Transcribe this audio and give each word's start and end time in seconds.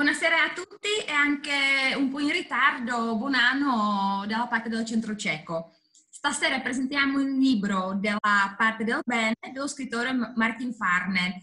Buonasera 0.00 0.44
a 0.44 0.52
tutti 0.54 0.88
e 1.06 1.12
anche 1.12 1.94
un 1.94 2.08
po' 2.08 2.20
in 2.20 2.32
ritardo, 2.32 3.18
buon 3.18 3.34
anno 3.34 4.24
dalla 4.26 4.46
parte 4.46 4.70
del 4.70 4.86
centro 4.86 5.14
cieco. 5.14 5.74
Stasera 6.08 6.58
presentiamo 6.60 7.20
il 7.20 7.36
libro 7.36 7.92
della 8.00 8.54
parte 8.56 8.84
del 8.84 9.02
bene 9.04 9.34
dello 9.52 9.68
scrittore 9.68 10.14
Martin 10.36 10.72
Farner. 10.72 11.34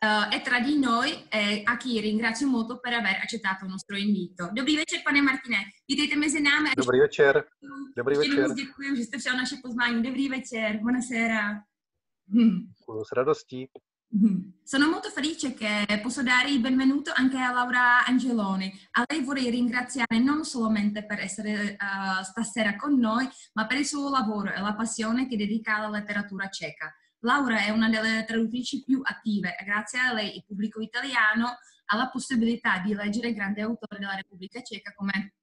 Uh, 0.00 0.34
e 0.34 0.40
tra 0.40 0.60
di 0.60 0.78
noi, 0.78 1.26
eh, 1.28 1.60
a 1.66 1.76
chi 1.76 2.00
ringrazio 2.00 2.46
molto 2.46 2.80
per 2.80 2.94
aver 2.94 3.16
accettato 3.16 3.66
il 3.66 3.70
nostro 3.70 3.94
invito. 3.98 4.48
Dobrý 4.54 4.76
večer, 4.76 5.02
pane 5.02 5.20
Martine. 5.20 5.58
Vítejte 5.86 6.16
mezi 6.16 6.40
námi. 6.40 6.70
Dobrý 6.74 7.00
večer. 7.00 7.44
Dobrý 7.94 8.16
večer. 8.16 8.54
Děkuji, 8.54 8.96
že 8.96 9.02
jste 9.02 9.18
přijal 9.18 9.36
naše 9.36 9.56
pozvání. 9.62 10.02
Dobrý 10.02 10.28
večer, 10.28 10.78
buonasera. 10.78 11.60
S 13.04 13.12
radostí. 13.12 13.68
Mhm. 14.16 14.54
Sono 14.62 14.88
molto 14.88 15.10
felice 15.10 15.52
che 15.52 16.00
posso 16.02 16.22
dare 16.22 16.50
il 16.50 16.58
benvenuto 16.58 17.12
anche 17.14 17.38
a 17.38 17.52
Laura 17.52 18.04
Angeloni. 18.04 18.72
A 18.92 19.04
lei 19.06 19.22
vorrei 19.22 19.50
ringraziare 19.50 20.18
non 20.18 20.42
solamente 20.44 21.04
per 21.04 21.20
essere 21.20 21.76
uh, 21.78 22.22
stasera 22.24 22.76
con 22.76 22.98
noi, 22.98 23.28
ma 23.52 23.66
per 23.66 23.78
il 23.78 23.86
suo 23.86 24.08
lavoro 24.08 24.52
e 24.52 24.60
la 24.60 24.74
passione 24.74 25.28
che 25.28 25.36
dedica 25.36 25.76
alla 25.76 25.90
letteratura 25.90 26.48
ceca. 26.48 26.92
Laura 27.20 27.58
è 27.58 27.70
una 27.70 27.88
delle 27.88 28.24
traduttrici 28.26 28.82
più 28.82 29.00
attive 29.04 29.54
e 29.56 29.64
grazie 29.64 29.98
a 30.00 30.12
lei 30.12 30.36
il 30.36 30.44
pubblico 30.46 30.80
italiano 30.80 31.58
ha 31.86 31.96
la 31.96 32.08
possibilità 32.08 32.78
di 32.78 32.94
leggere 32.94 33.34
grandi 33.34 33.60
autori 33.60 34.00
della 34.00 34.14
Repubblica 34.14 34.62
Ceca 34.62 34.92
come 34.94 35.34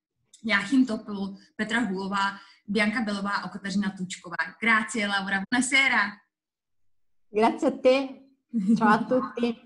Joachim 0.41 0.83
Topol, 0.85 1.35
Petra 1.55 1.79
Hulova, 1.79 2.37
Bianca 2.65 3.01
Belova 3.01 3.43
o 3.45 3.49
Katarzyna 3.49 3.93
Tučková. 3.93 4.55
Grazie 4.59 5.05
Laura, 5.05 5.41
buonasera. 5.47 6.25
Grazie 7.29 7.67
a 7.67 7.79
te, 7.79 8.22
Ciao 8.75 8.87
a 8.87 9.03
tutti. 9.03 9.59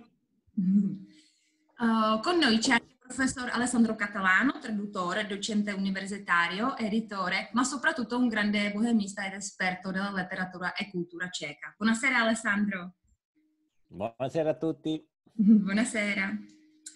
Uh, 0.55 2.19
con 2.23 2.37
noi 2.37 2.57
c'è 2.57 2.75
il 2.75 2.95
professor 2.97 3.49
Alessandro 3.49 3.95
Catalano, 3.95 4.59
traduttore, 4.59 5.27
docente 5.27 5.73
universitario, 5.73 6.77
editore, 6.77 7.49
ma 7.51 7.65
soprattutto 7.65 8.17
un 8.17 8.29
grande 8.29 8.71
bohemista 8.71 9.25
ed 9.25 9.33
esperto 9.33 9.91
della 9.91 10.11
letteratura 10.11 10.73
e 10.73 10.89
cultura 10.89 11.29
ceca. 11.29 11.75
Buonasera 11.77 12.19
Alessandro. 12.19 12.95
Buonasera 13.87 14.51
a 14.51 14.57
tutti. 14.57 15.05
Buonasera. 15.35 16.37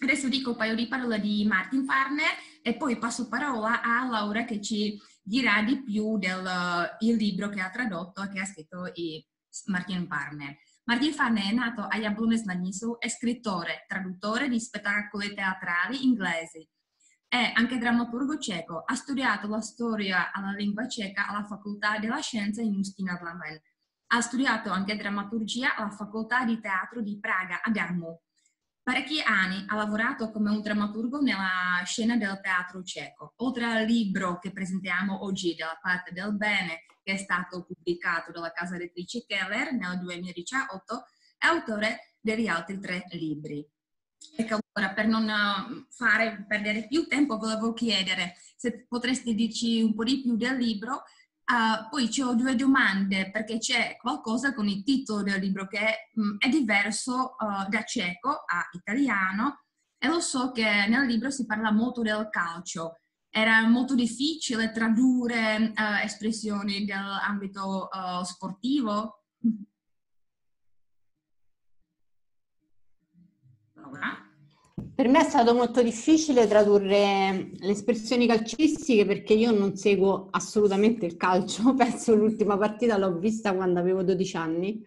Adesso 0.00 0.30
dico 0.30 0.52
un 0.52 0.56
paio 0.56 0.74
di 0.74 0.88
parole 0.88 1.20
di 1.20 1.44
Martin 1.44 1.84
Farner 1.84 2.30
e 2.62 2.74
poi 2.74 2.96
passo 2.96 3.28
parola 3.28 3.82
a 3.82 4.08
Laura 4.08 4.44
che 4.44 4.62
ci 4.62 4.98
dirà 5.22 5.62
di 5.62 5.82
più 5.82 6.16
del 6.16 6.42
uh, 6.42 7.16
libro 7.16 7.50
che 7.50 7.60
ha 7.60 7.68
tradotto 7.68 8.22
e 8.22 8.30
che 8.30 8.40
ha 8.40 8.46
scritto 8.46 8.90
Martin 9.66 10.06
Farner. 10.06 10.56
Martin 10.84 11.12
Farne 11.12 11.48
è 11.48 11.52
nato 11.52 11.82
a 11.82 11.96
Jablonec 11.96 12.44
nad 12.44 12.58
Nisou, 12.58 12.98
è 12.98 13.08
scrittore, 13.08 13.84
traduttore 13.86 14.48
di 14.48 14.58
spettacoli 14.58 15.32
teatrali 15.32 16.04
inglesi. 16.04 16.68
È 17.28 17.52
anche 17.54 17.78
drammaturgo 17.78 18.36
ceco, 18.36 18.82
ha 18.84 18.94
studiato 18.96 19.46
la 19.46 19.60
storia 19.60 20.32
alla 20.32 20.50
lingua 20.50 20.88
ceca 20.88 21.28
alla 21.28 21.44
Facoltà 21.44 21.98
della 21.98 22.18
Scienza 22.18 22.62
in 22.62 22.74
Ustina 22.74 23.16
Vlamen. 23.16 23.60
Ha 24.08 24.20
studiato 24.20 24.70
anche 24.70 24.96
drammaturgia 24.96 25.76
alla 25.76 25.90
Facoltà 25.90 26.44
di 26.44 26.60
Teatro 26.60 27.00
di 27.00 27.16
Praga 27.20 27.62
a 27.62 27.70
Gamu. 27.70 28.20
Parecchi 28.82 29.20
anni 29.20 29.64
ha 29.68 29.76
lavorato 29.76 30.32
come 30.32 30.50
un 30.50 30.60
drammaturgo 30.60 31.20
nella 31.20 31.82
scena 31.84 32.16
del 32.16 32.40
teatro 32.42 32.82
ceco. 32.82 33.34
Oltre 33.36 33.64
al 33.64 33.84
libro 33.84 34.40
che 34.40 34.50
presentiamo 34.50 35.24
oggi 35.24 35.54
della 35.54 35.78
parte 35.80 36.12
del 36.12 36.34
bene 36.34 36.84
che 37.02 37.12
è 37.12 37.16
stato 37.16 37.64
pubblicato 37.64 38.32
dalla 38.32 38.50
casa 38.52 38.74
editrice 38.74 39.24
Keller 39.24 39.72
nel 39.72 39.98
2018, 40.00 41.04
è 41.38 41.46
autore 41.46 42.16
degli 42.20 42.46
altri 42.48 42.80
tre 42.80 43.06
libri. 43.10 43.64
Ecco, 44.36 44.58
allora, 44.72 44.92
per 44.94 45.06
non 45.06 45.28
eh, 45.28 45.86
fare 45.90 46.44
perdere 46.48 46.86
più 46.86 47.06
tempo, 47.06 47.38
volevo 47.38 47.72
chiedere 47.72 48.36
se 48.56 48.86
potresti 48.88 49.34
dirci 49.34 49.82
un 49.82 49.94
po' 49.94 50.04
di 50.04 50.22
più 50.22 50.36
del 50.36 50.56
libro. 50.56 51.02
Uh, 51.44 51.88
poi 51.90 52.08
ho 52.20 52.34
due 52.34 52.54
domande 52.54 53.30
perché 53.30 53.58
c'è 53.58 53.96
qualcosa 54.00 54.54
con 54.54 54.68
il 54.68 54.84
titolo 54.84 55.22
del 55.22 55.40
libro 55.40 55.66
che 55.66 56.10
mh, 56.14 56.22
mm, 56.22 56.36
è 56.38 56.48
diverso 56.48 57.34
uh, 57.36 57.68
da 57.68 57.82
cieco 57.82 58.30
a 58.30 58.68
italiano 58.72 59.64
e 59.98 60.08
lo 60.08 60.20
so 60.20 60.52
che 60.52 60.86
nel 60.88 61.04
libro 61.06 61.30
si 61.30 61.44
parla 61.44 61.72
molto 61.72 62.00
del 62.00 62.28
calcio 62.30 62.98
era 63.28 63.66
molto 63.66 63.94
difficile 63.94 64.70
tradurre 64.70 65.72
uh, 65.74 66.04
espressioni 66.04 66.84
dell'ambito 66.84 67.88
sportivo. 68.24 69.24
Laura? 73.74 74.31
Per 74.94 75.08
me 75.08 75.20
è 75.20 75.28
stato 75.28 75.54
molto 75.54 75.82
difficile 75.82 76.46
tradurre 76.46 77.50
le 77.58 77.70
espressioni 77.70 78.26
calcistiche 78.26 79.06
perché 79.06 79.32
io 79.32 79.50
non 79.50 79.74
seguo 79.74 80.28
assolutamente 80.30 81.06
il 81.06 81.16
calcio, 81.16 81.72
penso 81.76 82.14
l'ultima 82.14 82.58
partita 82.58 82.98
l'ho 82.98 83.16
vista 83.18 83.54
quando 83.54 83.78
avevo 83.78 84.02
12 84.02 84.36
anni 84.36 84.84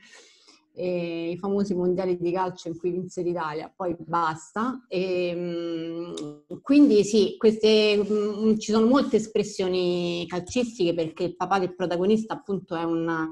eh, 0.75 1.31
i 1.31 1.37
famosi 1.37 1.73
mondiali 1.73 2.17
di 2.17 2.31
calcio 2.31 2.67
in 2.67 2.77
cui 2.77 2.91
vinse 2.91 3.21
l'Italia, 3.21 3.71
poi 3.73 3.95
basta. 3.97 4.85
E, 4.87 5.33
mh, 5.33 6.61
quindi 6.61 7.03
sì, 7.03 7.35
queste, 7.37 7.97
mh, 7.97 8.57
ci 8.59 8.71
sono 8.71 8.85
molte 8.85 9.15
espressioni 9.17 10.25
calcistiche 10.27 10.93
perché 10.93 11.23
il 11.23 11.35
papà 11.35 11.59
del 11.59 11.75
protagonista 11.75 12.33
appunto 12.33 12.75
è 12.75 12.83
un, 12.83 13.29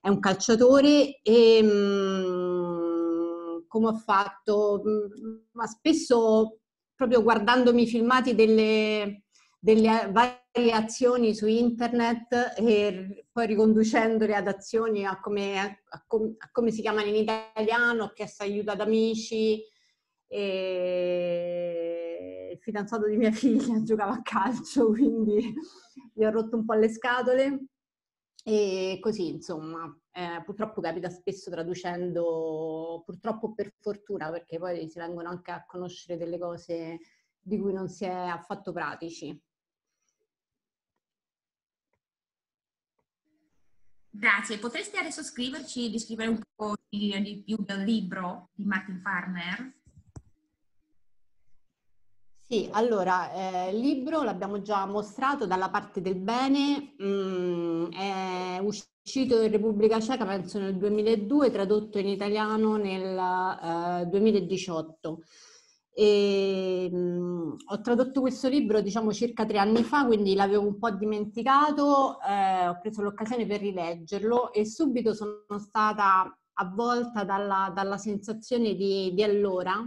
è 0.00 0.08
un 0.08 0.18
calciatore 0.18 1.20
e 1.22 1.62
mh, 1.62 2.61
come 3.72 3.86
ho 3.86 3.94
fatto, 3.94 4.82
ma 5.52 5.66
spesso 5.66 6.58
proprio 6.94 7.22
guardandomi 7.22 7.84
i 7.84 7.86
filmati 7.86 8.34
delle, 8.34 9.22
delle 9.58 10.10
varie 10.12 10.72
azioni 10.72 11.34
su 11.34 11.46
internet 11.46 12.52
e 12.58 13.24
poi 13.32 13.46
riconducendole 13.46 14.34
ad 14.34 14.46
azioni 14.46 15.06
a 15.06 15.18
come, 15.20 15.58
a, 15.88 16.04
com, 16.06 16.34
a 16.36 16.50
come 16.52 16.70
si 16.70 16.82
chiamano 16.82 17.06
in 17.06 17.14
italiano, 17.14 18.04
ho 18.04 18.12
chiesto 18.12 18.42
aiuto 18.42 18.72
ad 18.72 18.80
amici. 18.82 19.64
E 20.26 21.30
il 22.52 22.58
fidanzato 22.58 23.08
di 23.08 23.16
mia 23.16 23.32
figlia 23.32 23.80
giocava 23.84 24.12
a 24.12 24.22
calcio, 24.22 24.90
quindi 24.90 25.54
gli 26.12 26.24
ho 26.24 26.30
rotto 26.30 26.56
un 26.56 26.66
po' 26.66 26.74
le 26.74 26.90
scatole. 26.90 27.68
E 28.44 28.98
così, 29.00 29.28
insomma, 29.28 29.96
eh, 30.10 30.42
purtroppo 30.44 30.80
capita 30.80 31.08
spesso 31.08 31.50
traducendo, 31.50 33.02
purtroppo 33.04 33.54
per 33.54 33.72
fortuna, 33.78 34.30
perché 34.30 34.58
poi 34.58 34.88
si 34.88 34.98
vengono 34.98 35.28
anche 35.28 35.52
a 35.52 35.64
conoscere 35.64 36.18
delle 36.18 36.38
cose 36.38 36.98
di 37.40 37.58
cui 37.58 37.72
non 37.72 37.88
si 37.88 38.04
è 38.04 38.10
affatto 38.10 38.72
pratici. 38.72 39.40
Grazie. 44.14 44.58
Potresti 44.58 44.96
adesso 44.98 45.22
scriverci, 45.22 45.90
descrivere 45.90 46.28
un 46.28 46.40
po' 46.54 46.74
di, 46.88 47.18
di 47.22 47.42
più 47.42 47.56
del 47.58 47.82
libro 47.82 48.50
di 48.54 48.64
Martin 48.64 49.00
Farner? 49.00 49.81
Sì, 52.52 52.68
allora, 52.72 53.32
eh, 53.32 53.70
il 53.70 53.78
libro 53.78 54.22
l'abbiamo 54.22 54.60
già 54.60 54.84
mostrato 54.84 55.46
dalla 55.46 55.70
parte 55.70 56.02
del 56.02 56.16
bene, 56.16 56.94
mm, 57.02 57.86
è 57.92 58.58
uscito 58.58 59.40
in 59.40 59.50
Repubblica 59.50 59.98
Ceca 59.98 60.26
penso 60.26 60.58
nel 60.58 60.76
2002, 60.76 61.50
tradotto 61.50 61.98
in 61.98 62.08
italiano 62.08 62.76
nel 62.76 64.02
eh, 64.02 64.06
2018. 64.06 65.22
E, 65.94 66.90
mh, 66.92 66.96
mm, 66.96 67.52
ho 67.68 67.80
tradotto 67.80 68.20
questo 68.20 68.48
libro 68.48 68.82
diciamo 68.82 69.14
circa 69.14 69.46
tre 69.46 69.56
anni 69.56 69.82
fa, 69.82 70.04
quindi 70.04 70.34
l'avevo 70.34 70.66
un 70.66 70.78
po' 70.78 70.90
dimenticato, 70.90 72.18
eh, 72.20 72.68
ho 72.68 72.78
preso 72.82 73.00
l'occasione 73.00 73.46
per 73.46 73.60
rileggerlo 73.60 74.52
e 74.52 74.66
subito 74.66 75.14
sono 75.14 75.58
stata 75.58 76.30
avvolta 76.56 77.24
dalla, 77.24 77.72
dalla 77.74 77.96
sensazione 77.96 78.74
di, 78.74 79.14
di, 79.14 79.22
allora 79.22 79.82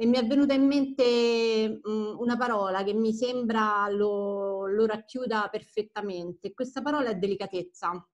e 0.00 0.06
mi 0.06 0.16
è 0.16 0.24
venuta 0.24 0.54
in 0.54 0.64
mente 0.64 1.80
una 1.82 2.36
parola 2.36 2.84
che 2.84 2.92
mi 2.94 3.12
sembra 3.12 3.88
lo, 3.88 4.68
lo 4.68 4.86
racchiuda 4.86 5.48
perfettamente. 5.50 6.54
Questa 6.54 6.82
parola 6.82 7.08
è 7.08 7.16
delicatezza. 7.16 8.08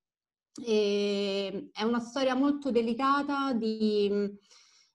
E, 0.65 1.69
è 1.71 1.83
una 1.83 2.01
storia 2.01 2.35
molto 2.35 2.71
delicata 2.71 3.53
di, 3.53 4.11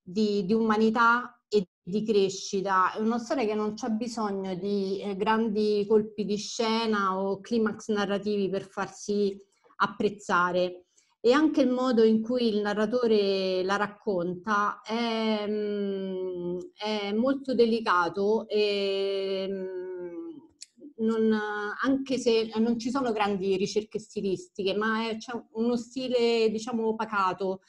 di, 0.01 0.45
di 0.45 0.53
umanità 0.53 1.39
e 1.47 1.67
di 1.79 2.03
crescita. 2.03 2.91
È 2.93 2.99
una 2.99 3.19
storia 3.19 3.45
che 3.45 3.53
non 3.53 3.75
c'è 3.75 3.89
bisogno 3.89 4.55
di 4.55 4.99
eh, 4.99 5.15
grandi 5.15 5.85
colpi 5.87 6.25
di 6.25 6.37
scena 6.37 7.19
o 7.19 7.39
climax 7.39 7.89
narrativi 7.89 8.49
per 8.49 8.63
farsi 8.67 9.39
apprezzare. 9.75 10.85
E 11.21 11.33
anche 11.33 11.61
il 11.61 11.69
modo 11.69 12.03
in 12.03 12.21
cui 12.21 12.47
il 12.47 12.61
narratore 12.61 13.61
la 13.63 13.75
racconta 13.75 14.79
è, 14.81 15.45
mm, 15.47 16.57
è 16.75 17.11
molto 17.13 17.53
delicato 17.53 18.47
e 18.47 19.45
mm, 19.49 20.37
non, 21.05 21.37
anche 21.83 22.17
se 22.17 22.49
non 22.55 22.79
ci 22.79 22.89
sono 22.89 23.11
grandi 23.11 23.55
ricerche 23.57 23.99
stilistiche, 23.99 24.73
ma 24.75 25.09
c'è 25.17 25.33
uno 25.53 25.75
stile, 25.75 26.49
diciamo, 26.51 26.95
pacato, 26.95 27.61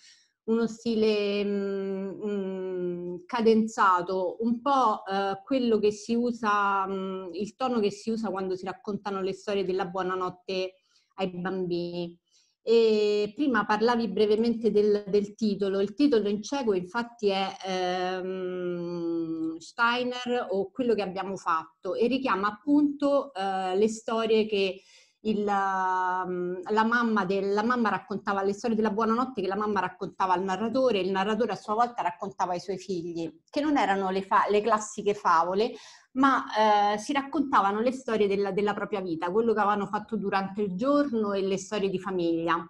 uno 0.45 0.67
stile 0.69 1.43
mh, 1.45 2.27
mh, 2.27 3.25
cadenzato, 3.27 4.37
un 4.41 4.61
po' 4.61 5.05
eh, 5.07 5.41
quello 5.45 5.79
che 5.79 5.91
si 5.93 6.15
usa, 6.15 6.87
mh, 6.87 7.31
il 7.35 7.55
tono 7.57 7.81
che 7.81 7.91
si 7.91 8.11
usa 8.11 8.31
quando 8.31 8.55
si 8.57 8.65
raccontano 8.65 9.21
le 9.23 9.33
storie 9.33 9.65
della 9.65 9.87
buonanotte 9.87 10.75
ai 11.17 11.29
bambini. 11.31 12.20
E 12.63 13.33
prima 13.35 13.65
parlavi 13.65 14.09
brevemente 14.09 14.71
del, 14.71 15.05
del, 15.07 15.35
titolo. 15.35 15.81
Il 15.81 15.95
titolo 15.95 16.29
in 16.29 16.43
cieco 16.43 16.75
infatti 16.75 17.29
è 17.29 17.57
ehm, 17.67 19.57
Steiner 19.57 20.49
o 20.51 20.71
quello 20.71 20.95
che 20.95 21.03
abbiamo 21.03 21.37
fatto 21.37 21.95
e 21.95 22.07
richiama 22.07 22.49
appunto 22.49 23.33
eh, 23.33 23.77
le 23.77 23.89
storie 23.89 24.47
che 24.47 24.83
il, 25.23 25.47
ehm, 25.47 26.61
la, 26.71 26.85
mamma 26.85 27.25
del, 27.25 27.53
la 27.53 27.63
mamma 27.63 27.91
raccontava 27.91 28.43
le 28.43 28.53
storie 28.53 28.77
della 28.77 28.91
buonanotte 28.91 29.41
che 29.41 29.49
la 29.49 29.57
mamma 29.57 29.81
raccontava 29.81 30.35
al 30.35 30.43
narratore 30.43 30.99
e 30.99 31.03
il 31.03 31.11
narratore 31.11 31.53
a 31.53 31.57
sua 31.57 31.75
volta 31.75 32.03
raccontava 32.03 32.53
ai 32.53 32.61
suoi 32.61 32.79
figli, 32.79 33.41
che 33.51 33.61
non 33.61 33.77
erano 33.77 34.11
le, 34.11 34.23
fa, 34.23 34.47
le 34.49 34.61
classiche 34.61 35.15
favole, 35.15 35.73
ma 36.13 36.95
eh, 36.95 36.99
si 36.99 37.13
raccontavano 37.13 37.81
le 37.81 37.93
storie 37.93 38.27
della, 38.27 38.51
della, 38.51 38.75
propria 38.75 39.01
vita, 39.01 39.31
quello 39.31 39.53
che 39.53 39.61
avevano 39.61 39.87
fatto 39.87 40.17
durante 40.17 40.63
il 40.63 40.75
giorno 40.75 41.33
e 41.33 41.43
le 41.43 41.59
storie 41.59 41.89
di 41.89 41.99
famiglia. 41.99 42.65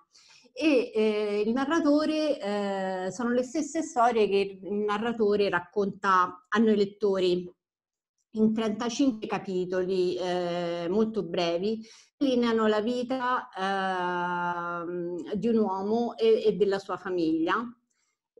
E 0.52 0.90
eh, 0.94 1.42
il 1.46 1.52
narratore 1.52 2.38
eh, 3.06 3.10
sono 3.10 3.30
le 3.30 3.42
stesse 3.42 3.82
storie 3.82 4.28
che 4.28 4.58
il 4.62 4.72
narratore 4.74 5.48
racconta 5.48 6.46
a 6.48 6.58
noi 6.58 6.76
lettori 6.76 7.50
in 8.34 8.52
35 8.52 9.26
capitoli 9.26 10.16
eh, 10.16 10.86
molto 10.88 11.22
brevi, 11.24 11.84
lineano 12.18 12.66
la 12.66 12.80
vita 12.80 13.48
eh, 14.84 15.36
di 15.36 15.48
un 15.48 15.56
uomo 15.58 16.16
e, 16.16 16.44
e, 16.44 16.52
della 16.56 16.78
sua 16.78 16.96
famiglia 16.96 17.64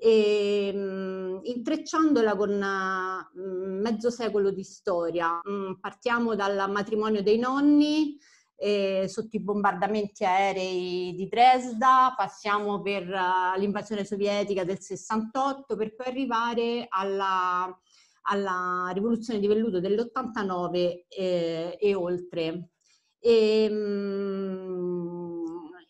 e, 0.01 0.73
mh, 0.73 1.41
intrecciandola 1.43 2.35
con 2.35 2.51
mh, 2.57 3.81
mezzo 3.83 4.11
secolo 4.11 4.51
di 4.51 4.65
storia. 4.65 5.41
Mh, 5.43 5.75
partiamo 5.79 6.35
dal 6.35 6.71
matrimonio 6.71 7.23
dei 7.23 7.39
nonni, 7.39 8.19
eh, 8.57 9.07
sotto 9.09 9.37
i 9.37 9.43
bombardamenti 9.43 10.25
aerei 10.25 11.15
di 11.15 11.29
Dresda, 11.29 12.15
passiamo 12.17 12.81
per 12.81 13.09
uh, 13.09 13.59
l'invasione 13.59 14.05
sovietica 14.05 14.65
del 14.65 14.81
68 14.81 15.77
per 15.77 15.95
poi 15.95 16.07
arrivare 16.07 16.87
alla, 16.89 17.75
alla 18.23 18.91
rivoluzione 18.93 19.41
di 19.41 19.47
velluto 19.47 19.81
dell'89 19.81 21.05
eh, 21.09 21.79
e 21.79 21.95
oltre. 21.95 22.71
E, 23.19 23.69
mh, 23.69 25.30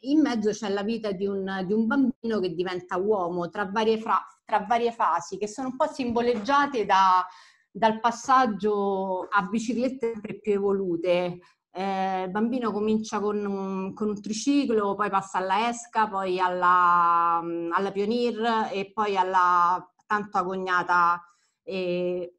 in 0.02 0.20
mezzo 0.20 0.50
c'è 0.50 0.68
la 0.68 0.82
vita 0.82 1.12
di 1.12 1.26
un, 1.26 1.64
di 1.66 1.72
un 1.72 1.86
bambino 1.86 2.40
che 2.40 2.54
diventa 2.54 2.96
uomo 2.96 3.48
tra 3.48 3.66
varie, 3.66 3.98
fra, 3.98 4.18
tra 4.44 4.60
varie, 4.60 4.92
fasi 4.92 5.36
che 5.36 5.46
sono 5.46 5.68
un 5.68 5.76
po' 5.76 5.86
simboleggiate 5.92 6.86
da, 6.86 7.26
dal 7.70 8.00
passaggio 8.00 9.26
a 9.30 9.42
biciclette 9.42 10.12
sempre 10.12 10.38
più 10.40 10.52
evolute. 10.52 11.40
Eh, 11.72 12.22
il 12.24 12.30
bambino 12.30 12.72
comincia 12.72 13.20
con 13.20 13.44
un, 13.44 13.94
con 13.94 14.08
un, 14.08 14.20
triciclo, 14.20 14.94
poi 14.94 15.10
passa 15.10 15.38
alla 15.38 15.68
esca, 15.68 16.08
poi 16.08 16.40
alla, 16.40 17.38
alla 17.70 17.92
Pionir 17.92 18.70
e 18.72 18.90
poi 18.92 19.16
alla 19.16 19.86
tanto 20.06 20.38
agognata 20.38 21.22
eh, 21.62 22.34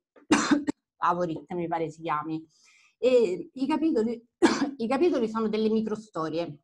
Favorit, 0.97 1.51
mi 1.53 1.67
pare 1.67 1.89
si 1.89 2.01
chiami. 2.01 2.45
E 2.97 3.49
i 3.53 3.67
capitoli, 3.67 4.21
i 4.77 4.87
capitoli 4.87 5.29
sono 5.29 5.47
delle 5.47 5.69
microstorie 5.69 6.59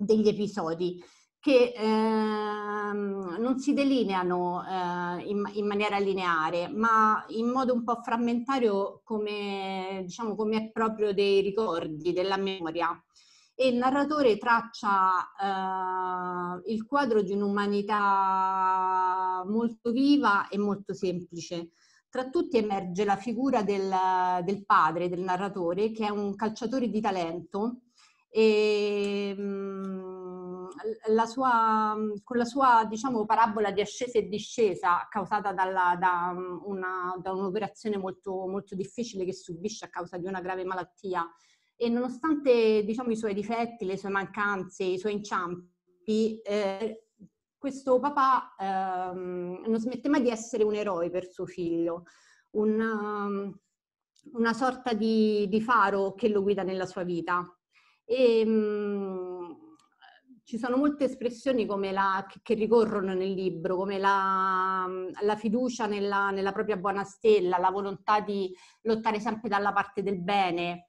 degli 0.00 0.28
episodi 0.28 1.02
che 1.40 1.72
ehm, 1.74 3.36
non 3.38 3.58
si 3.58 3.72
delineano 3.72 4.62
eh, 4.62 5.22
in, 5.26 5.42
in, 5.54 5.66
maniera 5.66 5.98
lineare, 5.98 6.68
ma 6.68 7.24
in 7.28 7.48
modo 7.48 7.72
un 7.72 7.82
po' 7.82 8.02
frammentario 8.02 9.00
come, 9.04 10.02
diciamo, 10.04 10.34
come 10.34 10.56
è 10.56 10.70
proprio 10.70 11.14
dei 11.14 11.40
ricordi, 11.40 12.12
della 12.12 12.36
memoria. 12.36 12.90
E 13.54 13.68
il 13.68 13.76
narratore 13.76 14.36
traccia 14.36 15.32
eh, 15.40 16.60
il 16.72 16.84
quadro 16.86 17.22
di 17.22 17.32
un'umanità 17.32 19.42
molto 19.46 19.92
viva 19.92 20.48
e 20.48 20.58
molto 20.58 20.92
semplice. 20.94 21.70
Tra 22.10 22.28
tutti 22.28 22.58
emerge 22.58 23.04
la 23.04 23.16
figura 23.16 23.62
del, 23.62 23.90
del 24.44 24.64
padre, 24.66 25.08
del 25.08 25.20
narratore, 25.20 25.92
che 25.92 26.06
è 26.06 26.10
un 26.10 26.34
calciatore 26.34 26.88
di 26.88 27.00
talento, 27.00 27.82
e 28.30 29.34
mm, 29.36 30.68
la 31.08 31.26
sua, 31.26 31.96
con 32.22 32.36
la 32.36 32.44
sua 32.44 32.86
diciamo, 32.88 33.26
parabola 33.26 33.70
di 33.72 33.80
ascesa 33.80 34.18
e 34.18 34.28
discesa 34.28 35.06
causata 35.10 35.52
dalla, 35.52 35.96
da, 35.98 36.32
una, 36.64 37.16
da, 37.20 37.32
un'operazione 37.32 37.96
molto, 37.96 38.46
molto 38.46 38.74
difficile 38.74 39.24
che 39.24 39.34
subisce 39.34 39.84
a 39.84 39.88
causa 39.88 40.16
di 40.16 40.26
una 40.26 40.40
grave 40.40 40.64
malattia 40.64 41.28
e 41.76 41.88
nonostante 41.88 42.84
diciamo, 42.84 43.10
i 43.10 43.16
suoi 43.16 43.34
difetti, 43.34 43.84
le 43.84 43.96
sue 43.96 44.10
mancanze, 44.10 44.84
i 44.84 44.98
suoi 44.98 45.14
inciampi, 45.14 46.40
eh, 46.42 47.06
questo 47.56 47.98
papà 47.98 48.54
eh, 48.58 49.14
non 49.14 49.78
smette 49.78 50.08
mai 50.08 50.22
di 50.22 50.30
essere 50.30 50.62
un 50.62 50.74
eroe 50.74 51.10
per 51.10 51.26
suo 51.30 51.46
figlio, 51.46 52.04
un, 52.52 53.54
una 54.32 54.52
sorta 54.52 54.92
di, 54.92 55.46
di 55.48 55.60
faro 55.60 56.14
che 56.14 56.28
lo 56.28 56.42
guida 56.42 56.62
nella 56.62 56.86
sua 56.86 57.02
vita. 57.02 57.54
E, 58.10 58.44
mh, 58.44 58.50
mm, 58.50 59.52
ci 60.42 60.58
sono 60.58 60.76
molte 60.76 61.04
espressioni 61.04 61.64
la, 61.92 62.26
che, 62.42 62.54
ricorrono 62.54 63.14
nel 63.14 63.30
libro, 63.30 63.76
come 63.76 63.98
la, 63.98 64.84
la 65.22 65.36
fiducia 65.36 65.86
nella, 65.86 66.30
nella, 66.30 66.50
propria 66.50 66.76
buona 66.76 67.04
stella, 67.04 67.56
la 67.58 67.70
volontà 67.70 68.18
di 68.18 68.52
lottare 68.82 69.20
sempre 69.20 69.48
dalla 69.48 69.72
parte 69.72 70.02
del 70.02 70.20
bene, 70.20 70.88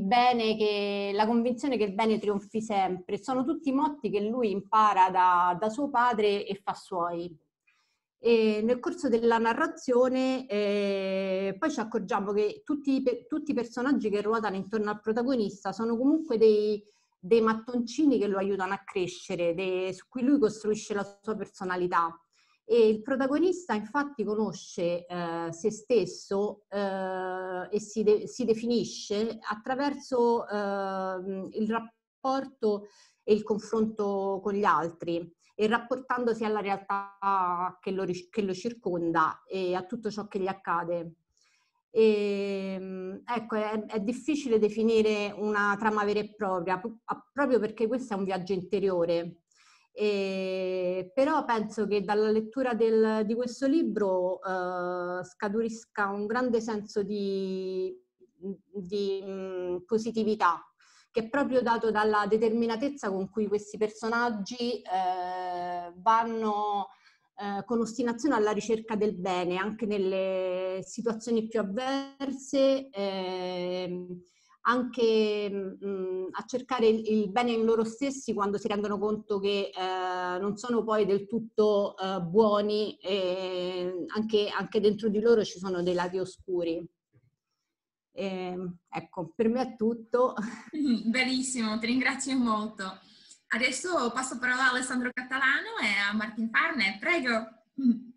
bene 0.00 0.56
che, 0.56 1.10
la 1.12 1.26
convinzione 1.26 1.76
che 1.76 1.84
il 1.84 1.94
bene 1.94 2.20
trionfi 2.20 2.62
sempre. 2.62 3.18
Sono 3.18 3.44
tutti 3.44 3.72
motti 3.72 4.08
che 4.08 4.20
lui 4.20 4.52
impara 4.52 5.10
da, 5.10 5.56
da 5.58 5.68
suo 5.68 5.90
padre 5.90 6.46
e 6.46 6.60
fa 6.62 6.74
suoi. 6.74 7.36
E 8.18 8.60
nel 8.62 8.80
corso 8.80 9.08
della 9.08 9.38
narrazione 9.38 10.46
eh, 10.48 11.54
poi 11.58 11.70
ci 11.70 11.80
accorgiamo 11.80 12.32
che 12.32 12.62
tutti, 12.64 13.02
tutti, 13.28 13.50
i 13.50 13.54
personaggi 13.54 14.08
che 14.08 14.22
ruotano 14.22 14.56
intorno 14.56 14.90
al 14.90 15.00
protagonista 15.00 15.72
sono 15.72 15.96
comunque 15.96 16.38
dei, 16.38 16.82
dei 17.18 17.42
mattoncini 17.42 18.18
che 18.18 18.26
lo 18.26 18.38
aiutano 18.38 18.72
a 18.72 18.82
crescere, 18.84 19.54
dei, 19.54 19.92
su 19.92 20.06
cui 20.08 20.22
lui 20.22 20.38
costruisce 20.38 20.94
la 20.94 21.04
sua 21.22 21.36
personalità. 21.36 22.18
E 22.68 22.88
il 22.88 23.02
protagonista 23.02 23.74
infatti 23.74 24.24
conosce 24.24 25.06
eh, 25.06 25.52
se 25.52 25.70
stesso 25.70 26.64
eh, 26.68 27.68
e 27.70 27.78
si, 27.78 28.02
de- 28.02 28.26
si, 28.26 28.44
definisce 28.44 29.38
attraverso 29.40 30.48
eh, 30.48 31.48
il 31.52 31.68
rapporto 31.70 32.88
e 33.22 33.34
il 33.34 33.44
confronto 33.44 34.40
con 34.42 34.52
gli 34.54 34.64
altri 34.64 35.32
e 35.58 35.66
rapportandosi 35.66 36.44
alla 36.44 36.60
realtà 36.60 37.78
che 37.80 37.90
lo, 37.90 38.04
che 38.04 38.42
lo 38.42 38.52
circonda 38.52 39.42
e 39.48 39.74
a 39.74 39.84
tutto 39.84 40.10
ciò 40.10 40.28
che 40.28 40.38
gli 40.38 40.46
accade. 40.46 41.14
E, 41.90 42.74
ehm, 42.78 43.22
ecco, 43.24 43.54
è, 43.56 43.86
è, 43.86 44.00
difficile 44.00 44.58
definire 44.58 45.32
una 45.34 45.74
trama 45.78 46.04
vera 46.04 46.20
e 46.20 46.34
propria, 46.34 46.78
proprio 47.32 47.58
perché 47.58 47.86
questo 47.86 48.12
è 48.12 48.16
un 48.18 48.24
viaggio 48.24 48.52
interiore. 48.52 49.44
E, 49.92 51.10
però 51.14 51.42
penso 51.46 51.86
che 51.86 52.02
dalla 52.04 52.30
lettura 52.30 52.74
del, 52.74 53.24
di 53.24 53.34
questo 53.34 53.66
libro 53.66 54.42
eh, 54.42 55.24
scaturisca 55.24 56.08
un 56.08 56.26
grande 56.26 56.60
senso 56.60 57.02
di, 57.02 57.98
di 58.36 59.22
mh, 59.22 59.84
positività 59.86 60.62
che 61.16 61.22
è 61.22 61.28
proprio 61.30 61.62
dato 61.62 61.90
dalla 61.90 62.26
determinatezza 62.28 63.10
con 63.10 63.30
cui 63.30 63.46
questi 63.46 63.78
personaggi 63.78 64.82
eh, 64.82 65.90
vanno 65.96 66.88
eh, 67.38 67.64
con 67.64 67.80
ostinazione 67.80 68.34
alla 68.34 68.50
ricerca 68.50 68.96
del 68.96 69.16
bene, 69.16 69.56
anche 69.56 69.86
nelle 69.86 70.80
situazioni 70.82 71.48
più 71.48 71.60
avverse, 71.60 72.90
eh, 72.90 74.06
anche 74.60 75.48
mh, 75.48 75.86
mm, 75.86 76.24
a 76.32 76.44
cercare 76.44 76.86
il, 76.86 77.10
il, 77.10 77.30
bene 77.30 77.52
in 77.52 77.64
loro 77.64 77.84
stessi 77.84 78.34
quando 78.34 78.58
si 78.58 78.68
rendono 78.68 78.98
conto 78.98 79.38
che 79.38 79.70
eh, 79.74 80.38
non 80.38 80.58
sono 80.58 80.84
poi 80.84 81.06
del 81.06 81.26
tutto 81.26 81.96
eh, 81.96 82.20
buoni 82.20 82.98
anche, 84.14 84.48
anche 84.54 84.80
dentro 84.80 85.08
di 85.08 85.20
loro 85.20 85.42
ci 85.44 85.58
sono 85.58 85.82
dei 85.82 85.94
lati 85.94 86.18
oscuri. 86.18 86.86
Eh, 88.18 88.56
ecco, 88.88 89.32
per 89.36 89.48
me 89.50 89.60
è 89.60 89.76
tutto. 89.76 90.34
Benissimo, 91.04 91.78
ti 91.78 91.86
ringrazio 91.86 92.34
molto. 92.34 92.98
Adesso 93.48 94.10
passo 94.12 94.38
parola 94.38 94.64
a 94.64 94.70
Alessandro 94.70 95.10
Catalano 95.12 95.76
e 95.82 95.98
a 96.08 96.14
Martin 96.14 96.48
Farne, 96.48 96.96
prego. 96.98 98.14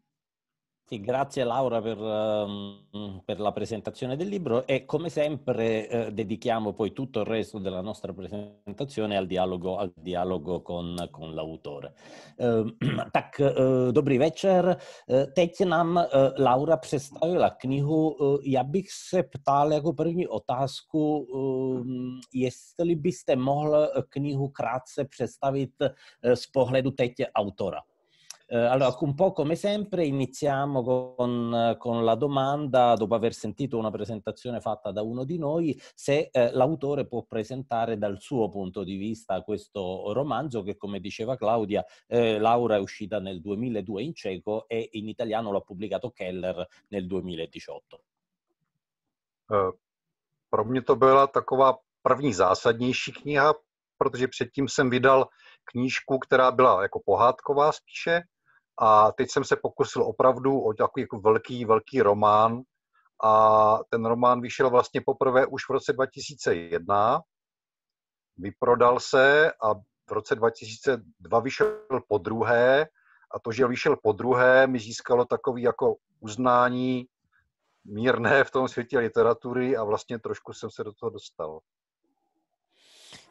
Sì, 0.89 1.00
grazie 1.01 1.43
Laura 1.43 1.79
per, 1.84 2.00
um, 2.00 3.22
per, 3.24 3.39
la 3.39 3.51
presentazione 3.51 4.15
del 4.15 4.27
libro 4.27 4.65
e 4.65 4.86
come 4.86 5.10
sempre 5.10 5.88
eh, 5.88 6.12
dedichiamo 6.12 6.74
poi 6.74 6.93
tutto 6.93 7.19
il 7.19 7.27
resto 7.27 7.60
della 7.60 7.81
nostra 7.81 8.12
presentazione 8.12 9.15
al 9.15 9.27
dialogo, 9.27 9.77
al 9.77 9.93
dialogo 9.96 10.63
con, 10.63 11.08
con 11.12 11.36
l'autore. 11.36 11.93
Uh, 12.39 12.72
tak, 13.12 13.36
uh, 13.39 13.91
dobrý 13.91 14.17
večer. 14.17 14.77
Uh, 15.08 15.25
teď 15.34 15.60
nám 15.65 15.96
uh, 15.98 16.03
Laura 16.38 16.77
představila 16.77 17.50
knihu. 17.50 18.15
Já 18.43 18.63
bych 18.63 18.91
se 18.91 19.24
ptal 19.24 19.74
jako 19.74 19.93
první 19.93 20.27
otázku, 20.27 21.27
jestli 22.34 22.96
byste 22.96 23.36
mohl 23.36 23.88
knihu 24.10 24.48
krátce 24.48 25.05
představit 25.05 25.72
z 26.34 26.48
pohledu 26.48 26.91
teď 26.91 27.13
autora. 27.36 27.81
Eh, 28.51 28.58
allora, 28.58 28.98
un 29.01 29.13
po' 29.13 29.32
come 29.32 29.56
sempre 29.56 30.06
iniziamo 30.06 30.82
con, 30.82 31.75
con, 31.77 32.03
la 32.03 32.15
domanda, 32.15 32.96
dopo 32.96 33.13
aver 33.13 33.32
sentito 33.32 33.77
una 33.77 33.91
presentazione 33.91 34.60
fatta 34.60 34.91
da 34.91 35.03
uno 35.03 35.24
di 35.24 35.38
noi, 35.38 35.79
se 35.94 36.29
eh, 36.32 36.51
l'autore 36.53 37.06
può 37.06 37.24
presentare 37.25 38.00
dal 38.00 38.20
suo 38.20 38.50
punto 38.50 38.84
di 38.84 38.96
vista 38.96 39.44
questo 39.44 40.13
romanzo 40.13 40.63
che, 40.63 40.77
come 40.77 41.00
diceva 41.00 41.38
Claudia, 41.38 41.86
eh, 42.08 42.39
Laura 42.39 42.77
è 42.77 42.79
uscita 42.79 43.20
nel 43.20 43.39
2002 43.39 44.01
in 44.01 44.15
cieco 44.15 44.68
e 44.68 44.89
in 44.94 45.08
italiano 45.08 45.51
l'ha 45.51 45.62
pubblicato 45.62 46.10
Keller 46.10 46.68
nel 46.88 47.06
2018. 47.06 48.01
Uh, 49.50 49.77
pro 50.50 50.65
mě 50.65 50.82
to 50.82 50.96
byla 50.96 51.27
taková 51.27 51.77
první 52.01 52.34
zásadnější 52.34 53.12
kniha, 53.12 53.53
protože 53.98 54.27
předtím 54.27 54.68
jsem 54.68 54.89
vydal 54.89 55.27
knížku, 55.63 56.18
která 56.18 56.51
byla 56.51 56.82
jako 56.82 57.01
pohádková 57.06 57.72
spíše, 57.72 58.22
A 58.81 59.12
teď 59.12 59.29
jsem 59.29 59.43
se 59.43 59.55
pokusil 59.55 60.03
opravdu 60.03 60.62
o 60.62 60.74
takový 60.74 61.01
jako 61.01 61.19
velký, 61.19 61.65
velký 61.65 62.01
román. 62.01 62.62
A 63.24 63.79
ten 63.89 64.05
román 64.05 64.41
vyšel 64.41 64.69
vlastně 64.69 65.01
poprvé 65.01 65.45
už 65.45 65.69
v 65.69 65.69
roce 65.69 65.93
2001. 65.93 67.21
Vyprodal 68.38 69.00
se 69.00 69.51
a 69.63 69.74
v 70.09 70.12
roce 70.12 70.36
2002 70.36 71.39
vyšel 71.39 71.79
po 72.07 72.17
druhé. 72.17 72.88
A 73.31 73.39
to, 73.39 73.51
že 73.51 73.67
vyšel 73.67 73.95
po 74.03 74.12
druhé, 74.12 74.67
mi 74.67 74.79
získalo 74.79 75.25
takový 75.25 75.62
jako 75.62 75.95
uznání 76.19 77.05
mírné 77.86 78.43
v 78.43 78.51
tom 78.51 78.67
světě 78.67 79.00
literatury 79.00 79.77
a 79.77 79.83
vlastně 79.83 80.19
trošku 80.19 80.53
jsem 80.53 80.69
se 80.69 80.83
do 80.83 80.93
toho 80.93 81.09
dostal. 81.09 81.59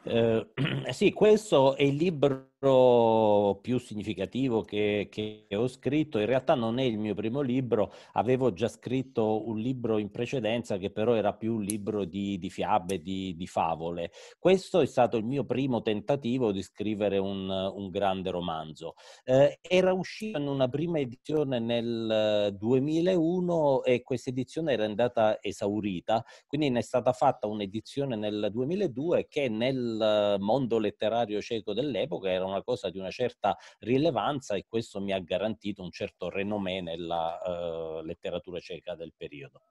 Eh, 0.05 0.45
sì, 0.91 1.11
questo 1.11 1.75
è 1.75 1.83
il 1.83 1.95
libro 1.95 2.51
più 2.59 3.77
significativo 3.77 4.63
che, 4.63 5.07
che, 5.09 5.47
ho 5.55 5.67
scritto. 5.67 6.19
In 6.19 6.25
realtà 6.25 6.55
non 6.55 6.77
è 6.77 6.83
il 6.83 6.97
mio 6.97 7.13
primo 7.13 7.39
libro, 7.39 7.93
avevo 8.13 8.51
già 8.51 8.67
scritto 8.67 9.47
un 9.47 9.57
libro 9.59 9.97
in 9.97 10.11
precedenza 10.11 10.77
che 10.77 10.91
però 10.91 11.13
era 11.13 11.33
più 11.33 11.55
un 11.55 11.61
libro 11.63 12.03
di, 12.03 12.37
di 12.37 12.49
fiabe, 12.49 13.01
di, 13.01 13.33
di, 13.37 13.47
favole. 13.47 14.11
Questo 14.37 14.81
è 14.81 14.85
stato 14.85 15.15
il 15.15 15.23
mio 15.23 15.45
primo 15.45 15.81
tentativo 15.81 16.51
di 16.51 16.61
scrivere 16.61 17.17
un, 17.17 17.49
un 17.49 17.89
grande 17.89 18.29
romanzo. 18.29 18.95
Eh, 19.23 19.59
era 19.61 19.93
uscito 19.93 20.37
in 20.37 20.47
una 20.47 20.67
prima 20.67 20.99
edizione 20.99 21.59
nel 21.59 22.53
2001 22.57 23.83
e 23.83 24.03
questa 24.03 24.31
edizione 24.31 24.73
era 24.73 24.83
andata 24.83 25.41
esaurita, 25.41 26.25
quindi 26.45 26.69
ne 26.69 26.79
è 26.79 26.83
stata 26.83 27.13
fatta 27.13 27.47
un'edizione 27.47 28.17
nel 28.17 28.49
2002 28.51 29.27
che 29.29 29.47
nel 29.47 30.35
mondo 30.39 30.77
letterario 30.77 31.39
cieco 31.41 31.73
dell'epoca 31.73 32.29
era 32.29 32.48
una 32.49 32.63
cosa 32.63 32.89
di 32.89 32.99
una 32.99 33.11
certa 33.11 33.57
rilevanza 33.79 34.55
e 34.55 34.65
questo 34.67 34.99
mi 34.99 35.13
ha 35.13 35.19
garantito 35.19 35.81
un 35.81 35.91
certo 35.91 36.29
renomé 36.29 36.81
nella 36.81 37.39
uh, 37.43 38.01
letteratura 38.03 38.59
cieca 38.59 38.95
del 38.95 39.13
periodo. 39.15 39.61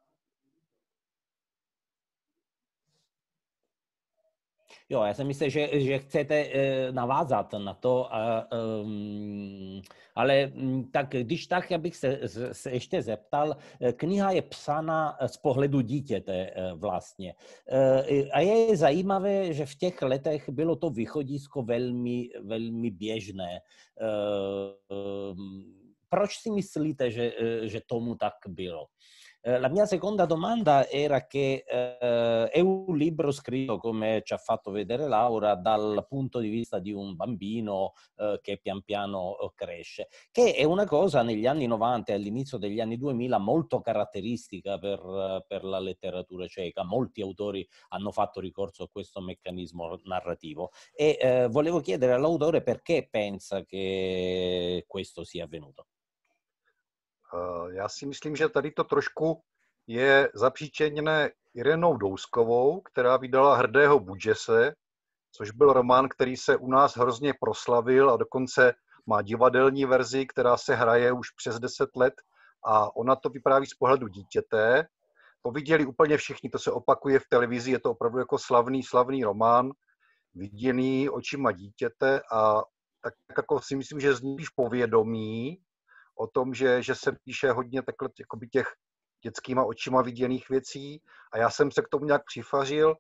Jo, 4.88 5.02
já 5.02 5.14
jsem 5.14 5.26
myslel, 5.26 5.50
že, 5.50 5.80
že 5.80 5.98
chcete 5.98 6.44
uh, 6.44 6.94
navázat 6.94 7.52
na 7.52 7.74
to, 7.74 8.08
uh, 8.52 8.84
um, 8.84 9.82
ale 10.14 10.46
mm, 10.46 10.90
tak 10.90 11.08
když 11.10 11.46
tak, 11.46 11.70
já 11.70 11.78
bych 11.78 11.96
se, 11.96 12.20
se 12.52 12.70
ještě 12.70 13.02
zeptal, 13.02 13.56
eh, 13.80 13.92
kniha 13.92 14.30
je 14.30 14.42
psána 14.42 15.18
z 15.26 15.36
pohledu 15.36 15.80
dítěte 15.80 16.50
vlastně. 16.74 17.34
A 18.32 18.40
je 18.40 18.76
zajímavé, 18.76 19.52
že 19.52 19.66
v 19.66 19.74
těch 19.74 20.02
letech 20.02 20.48
bylo 20.48 20.76
to 20.76 20.90
východisko 20.90 21.62
velmi, 21.62 22.28
velmi 22.40 22.90
běžné. 22.90 23.60
Ehm, 24.00 25.64
proč 26.08 26.38
si 26.38 26.50
myslíte, 26.50 27.10
že, 27.10 27.32
že 27.62 27.80
tomu 27.86 28.14
tak 28.14 28.34
bylo? 28.48 28.86
Eh, 29.40 29.58
la 29.58 29.68
mia 29.68 29.86
seconda 29.86 30.26
domanda 30.26 30.88
era 30.88 31.26
che 31.26 31.64
eh, 31.66 32.48
è 32.48 32.58
un 32.60 32.96
libro 32.96 33.30
scritto, 33.30 33.78
come 33.78 34.20
ci 34.24 34.34
ha 34.34 34.36
fatto 34.36 34.72
vedere 34.72 35.06
Laura, 35.06 35.54
dal 35.54 36.04
punto 36.08 36.40
di 36.40 36.48
vista 36.48 36.80
di 36.80 36.92
un 36.92 37.14
bambino 37.14 37.92
eh, 38.16 38.40
che 38.42 38.58
pian 38.58 38.82
piano 38.82 39.38
eh, 39.38 39.50
cresce, 39.54 40.08
che 40.32 40.54
è 40.54 40.64
una 40.64 40.86
cosa 40.86 41.22
negli 41.22 41.46
anni 41.46 41.66
90 41.66 42.12
e 42.12 42.14
all'inizio 42.16 42.58
degli 42.58 42.80
anni 42.80 42.96
2000 42.96 43.38
molto 43.38 43.80
caratteristica 43.80 44.76
per, 44.78 45.44
per 45.46 45.64
la 45.64 45.78
letteratura 45.78 46.46
ceca. 46.48 46.82
Molti 46.84 47.22
autori 47.22 47.66
hanno 47.90 48.10
fatto 48.10 48.40
ricorso 48.40 48.84
a 48.84 48.88
questo 48.90 49.20
meccanismo 49.20 50.00
narrativo 50.04 50.70
e 50.92 51.16
eh, 51.20 51.48
volevo 51.48 51.80
chiedere 51.80 52.12
all'autore 52.12 52.62
perché 52.62 53.06
pensa 53.08 53.64
che 53.64 54.84
questo 54.88 55.22
sia 55.22 55.44
avvenuto. 55.44 55.86
Eh, 57.34 57.74
já 57.74 57.88
si 57.88 58.06
myslím, 58.06 58.36
že 58.36 58.48
tady 58.48 58.70
to 58.70 58.84
trošku 58.84 59.42
je 59.86 60.30
zapříčeněné 60.34 61.30
Irenou 61.54 61.96
Douskovou, 61.96 62.80
která 62.80 63.16
vydala 63.16 63.56
Hrdého 63.56 64.00
Budžese, 64.00 64.74
což 65.32 65.50
byl 65.50 65.72
román, 65.72 66.08
který 66.08 66.36
se 66.36 66.56
u 66.56 66.70
nás 66.70 66.96
hrozně 66.96 67.34
proslavil 67.40 68.10
a 68.10 68.16
dokonce 68.16 68.74
má 69.06 69.22
divadelní 69.22 69.84
verzi, 69.84 70.26
která 70.26 70.56
se 70.56 70.74
hraje 70.74 71.12
už 71.12 71.30
přes 71.30 71.58
10 71.58 71.88
let 71.96 72.14
a 72.66 72.96
ona 72.96 73.16
to 73.16 73.28
vypráví 73.28 73.66
z 73.66 73.74
pohledu 73.74 74.08
dítěte. 74.08 74.86
To 75.42 75.50
viděli 75.50 75.86
úplně 75.86 76.16
všichni, 76.16 76.50
to 76.50 76.58
se 76.58 76.72
opakuje 76.72 77.18
v 77.18 77.28
televizi, 77.28 77.70
je 77.70 77.80
to 77.80 77.90
opravdu 77.90 78.18
jako 78.18 78.38
slavný, 78.38 78.82
slavný 78.82 79.24
román, 79.24 79.70
viděný 80.34 81.08
očima 81.08 81.52
dítěte 81.52 82.20
a 82.32 82.62
tak 83.02 83.14
jako 83.36 83.60
si 83.60 83.76
myslím, 83.76 84.00
že 84.00 84.14
zní 84.14 84.36
povědomí, 84.56 85.58
o 86.18 86.26
tom, 86.26 86.54
že, 86.54 86.82
že 86.82 86.94
se 86.94 87.12
píše 87.24 87.50
hodně 87.50 87.82
takhle 87.82 88.08
jakoby 88.20 88.48
těch 88.48 88.66
dětskýma 89.24 89.64
očima 89.64 90.02
viděných 90.02 90.48
věcí 90.48 91.02
a 91.32 91.38
já 91.38 91.50
jsem 91.50 91.70
se 91.70 91.82
k 91.82 91.88
tomu 91.88 92.04
nějak 92.04 92.22
přifařil, 92.24 92.94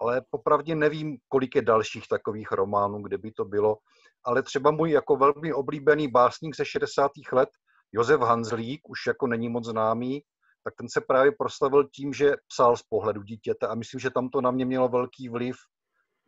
ale 0.00 0.22
popravdě 0.30 0.74
nevím, 0.74 1.18
kolik 1.28 1.56
je 1.56 1.62
dalších 1.62 2.08
takových 2.08 2.52
románů, 2.52 3.02
kde 3.02 3.18
by 3.18 3.32
to 3.32 3.44
bylo. 3.44 3.76
Ale 4.24 4.42
třeba 4.42 4.70
můj 4.70 4.90
jako 4.90 5.16
velmi 5.16 5.52
oblíbený 5.52 6.08
básník 6.08 6.56
ze 6.56 6.64
60. 6.64 7.10
let, 7.32 7.48
Josef 7.92 8.20
Hanzlík, 8.20 8.88
už 8.88 9.06
jako 9.06 9.26
není 9.26 9.48
moc 9.48 9.66
známý, 9.66 10.22
tak 10.64 10.74
ten 10.78 10.88
se 10.88 11.00
právě 11.00 11.32
proslavil 11.38 11.88
tím, 11.94 12.12
že 12.12 12.32
psal 12.48 12.76
z 12.76 12.82
pohledu 12.82 13.22
dítěte 13.22 13.66
a 13.66 13.74
myslím, 13.74 14.00
že 14.00 14.10
tam 14.10 14.28
to 14.28 14.40
na 14.40 14.50
mě 14.50 14.64
mělo 14.64 14.88
velký 14.88 15.28
vliv, 15.28 15.56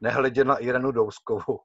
nehledě 0.00 0.44
na 0.44 0.56
Irenu 0.56 0.92
Douskovou. 0.92 1.58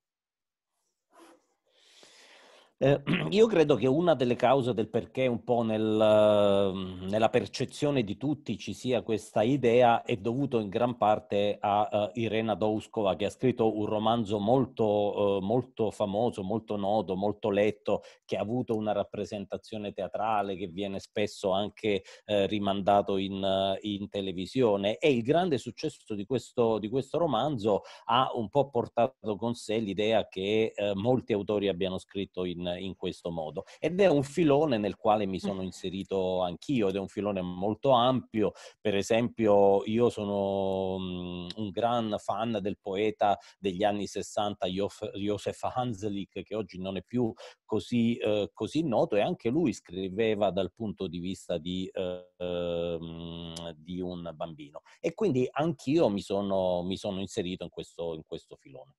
Eh, 2.79 3.01
io 3.31 3.47
credo 3.47 3.73
che 3.73 3.87
una 3.87 4.13
delle 4.13 4.35
cause 4.35 4.71
del 4.75 4.87
perché 4.87 5.25
un 5.25 5.43
po' 5.43 5.63
nel, 5.63 5.81
mhmm, 5.81 7.07
nella 7.09 7.29
percezione 7.29 8.03
di 8.03 8.17
tutti 8.17 8.55
ci 8.59 8.73
sia 8.73 9.01
questa 9.01 9.41
idea 9.41 10.03
è 10.03 10.15
dovuto 10.17 10.59
in 10.59 10.69
gran 10.69 10.95
parte 10.95 11.57
a 11.59 11.89
uh, 12.13 12.19
Irena 12.19 12.53
Douskova 12.53 13.15
che 13.15 13.25
ha 13.25 13.29
scritto 13.31 13.75
un 13.75 13.87
romanzo 13.87 14.37
molto, 14.37 14.83
uh, 14.83 15.41
molto 15.41 15.89
famoso, 15.89 16.43
molto 16.43 16.75
noto, 16.75 17.15
molto 17.15 17.49
letto, 17.49 18.03
che 18.25 18.37
ha 18.37 18.41
avuto 18.41 18.75
una 18.75 18.91
rappresentazione 18.91 19.91
teatrale 19.91 20.55
che 20.55 20.67
viene 20.67 20.99
spesso 20.99 21.49
anche 21.51 22.03
uh, 22.27 22.45
rimandato 22.45 23.17
in, 23.17 23.75
in, 23.81 24.07
televisione. 24.07 24.97
E 24.97 25.11
il 25.11 25.23
grande 25.23 25.57
successo 25.57 26.13
di 26.13 26.25
questo, 26.27 26.77
di 26.77 26.89
questo, 26.89 27.17
romanzo 27.17 27.81
ha 28.05 28.29
un 28.35 28.49
po' 28.49 28.69
portato 28.69 29.35
con 29.35 29.55
sé 29.55 29.79
l'idea 29.79 30.27
che 30.27 30.73
molti 30.93 31.33
autori 31.33 31.67
abbiano 31.67 31.97
scritto 31.97 32.45
in 32.45 32.66
in, 32.75 32.95
questo 32.95 33.31
modo. 33.31 33.63
Ed 33.79 33.99
è 33.99 34.07
un 34.07 34.23
filone 34.23 34.77
nel 34.77 34.95
quale 34.95 35.25
mi 35.25 35.39
sono 35.39 35.61
inserito 35.61 36.41
anch'io 36.41 36.89
ed 36.89 36.95
è 36.95 36.99
un 36.99 37.07
filone 37.07 37.41
molto 37.41 37.91
ampio. 37.91 38.51
Per 38.79 38.95
esempio, 38.95 39.83
io 39.85 40.09
sono 40.09 40.95
um, 40.95 41.47
un 41.55 41.69
gran 41.69 42.15
fan 42.17 42.59
del 42.61 42.77
poeta 42.79 43.37
degli 43.59 43.83
anni 43.83 44.07
60 44.07 44.67
Josef 44.67 45.63
Hanslik, 45.63 46.43
che 46.43 46.55
oggi 46.55 46.79
non 46.79 46.97
è 46.97 47.03
più 47.03 47.31
così, 47.65 48.19
uh, 48.21 48.49
così 48.53 48.83
noto, 48.83 49.15
e 49.15 49.21
anche 49.21 49.49
lui 49.49 49.73
scriveva 49.73 50.51
dal 50.51 50.71
punto 50.73 51.07
di 51.07 51.19
vista 51.19 51.57
di, 51.57 51.89
uh, 51.93 53.73
di 53.75 53.99
un 54.01 54.31
bambino. 54.33 54.81
E 54.99 55.13
quindi 55.13 55.47
anch'io 55.51 56.09
mi 56.09 56.21
sono, 56.21 56.83
mi 56.83 56.97
sono 56.97 57.19
inserito 57.19 57.63
in 57.63 57.69
questo, 57.69 58.13
in 58.15 58.23
questo 58.25 58.55
filone. 58.55 58.95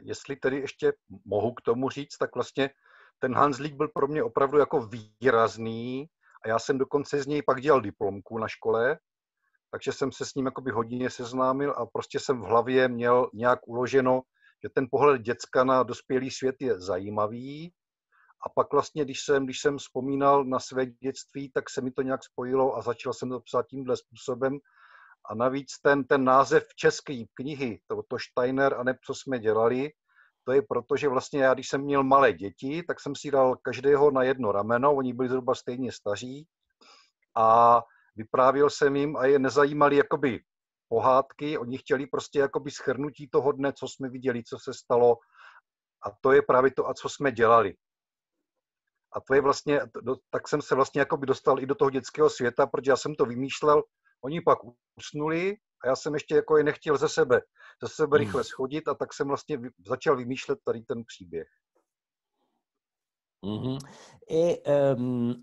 Jestli 0.00 0.36
tedy 0.36 0.56
ještě 0.56 0.92
mohu 1.24 1.54
k 1.54 1.60
tomu 1.60 1.90
říct, 1.90 2.16
tak 2.16 2.34
vlastně 2.34 2.70
ten 3.18 3.34
Hanslík 3.34 3.74
byl 3.74 3.88
pro 3.88 4.06
mě 4.06 4.22
opravdu 4.22 4.58
jako 4.58 4.88
výrazný 5.20 6.06
a 6.44 6.48
já 6.48 6.58
jsem 6.58 6.78
dokonce 6.78 7.22
z 7.22 7.26
něj 7.26 7.42
pak 7.42 7.60
dělal 7.60 7.80
diplomku 7.80 8.38
na 8.38 8.48
škole, 8.48 8.98
takže 9.70 9.92
jsem 9.92 10.12
se 10.12 10.26
s 10.26 10.34
ním 10.34 10.46
jakoby 10.46 10.70
hodně 10.70 11.10
seznámil 11.10 11.74
a 11.76 11.86
prostě 11.86 12.20
jsem 12.20 12.40
v 12.40 12.44
hlavě 12.44 12.88
měl 12.88 13.30
nějak 13.34 13.68
uloženo, 13.68 14.22
že 14.62 14.68
ten 14.74 14.86
pohled 14.90 15.22
děcka 15.22 15.64
na 15.64 15.82
dospělý 15.82 16.30
svět 16.30 16.56
je 16.60 16.80
zajímavý. 16.80 17.72
A 18.46 18.48
pak 18.48 18.72
vlastně, 18.72 19.04
když 19.04 19.20
jsem, 19.24 19.44
když 19.44 19.60
jsem 19.60 19.78
vzpomínal 19.78 20.44
na 20.44 20.60
své 20.60 20.86
dětství, 20.86 21.50
tak 21.54 21.70
se 21.70 21.80
mi 21.80 21.90
to 21.90 22.02
nějak 22.02 22.24
spojilo 22.24 22.76
a 22.76 22.82
začal 22.82 23.12
jsem 23.12 23.28
to 23.30 23.40
psát 23.40 23.66
tímhle 23.66 23.96
způsobem. 23.96 24.58
A 25.30 25.34
navíc 25.34 25.68
ten, 25.82 26.04
ten 26.04 26.24
název 26.24 26.66
české 26.76 27.24
knihy, 27.34 27.80
to, 27.86 28.02
to 28.08 28.16
Steiner 28.18 28.74
a 28.74 28.82
ne, 28.82 28.98
co 29.06 29.14
jsme 29.14 29.38
dělali, 29.38 29.90
to 30.44 30.52
je 30.52 30.62
proto, 30.62 30.96
že 30.96 31.08
vlastně 31.08 31.42
já, 31.42 31.54
když 31.54 31.68
jsem 31.68 31.80
měl 31.80 32.04
malé 32.04 32.32
děti, 32.32 32.82
tak 32.82 33.00
jsem 33.00 33.16
si 33.16 33.30
dal 33.30 33.56
každého 33.56 34.10
na 34.10 34.22
jedno 34.22 34.52
rameno, 34.52 34.94
oni 34.94 35.12
byli 35.12 35.28
zhruba 35.28 35.54
stejně 35.54 35.92
staří 35.92 36.46
a 37.36 37.80
vyprávěl 38.16 38.70
jsem 38.70 38.96
jim 38.96 39.16
a 39.16 39.26
je 39.26 39.38
nezajímali 39.38 39.96
jakoby 39.96 40.40
pohádky, 40.88 41.58
oni 41.58 41.78
chtěli 41.78 42.06
prostě 42.06 42.38
jakoby 42.38 42.70
schrnutí 42.70 43.28
toho 43.28 43.52
dne, 43.52 43.72
co 43.72 43.88
jsme 43.88 44.08
viděli, 44.08 44.44
co 44.44 44.58
se 44.58 44.74
stalo 44.74 45.16
a 46.06 46.10
to 46.20 46.32
je 46.32 46.42
právě 46.42 46.70
to, 46.70 46.88
a 46.88 46.94
co 46.94 47.08
jsme 47.08 47.32
dělali. 47.32 47.74
A 49.16 49.20
to 49.20 49.34
je 49.34 49.40
vlastně, 49.40 49.80
tak 50.30 50.48
jsem 50.48 50.62
se 50.62 50.74
vlastně 50.74 51.00
jakoby 51.00 51.26
dostal 51.26 51.60
i 51.60 51.66
do 51.66 51.74
toho 51.74 51.90
dětského 51.90 52.30
světa, 52.30 52.66
protože 52.66 52.90
já 52.90 52.96
jsem 52.96 53.14
to 53.14 53.24
vymýšlel, 53.24 53.82
oni 54.24 54.40
pak 54.40 54.58
usnuli 54.96 55.56
a 55.84 55.88
já 55.88 55.96
jsem 55.96 56.14
ještě 56.14 56.34
jako 56.34 56.56
je 56.58 56.64
nechtěl 56.64 56.96
ze 56.96 57.08
sebe, 57.08 57.40
ze 57.82 57.88
sebe 57.88 58.18
hmm. 58.18 58.26
rychle 58.26 58.44
schodit 58.44 58.88
a 58.88 58.94
tak 58.94 59.14
jsem 59.14 59.28
vlastně 59.28 59.58
začal 59.86 60.16
vymýšlet 60.16 60.58
tady 60.64 60.82
ten 60.82 61.04
příběh. 61.04 61.48
Mm-hmm. 63.46 63.76
E, 64.30 64.60
um, 64.66 65.40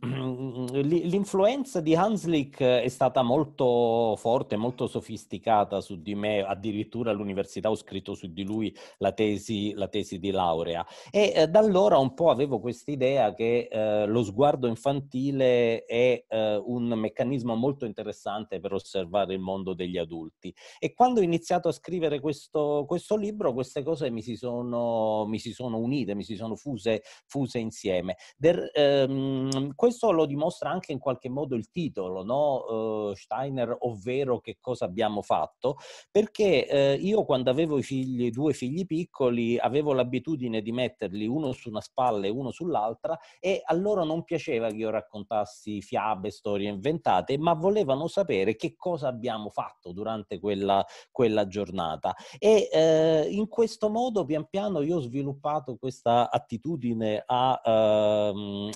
l'influenza 0.82 1.80
di 1.80 1.96
Hanslick 1.96 2.62
è 2.62 2.88
stata 2.90 3.24
molto 3.24 4.16
forte, 4.18 4.58
molto 4.58 4.88
sofisticata 4.88 5.80
su 5.80 6.02
di 6.02 6.14
me, 6.14 6.42
addirittura 6.42 7.12
all'università 7.12 7.70
ho 7.70 7.75
scritto 7.75 8.14
su 8.14 8.28
di 8.28 8.44
lui 8.44 8.75
la 8.98 9.14
tesi, 9.14 9.74
la 9.74 9.88
tesi 9.88 10.20
di 10.20 10.30
laurea. 10.30 10.86
E 11.10 11.32
eh, 11.36 11.48
da 11.48 11.60
allora 11.60 11.98
un 11.98 12.14
po' 12.14 12.30
avevo 12.30 12.60
questa 12.60 12.92
idea 12.92 13.34
che 13.34 13.70
eh, 13.72 14.06
lo 14.06 14.24
sguardo 14.24 14.68
infantile 14.68 15.86
è 15.86 16.25
eh, 16.28 16.62
un 16.64 16.88
meccanismo 16.90 17.56
molto 17.56 17.86
interessante 17.86 18.60
per 18.60 18.74
osservare 18.74 19.34
il 19.34 19.40
mondo 19.40 19.74
degli 19.74 19.98
adulti. 19.98 20.54
E 20.80 20.94
quando 20.94 21.22
ho 21.22 21.24
iniziato 21.24 21.70
a 21.70 21.72
scrivere 21.72 22.20
questo, 22.20 22.84
questo 22.86 23.16
libro 23.16 23.54
queste 23.54 23.84
cose 23.84 24.12
mi 24.12 24.22
si, 24.22 24.36
sono, 24.36 25.25
mi 25.28 25.40
si 25.40 25.54
sono 25.54 25.78
unite, 25.78 26.14
mi 26.14 26.24
si 26.24 26.36
sono 26.36 26.56
fuse, 26.56 27.02
fuse 27.25 27.58
insieme 27.58 27.85
insieme. 27.86 28.18
Der, 28.38 28.72
ehm, 28.74 29.75
questo 29.75 30.12
lo 30.12 30.25
dimostra 30.25 30.70
anche 30.70 30.92
in 30.92 31.00
qualche 31.00 31.30
modo 31.30 31.56
il 31.56 31.70
titolo, 31.70 32.24
no? 32.24 33.10
Uh, 33.10 33.13
Steiner, 33.13 33.75
ovvero 33.82 34.39
che 34.39 34.58
cosa 34.60 34.86
abbiamo 34.86 35.22
fatto, 35.22 35.77
perché 36.12 36.68
eh, 36.68 36.94
io 36.94 37.24
quando 37.24 37.50
avevo 37.50 37.77
i 37.77 37.84
figli, 37.84 38.30
due 38.32 38.54
figli 38.54 38.86
piccoli 38.86 39.58
avevo 39.60 39.94
l'abitudine 39.94 40.62
di 40.62 40.72
metterli 40.72 41.27
uno 41.27 41.51
su 41.51 41.70
una 41.70 41.82
spalla 41.82 42.25
e 42.25 42.30
uno 42.30 42.51
sull'altra 42.51 43.18
e 43.39 43.62
a 43.63 43.74
loro 43.75 44.04
non 44.04 44.24
piaceva 44.24 44.70
che 44.70 44.75
io 44.75 44.89
raccontassi 44.89 45.82
fiabe, 45.82 46.32
storie 46.32 46.70
inventate, 46.70 47.38
ma 47.38 47.54
volevano 47.54 48.08
sapere 48.08 48.56
che 48.56 48.75
cosa 48.75 49.08
abbiamo 49.08 49.50
fatto 49.50 49.92
durante 49.92 50.39
quella, 50.39 50.84
quella 51.12 51.48
giornata. 51.48 52.15
E 52.39 52.70
eh, 52.72 53.27
in 53.30 53.48
questo 53.48 53.89
modo 53.89 54.25
pian 54.25 54.48
piano 54.50 54.82
io 54.82 54.98
ho 54.98 55.01
sviluppato 55.01 55.75
questa 55.77 56.30
attitudine 56.32 57.24
a 57.25 57.60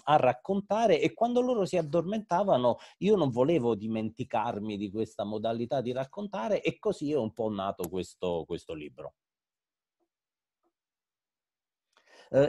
a 0.04 0.16
raccontare 0.16 1.02
e 1.02 1.14
quando 1.14 1.42
loro 1.42 1.66
si 1.66 1.78
addormentavano 1.78 2.78
io 3.00 3.16
non 3.16 3.30
volevo 3.30 3.76
dimenticarmi 3.76 4.78
di 4.78 4.92
questa 4.92 5.24
modalità 5.24 5.82
di 5.82 5.92
raccontare 5.92 6.62
e 6.62 6.80
così 6.80 7.12
è 7.12 7.18
un 7.18 7.34
po' 7.34 7.50
nato 7.50 7.90
questo, 7.90 8.44
questo 8.46 8.74
libro. 8.74 9.14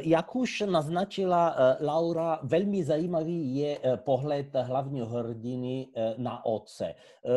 Jak 0.03 0.37
už 0.37 0.61
naznačila 0.61 1.57
Laura, 1.81 2.41
velmi 2.43 2.85
zajímavý 2.85 3.57
je 3.57 3.81
pohled 4.05 4.55
hlavního 4.55 5.07
hrdiny 5.07 5.89
na 6.17 6.45
otce, 6.45 6.95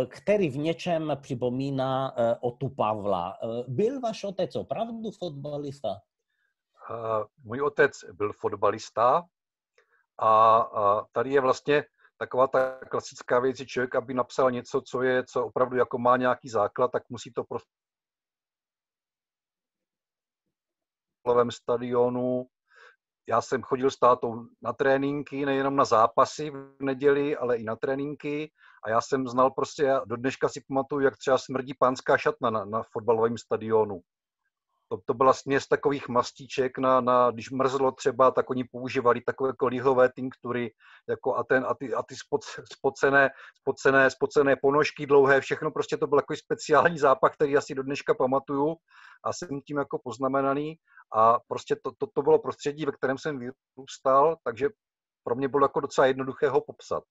který 0.07 0.49
v 0.49 0.57
něčem 0.57 1.17
připomíná 1.21 2.15
Otu 2.41 2.69
Pavla. 2.69 3.37
Byl 3.67 3.99
váš 3.99 4.23
otec 4.23 4.55
opravdu 4.55 5.11
fotbalista? 5.11 6.01
Můj 7.43 7.61
otec 7.61 7.91
byl 8.13 8.33
fotbalista 8.33 9.23
a, 10.21 11.05
tady 11.11 11.31
je 11.31 11.41
vlastně 11.41 11.85
taková 12.17 12.47
ta 12.47 12.79
klasická 12.79 13.39
věc, 13.39 13.57
že 13.57 13.65
člověk, 13.65 13.95
aby 13.95 14.13
napsal 14.13 14.51
něco, 14.51 14.81
co 14.81 15.01
je, 15.01 15.23
co 15.23 15.45
opravdu 15.45 15.77
jako 15.77 15.97
má 15.97 16.17
nějaký 16.17 16.49
základ, 16.49 16.91
tak 16.91 17.03
musí 17.09 17.33
to 17.33 17.43
prostě 17.43 17.69
v 21.27 21.51
stadionu. 21.51 22.45
Já 23.27 23.41
jsem 23.41 23.61
chodil 23.61 23.91
s 23.91 23.99
tátou 23.99 24.45
na 24.61 24.73
tréninky, 24.73 25.45
nejenom 25.45 25.75
na 25.75 25.85
zápasy 25.85 26.49
v 26.49 26.75
neděli, 26.79 27.37
ale 27.37 27.57
i 27.57 27.63
na 27.63 27.75
tréninky. 27.75 28.51
A 28.85 28.89
já 28.89 29.01
jsem 29.01 29.27
znal 29.27 29.51
prostě, 29.51 29.93
do 30.05 30.15
dneška 30.15 30.49
si 30.49 30.63
pamatuju, 30.67 31.01
jak 31.01 31.17
třeba 31.17 31.37
smrdí 31.37 31.73
pánská 31.73 32.17
šatna 32.17 32.49
na, 32.49 32.65
na 32.65 32.83
fotbalovém 32.91 33.37
stadionu 33.37 34.01
to, 34.93 35.01
to 35.05 35.13
byla 35.13 35.33
směs 35.33 35.67
takových 35.67 36.09
mastíček, 36.09 36.77
na, 36.77 37.01
na, 37.01 37.31
když 37.31 37.51
mrzlo 37.51 37.91
třeba, 37.91 38.31
tak 38.31 38.49
oni 38.49 38.63
používali 38.63 39.21
takové 39.21 39.49
jako 39.49 39.67
líhové 39.67 40.09
tinktury 40.15 40.73
jako 41.09 41.35
a, 41.35 41.43
ten, 41.43 41.65
a 41.67 41.73
ty, 41.73 41.93
a 41.93 42.03
ty 42.03 42.15
spocené, 42.73 43.29
spocené, 43.61 44.09
spocené 44.09 44.55
ponožky 44.61 45.05
dlouhé, 45.05 45.41
všechno 45.41 45.71
prostě 45.71 45.97
to 45.97 46.07
byl 46.07 46.19
takový 46.19 46.37
speciální 46.37 46.99
zápach, 46.99 47.33
který 47.33 47.57
asi 47.57 47.75
do 47.75 47.83
dneška 47.83 48.13
pamatuju 48.13 48.75
a 49.23 49.33
jsem 49.33 49.61
tím 49.61 49.77
jako 49.77 49.99
poznamenaný 50.03 50.75
a 51.15 51.39
prostě 51.47 51.75
to, 51.83 51.91
to, 51.97 52.07
to 52.13 52.21
bylo 52.21 52.39
prostředí, 52.39 52.85
ve 52.85 52.91
kterém 52.91 53.17
jsem 53.17 53.39
vyrůstal, 53.39 54.37
takže 54.43 54.69
pro 55.23 55.35
mě 55.35 55.47
bylo 55.47 55.65
jako 55.65 55.79
docela 55.79 56.07
jednoduché 56.07 56.49
ho 56.49 56.61
popsat. 56.61 57.03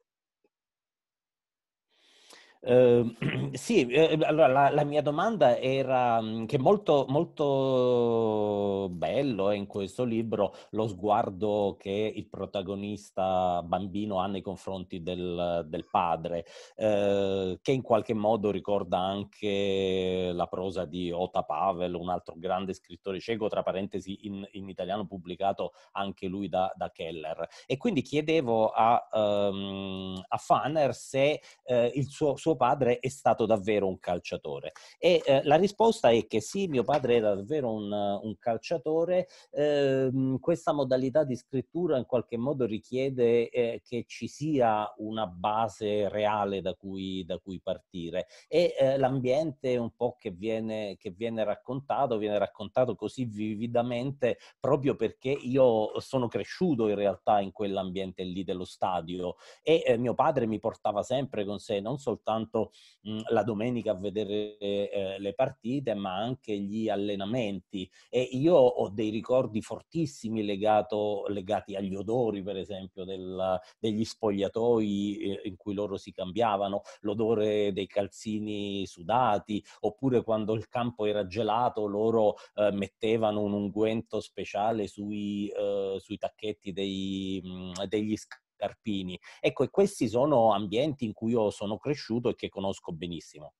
Uh, 2.65 3.13
sì, 3.55 3.89
eh, 3.89 4.17
allora 4.23 4.47
la, 4.47 4.71
la, 4.71 4.85
mia 4.85 5.03
domanda 5.03 5.59
era 5.59 6.21
mm, 6.21 6.45
che 6.45 6.59
molto, 6.59 7.07
molto 7.09 8.89
bello 8.89 9.51
è 9.51 9.57
in 9.57 9.67
questo 9.67 10.05
libro 10.05 10.55
lo 10.71 10.87
sguardo 10.87 11.77
che 11.77 12.13
il 12.15 12.29
protagonista 12.29 13.63
bambino 13.65 14.21
ha 14.21 14.29
nei 14.29 14.43
confronti 14.43 15.03
del, 15.03 15.67
del 15.67 15.87
padre, 15.91 16.47
eh, 16.77 17.59
che 17.61 17.73
in 17.73 17.83
qualche 17.83 18.15
modo 18.15 18.53
ricorda 18.53 18.99
anche 18.99 20.31
la 20.33 20.47
prosa 20.47 20.85
di 20.85 21.11
Ota 21.11 21.43
Pavel, 21.43 21.95
un 21.95 22.11
altro 22.11 22.35
grande 22.37 22.75
scrittore 22.75 23.19
cieco, 23.19 23.49
tra 23.49 23.65
parentesi 23.65 24.27
in, 24.27 24.47
in 24.53 24.69
italiano 24.69 25.05
pubblicato 25.05 25.73
anche 25.93 26.29
lui 26.29 26.49
da, 26.49 26.73
da, 26.77 26.93
Keller. 26.93 27.49
E 27.67 27.77
quindi 27.77 28.03
chiedevo 28.03 28.69
a, 28.69 29.09
um, 29.11 30.23
a 30.29 30.37
Fanner 30.37 30.95
se 30.95 31.41
eh, 31.65 31.91
il 31.95 32.07
suo, 32.07 32.37
suo 32.37 32.51
suo 32.53 32.57
padre 32.57 32.99
è 32.99 33.09
stato 33.09 33.47
davvero 33.47 33.89
un 33.89 33.99
calciatore? 33.99 34.73
E 34.99 35.23
eh, 35.25 35.43
la 35.45 35.57
risposta 35.57 36.11
è 36.11 36.27
che 36.27 36.41
sì, 36.41 36.67
mio 36.67 36.85
padre 36.85 37.17
era 37.17 37.35
davvero 37.35 37.73
un, 37.73 37.91
un 37.91 38.37
calciatore. 38.39 39.29
Eh, 39.51 40.11
questa 40.41 40.73
modalità 40.73 41.25
di 41.25 41.37
scrittura 41.37 41.97
in 41.97 42.05
qualche 42.05 42.37
modo 42.37 42.67
richiede 42.67 43.49
eh, 43.49 43.83
che 43.85 44.05
ci 44.07 44.29
sia 44.29 44.93
una 44.99 45.27
base 45.27 46.09
reale 46.09 46.61
da 46.61 46.75
cui, 46.75 47.25
da 47.25 47.39
cui 47.39 47.61
partire 47.61 48.27
e 48.49 48.75
eh, 48.79 48.99
l'ambiente 48.99 49.77
un 49.77 49.95
po' 49.97 50.17
che 50.19 50.31
viene, 50.31 50.97
che 50.99 51.11
viene 51.11 51.45
raccontato, 51.45 52.19
viene 52.19 52.39
raccontato 52.39 52.95
così 52.95 53.25
vividamente 53.25 54.39
proprio 54.61 54.95
perché 54.95 55.31
io 55.31 55.99
sono 56.01 56.29
cresciuto 56.29 56.89
in 56.89 56.97
realtà 56.97 57.41
in 57.41 57.53
quell'ambiente 57.53 58.23
lì 58.23 58.45
dello 58.45 58.65
stadio 58.65 59.37
e 59.63 59.83
eh, 59.87 59.97
mio 59.97 60.15
padre 60.15 60.47
mi 60.47 60.59
portava 60.59 61.03
sempre 61.03 61.45
con 61.45 61.59
sé 61.59 61.81
non 61.81 61.99
soltanto 61.99 62.42
soltanto 62.43 62.73
mh, 63.03 63.21
la 63.29 63.43
domenica 63.43 63.93
a 63.93 63.97
vedere 63.97 64.59
eh, 64.59 65.17
le 65.19 65.35
partite, 65.35 65.95
ma 65.95 66.17
anche 66.17 66.59
gli 66.59 66.89
allenamenti. 66.89 67.89
E 68.09 68.21
io 68.21 68.55
ho 68.55 68.89
dei 68.91 69.11
ricordi 69.11 69.61
fortissimi 69.63 70.45
legato, 70.45 71.27
legati 71.29 71.75
agli 71.75 71.95
odori, 71.95 72.43
per 72.43 72.57
esempio, 72.57 73.05
del, 73.05 73.59
degli 73.79 74.05
spogliatoi 74.05 75.17
eh, 75.19 75.41
in 75.49 75.57
cui 75.57 75.75
loro 75.75 75.97
si 75.97 76.13
cambiavano, 76.13 76.83
l'odore 77.01 77.73
dei 77.73 77.87
calzini 77.87 78.87
sudati, 78.87 79.63
oppure 79.81 80.23
quando 80.23 80.55
il 80.55 80.69
campo 80.69 81.05
era 81.07 81.27
gelato, 81.27 81.87
loro 81.87 82.35
eh, 82.55 82.71
mettevano 82.73 83.43
un 83.43 83.53
unguento 83.53 84.21
speciale 84.21 84.87
sui, 84.87 85.49
eh, 85.49 85.97
sui 86.01 86.19
tacchetti 86.19 86.73
dei, 86.73 87.41
mh, 87.43 87.85
degli 87.87 88.17
scampi 88.17 88.41
Carpini. 88.63 89.19
Ecco, 89.41 89.65
e 89.65 89.71
questi 89.71 90.09
sono 90.09 90.53
ambienti 90.53 91.05
in 91.05 91.13
cui 91.13 91.33
io 91.33 91.51
sono 91.51 91.79
cresciuto 91.79 92.29
e 92.29 92.35
che 92.35 92.49
conosco 92.49 92.93
benissimo. 92.93 93.55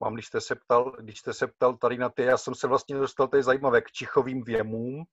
Mám, 0.00 0.14
když 0.14 0.26
jste, 0.26 0.40
se 0.40 0.54
ptal, 0.54 0.96
když 1.00 1.18
jste 1.18 1.32
se 1.32 1.46
ptal 1.46 1.76
tady 1.76 1.98
na 1.98 2.08
ty, 2.10 2.22
já 2.22 2.38
jsem 2.38 2.54
se 2.54 2.66
vlastně 2.66 2.96
dostal, 2.96 3.28
je 3.34 3.42
zajímavé, 3.42 3.82
k 3.82 3.92
čichovým 3.92 4.42
věmům. 4.42 5.04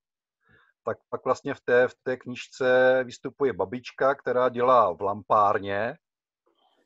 tak 0.85 0.97
pak 1.09 1.25
vlastně 1.25 1.53
v 1.53 1.61
té, 1.61 1.87
v 1.87 1.95
té 2.03 2.17
knížce 2.17 3.03
vystupuje 3.03 3.53
babička, 3.53 4.15
která 4.15 4.49
dělá 4.49 4.93
v 4.93 5.01
lampárně, 5.01 5.95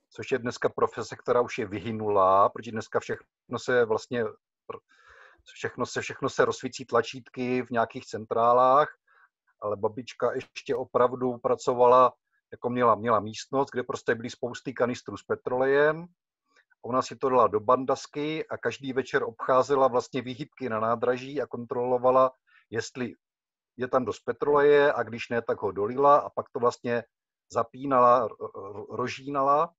což 0.09 0.31
je 0.31 0.39
dneska 0.39 0.69
profese, 0.69 1.15
která 1.15 1.41
už 1.41 1.57
je 1.57 1.65
vyhynulá, 1.65 2.49
protože 2.49 2.71
dneska 2.71 2.99
všechno 2.99 3.59
se 3.59 3.85
vlastně 3.85 4.23
všechno 5.53 5.85
se, 5.85 6.01
všechno 6.01 6.29
se 6.29 6.45
rozsvící 6.45 6.85
tlačítky 6.85 7.61
v 7.61 7.69
nějakých 7.69 8.05
centrálách, 8.05 8.87
ale 9.61 9.75
babička 9.75 10.33
ještě 10.33 10.75
opravdu 10.75 11.37
pracovala, 11.37 12.13
jako 12.51 12.69
měla, 12.69 12.95
měla 12.95 13.19
místnost, 13.19 13.69
kde 13.71 13.83
prostě 13.83 14.15
byly 14.15 14.29
spousty 14.29 14.73
kanistrů 14.73 15.17
s 15.17 15.23
petrolejem. 15.23 16.05
Ona 16.85 17.01
si 17.01 17.15
to 17.15 17.29
dala 17.29 17.47
do 17.47 17.59
bandasky 17.59 18.47
a 18.47 18.57
každý 18.57 18.93
večer 18.93 19.23
obcházela 19.23 19.87
vlastně 19.87 20.21
výhybky 20.21 20.69
na 20.69 20.79
nádraží 20.79 21.41
a 21.41 21.47
kontrolovala, 21.47 22.31
jestli 22.69 23.13
je 23.77 23.87
tam 23.87 24.05
dost 24.05 24.19
petroleje 24.19 24.93
a 24.93 25.03
když 25.03 25.29
ne, 25.29 25.41
tak 25.41 25.61
ho 25.61 25.71
dolila 25.71 26.17
a 26.17 26.29
pak 26.29 26.49
to 26.49 26.59
vlastně 26.59 27.03
zapínala, 27.51 28.29
rožínala. 28.89 29.73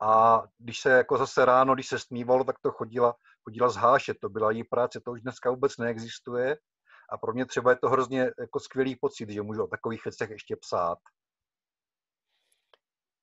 A 0.00 0.42
když 0.58 0.80
se 0.80 0.90
jako 0.90 1.18
zase 1.18 1.44
ráno, 1.44 1.74
když 1.74 1.88
se 1.88 1.98
stmívalo, 1.98 2.44
tak 2.44 2.58
to 2.58 2.70
chodila, 2.70 3.14
chodila 3.44 3.68
zhášet, 3.68 4.16
to 4.20 4.28
byla 4.28 4.50
její 4.50 4.64
práce, 4.64 5.00
to 5.00 5.12
už 5.12 5.20
dneska 5.20 5.50
vůbec 5.50 5.76
neexistuje 5.76 6.56
a 7.08 7.18
pro 7.18 7.32
mě 7.32 7.46
třeba 7.46 7.70
je 7.70 7.76
to 7.76 7.88
hrozně 7.88 8.30
jako 8.38 8.60
skvělý 8.60 8.96
pocit, 8.96 9.30
že 9.30 9.42
můžu 9.42 9.64
o 9.64 9.66
takových 9.66 10.04
věcech 10.04 10.30
ještě 10.30 10.56
psát. 10.56 10.98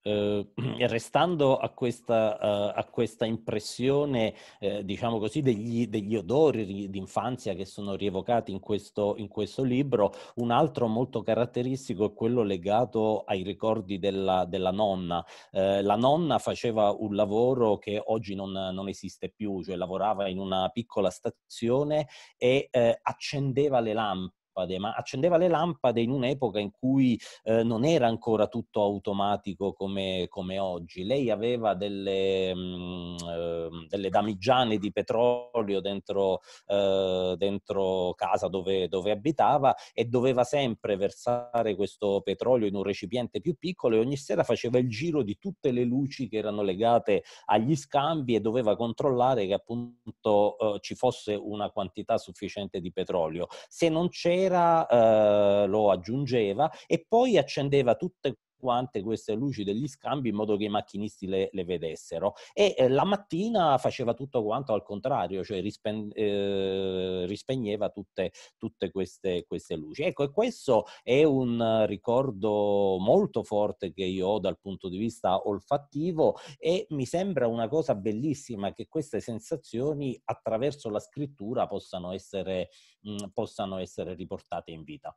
Eh, 0.08 0.48
restando 0.88 1.58
a 1.58 1.70
questa, 1.70 2.38
uh, 2.40 2.78
a 2.78 2.86
questa 2.86 3.26
impressione, 3.26 4.36
eh, 4.60 4.86
diciamo 4.86 5.18
così, 5.18 5.42
degli, 5.42 5.88
degli 5.88 6.16
odori 6.16 6.90
d'infanzia 6.92 7.56
che 7.56 7.66
sono 7.66 7.96
rievocati 7.96 8.52
in 8.52 8.60
questo, 8.60 9.16
in 9.18 9.28
questo, 9.28 9.64
libro, 9.64 10.14
un 10.36 10.52
altro 10.52 10.88
molto 10.88 11.24
caratteristico 11.24 12.06
è 12.06 12.14
quello 12.14 12.44
legato 12.44 13.24
ai 13.26 13.42
ricordi 13.42 13.98
della, 13.98 14.46
della 14.46 14.72
nonna. 14.72 15.26
Eh, 15.52 15.82
la 15.82 15.96
nonna 15.96 16.38
faceva 16.38 16.92
un 16.92 17.16
lavoro 17.16 17.80
che 17.80 18.00
oggi 18.06 18.36
non, 18.36 18.52
non, 18.52 18.88
esiste 18.88 19.30
più, 19.30 19.64
cioè 19.64 19.76
lavorava 19.76 20.28
in 20.28 20.38
una 20.38 20.70
piccola 20.70 21.10
stazione 21.10 22.08
e 22.38 22.70
accendeva 23.02 23.80
le 23.80 23.94
lampe 23.94 24.45
lampade, 24.56 24.80
ma 24.80 24.94
accendeva 24.94 25.38
le 25.38 25.50
lampade 25.50 26.02
in 26.02 26.10
un'epoca 26.10 26.60
in 26.60 26.72
cui 26.72 27.20
eh, 27.44 27.64
non 27.64 27.84
era 27.84 28.08
ancora 28.08 28.48
tutto 28.48 28.82
automatico 28.82 29.74
come, 29.74 30.28
come 30.30 30.58
oggi. 30.58 31.04
Lei 31.04 31.30
aveva 31.30 31.74
delle, 31.74 32.56
mh, 32.56 32.60
mm, 32.60 33.16
eh, 33.28 33.70
delle 33.90 34.10
damigiane 34.10 34.78
di 34.78 34.92
petrolio 34.92 35.82
dentro, 35.82 36.40
eh, 36.68 37.36
dentro 37.38 38.14
casa 38.16 38.48
dove, 38.48 38.88
dove, 38.88 39.12
abitava 39.12 39.76
e 39.94 40.06
doveva 40.06 40.44
sempre 40.44 40.96
versare 40.96 41.76
questo 41.76 42.22
petrolio 42.24 42.68
in 42.68 42.76
un 42.76 42.84
recipiente 42.84 43.42
più 43.42 43.56
piccolo 43.58 43.96
e 43.96 44.00
ogni 44.00 44.18
sera 44.18 44.44
faceva 44.44 44.78
il 44.78 44.90
giro 44.90 45.22
di 45.22 45.38
tutte 45.38 45.72
le 45.72 45.84
luci 45.84 46.28
che 46.28 46.38
erano 46.38 46.62
legate 46.62 47.24
agli 47.46 47.76
scambi 47.76 48.36
e 48.36 48.40
doveva 48.40 48.76
controllare 48.76 49.46
che 49.46 49.54
appunto 49.54 50.58
eh, 50.58 50.80
ci 50.80 50.96
fosse 50.96 51.34
una 51.34 51.70
quantità 51.70 52.18
sufficiente 52.18 52.80
di 52.80 52.92
petrolio. 52.92 53.48
Se 53.68 53.90
non 53.90 54.10
c'era 54.10 54.45
sera 54.46 54.88
eh, 54.88 55.68
lo 55.68 55.92
aggiungeva 55.92 56.72
e 56.88 57.06
poi 57.08 57.38
accendeva 57.38 57.96
tutte 57.96 58.38
quante 58.58 59.02
queste 59.02 59.34
luci 59.34 59.64
degli 59.64 59.88
scambi 59.88 60.30
in 60.30 60.36
modo 60.36 60.58
che 60.58 60.66
i 60.66 60.70
macchinisti 60.70 61.28
le, 61.28 61.50
le 61.52 61.64
vedessero 61.64 62.34
e 62.54 62.76
eh, 62.78 62.88
la 62.88 63.04
mattina 63.04 63.78
faceva 63.78 64.14
tutto 64.14 64.44
quanto 64.44 64.74
al 64.74 64.84
contrario, 64.84 65.44
cioè 65.44 65.62
rispen- 65.62 66.12
eh, 66.14 67.26
rispegneva 67.28 67.90
tutte, 67.90 68.32
tutte 68.58 68.92
queste, 68.92 69.46
queste, 69.46 69.76
luci. 69.76 70.04
Ecco, 70.04 70.24
e 70.24 70.32
questo 70.32 70.86
è 71.04 71.24
un 71.24 71.86
ricordo 71.88 72.98
molto 73.00 73.44
forte 73.44 73.94
che 73.94 74.04
io 74.04 74.28
ho 74.28 74.40
dal 74.40 74.60
punto 74.60 74.90
di 74.90 74.98
vista 74.98 75.48
olfattivo 75.48 76.38
e 76.58 76.86
mi 76.90 77.06
sembra 77.06 77.48
una 77.48 77.68
cosa 77.68 77.96
bellissima 77.96 78.74
che 78.74 78.88
queste 78.88 79.20
sensazioni 79.20 80.20
attraverso 80.26 80.90
la 80.90 81.00
scrittura 81.00 81.68
possano 81.68 82.14
essere, 82.14 82.70
mh, 83.02 83.28
possano 83.34 83.78
essere 83.78 84.14
riportate 84.16 84.72
in 84.72 84.84
vita. 84.84 85.16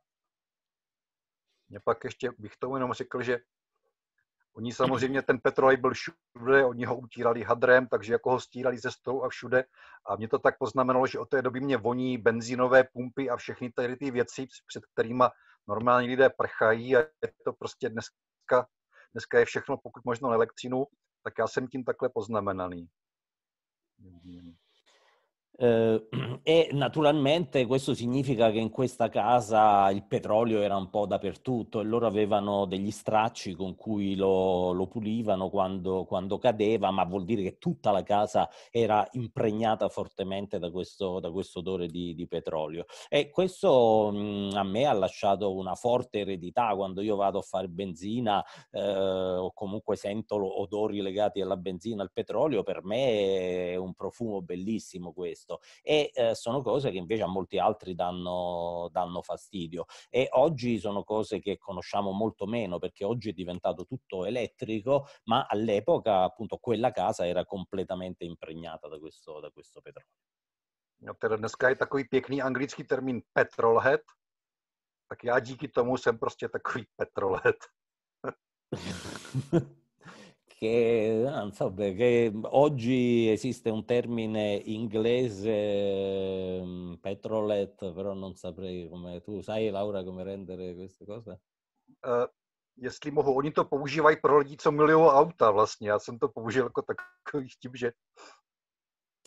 Mě 1.69 1.79
pak 1.79 2.03
ještě 2.03 2.31
bych 2.37 2.57
tomu 2.57 2.75
jenom 2.75 2.93
řekl, 2.93 3.21
že 3.21 3.39
oni 4.53 4.73
samozřejmě, 4.73 5.21
ten 5.21 5.39
petrolej 5.39 5.77
byl 5.77 5.93
všude, 5.93 6.65
oni 6.65 6.85
ho 6.85 6.97
utírali 6.97 7.43
hadrem, 7.43 7.87
takže 7.87 8.13
jako 8.13 8.31
ho 8.31 8.39
stírali 8.39 8.77
ze 8.77 8.91
stolu 8.91 9.23
a 9.23 9.29
všude. 9.29 9.63
A 10.05 10.15
mě 10.15 10.27
to 10.27 10.39
tak 10.39 10.57
poznamenalo, 10.57 11.07
že 11.07 11.19
od 11.19 11.29
té 11.29 11.41
doby 11.41 11.59
mě 11.59 11.77
voní 11.77 12.17
benzínové 12.17 12.83
pumpy 12.83 13.29
a 13.29 13.37
všechny 13.37 13.71
tady 13.71 13.95
ty 13.95 14.11
věci, 14.11 14.47
před 14.67 14.85
kterými 14.85 15.23
normální 15.67 16.07
lidé 16.07 16.29
prchají 16.29 16.95
a 16.95 16.99
je 16.99 17.31
to 17.45 17.53
prostě 17.53 17.89
dneska, 17.89 18.67
dneska 19.13 19.39
je 19.39 19.45
všechno 19.45 19.77
pokud 19.77 20.05
možno 20.05 20.31
elektřinu, 20.31 20.85
tak 21.23 21.33
já 21.39 21.47
jsem 21.47 21.67
tím 21.67 21.83
takhle 21.83 22.09
poznamenaný. 22.09 22.89
Eh, 25.61 26.07
e 26.41 26.69
naturalmente 26.71 27.65
questo 27.65 27.93
significa 27.93 28.49
che 28.49 28.59
in 28.59 28.69
questa 28.69 29.09
casa 29.09 29.89
il 29.91 30.05
petrolio 30.05 30.61
era 30.61 30.77
un 30.77 30.89
po' 30.89 31.05
dappertutto 31.05 31.81
e 31.81 31.83
loro 31.83 32.07
avevano 32.07 32.63
degli 32.65 32.91
stracci 32.91 33.55
con 33.55 33.75
cui 33.75 34.15
lo, 34.15 34.71
lo 34.71 34.87
pulivano 34.87 35.49
quando, 35.49 36.05
quando, 36.05 36.37
cadeva, 36.37 36.91
ma 36.91 37.03
vuol 37.03 37.25
dire 37.25 37.43
che 37.43 37.57
tutta 37.57 37.91
la 37.91 38.03
casa 38.03 38.49
era 38.71 39.05
impregnata 39.11 39.89
fortemente 39.89 40.59
da 40.59 40.71
questo, 40.71 41.19
da 41.19 41.29
questo 41.29 41.59
odore 41.59 41.87
di, 41.87 42.15
di, 42.15 42.25
petrolio. 42.25 42.85
E 43.09 43.29
questo 43.29 44.11
mh, 44.13 44.51
a 44.55 44.63
me 44.63 44.85
ha 44.85 44.93
lasciato 44.93 45.53
una 45.53 45.75
forte 45.75 46.19
eredità 46.19 46.73
quando 46.73 47.01
io 47.01 47.17
vado 47.17 47.39
a 47.39 47.41
fare 47.41 47.67
benzina 47.67 48.41
eh, 48.71 48.81
o 48.81 49.51
comunque 49.53 49.97
sento 49.97 50.61
odori 50.61 51.01
legati 51.01 51.41
alla 51.41 51.57
benzina, 51.57 52.01
al 52.01 52.13
petrolio, 52.13 52.63
per 52.63 52.81
me 52.85 53.71
è 53.71 53.75
un 53.75 53.93
profumo 53.93 54.41
bellissimo 54.41 55.11
questo 55.11 55.48
questo 55.49 55.61
e 55.81 56.11
eh, 56.13 56.35
sono 56.35 56.61
cose 56.61 56.91
che 56.91 56.97
invece 56.97 57.23
a 57.23 57.27
molti 57.27 57.57
altri 57.57 57.95
danno, 57.95 58.89
danno 58.91 59.23
fastidio 59.23 59.85
e 60.09 60.27
oggi 60.33 60.77
sono 60.77 61.03
cose 61.03 61.39
che 61.39 61.57
conosciamo 61.57 62.11
molto 62.11 62.45
meno 62.45 62.77
perché 62.77 63.03
oggi 63.03 63.29
è 63.29 63.33
diventato 63.33 63.85
tutto 63.85 64.25
elettrico 64.25 65.07
ma 65.25 65.47
all'epoca 65.47 66.23
appunto 66.23 66.57
quella 66.57 66.91
casa 66.91 67.25
era 67.25 67.45
completamente 67.45 68.23
impregnata 68.23 68.87
da 68.87 68.99
questo, 68.99 69.39
da 69.39 69.49
questo 69.49 69.81
petrolio. 69.81 70.07
No, 71.01 71.15
teda 71.15 71.37
dneska 71.37 71.69
je 71.69 71.75
takový 71.75 72.03
pěkný 72.03 72.41
anglický 72.41 72.83
termín 72.83 73.21
petrolhead, 73.33 74.01
tak 75.07 75.23
já 75.23 75.39
díky 75.39 75.67
tomu 75.67 75.97
jsem 75.97 76.17
prostě 76.17 76.49
takový 76.49 76.85
petrolhead. 76.95 77.55
che, 80.59 81.21
non 81.23 81.53
so, 81.53 81.73
che 81.73 82.33
oggi 82.43 83.29
esiste 83.29 83.69
un 83.69 83.85
termine 83.85 84.61
inglese 84.65 86.61
mm, 86.61 86.93
petrolet, 86.95 87.93
però 87.93 88.13
non 88.13 88.35
saprei 88.35 88.89
come 88.89 89.21
tu 89.21 89.39
sai 89.41 89.69
Laura 89.69 90.03
come 90.03 90.23
rendere 90.23 90.75
queste 90.75 91.05
cose? 91.05 91.39
Uh, 92.03 92.27
jestli 92.75 93.11
mohu, 93.11 93.37
oni 93.37 93.51
to 93.51 93.65
používají 93.65 94.17
pro 94.21 94.37
lidi, 94.37 94.57
co 94.57 94.71
milují 94.71 95.07
auta 95.07 95.51
vlastně. 95.51 95.89
Já 95.89 95.99
jsem 95.99 96.19
to 96.19 96.29
použil 96.29 96.63
jako 96.63 96.81
takový 96.81 97.49
vtip, 97.49 97.75
že 97.75 97.91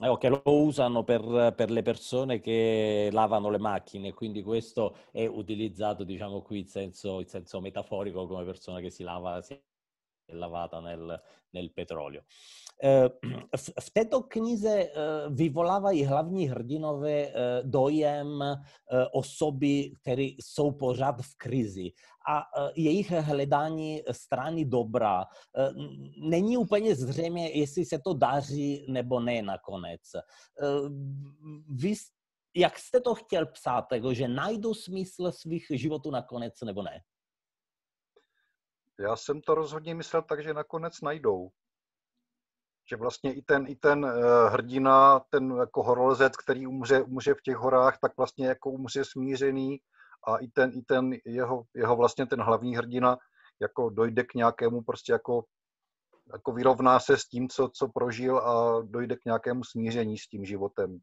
eh, 0.02 0.16
che 0.18 0.28
lo 0.28 0.42
usano 0.44 1.02
per, 1.04 1.54
per, 1.54 1.70
le 1.70 1.82
persone 1.82 2.40
che 2.40 3.08
lavano 3.12 3.50
le 3.50 3.58
macchine, 3.58 4.12
quindi 4.12 4.42
questo 4.42 4.96
è 5.12 5.26
utilizzato, 5.26 6.04
diciamo 6.04 6.42
qui 6.42 6.60
in 6.60 6.66
senso, 6.66 7.20
in 7.20 7.28
senso 7.28 7.60
metaforico 7.60 8.26
come 8.26 8.44
persona 8.44 8.80
che 8.80 8.90
si 8.90 9.02
lava, 9.02 9.40
si 9.42 9.58
lavata 10.32 10.80
nel, 10.80 11.18
nel 11.52 11.68
petrolio. 11.74 12.22
Eh, 12.84 13.08
v, 13.80 13.90
této 13.92 14.22
knize 14.22 14.68
eh, 14.68 14.90
vyvolávají 15.30 16.04
hlavní 16.04 16.48
hrdinové 16.48 17.26
eh, 17.26 17.32
dojem 17.62 18.44
osoby, 19.12 19.92
které 20.00 20.22
jsou 20.22 20.72
pořád 20.72 21.22
v 21.22 21.36
krizi 21.36 21.92
a 22.28 22.44
jejich 22.76 23.10
hledání 23.10 24.02
strany 24.10 24.64
dobra 24.64 25.24
není 26.28 26.56
úplně 26.56 26.94
zřejmě, 26.94 27.50
jestli 27.50 27.84
se 27.84 27.98
to 27.98 28.14
daří 28.14 28.86
nebo 28.88 29.20
ne 29.20 29.42
nakonec. 29.42 30.00
Vy, 31.68 31.94
jak 32.56 32.78
jste 32.78 33.00
to 33.00 33.14
chtěl 33.14 33.46
psát, 33.46 33.92
jako, 33.92 34.14
že 34.14 34.28
najdu 34.28 34.74
smysl 34.74 35.32
svých 35.32 35.66
životů 35.70 36.10
nakonec 36.10 36.60
nebo 36.60 36.82
ne? 36.82 37.00
Já 38.98 39.16
jsem 39.16 39.40
to 39.40 39.54
rozhodně 39.54 39.94
myslel 39.94 40.22
tak, 40.22 40.42
že 40.42 40.54
nakonec 40.54 41.00
najdou. 41.00 41.48
Že 42.90 42.96
vlastně 42.96 43.34
i 43.34 43.42
ten, 43.42 43.66
i 43.68 43.76
ten 43.76 44.04
uh, 44.04 44.12
hrdina, 44.48 45.20
ten 45.30 45.56
jako 45.60 45.82
horolezec, 45.82 46.36
který 46.36 46.66
umře, 46.66 47.02
umře 47.02 47.34
v 47.34 47.42
těch 47.42 47.56
horách, 47.56 47.98
tak 47.98 48.16
vlastně 48.16 48.46
jako 48.46 48.70
umře 48.70 49.04
smířený 49.04 49.78
a 50.26 50.36
i 50.36 50.48
ten, 50.48 50.70
i 50.74 50.82
ten 50.82 51.10
jeho, 51.24 51.62
jeho 51.74 51.96
vlastně 51.96 52.26
ten 52.26 52.42
hlavní 52.42 52.76
hrdina 52.76 53.16
jako 53.60 53.90
dojde 53.90 54.24
k 54.24 54.34
nějakému 54.34 54.82
prostě 54.82 55.12
jako, 55.12 55.44
jako 56.32 56.52
vyrovná 56.52 57.00
se 57.00 57.16
s 57.16 57.24
tím, 57.24 57.48
co, 57.48 57.68
co 57.74 57.88
prožil 57.88 58.38
a 58.38 58.82
dojde 58.82 59.16
k 59.16 59.24
nějakému 59.24 59.64
smíření 59.64 60.18
s 60.18 60.28
tím 60.28 60.44
životem. 60.44 60.98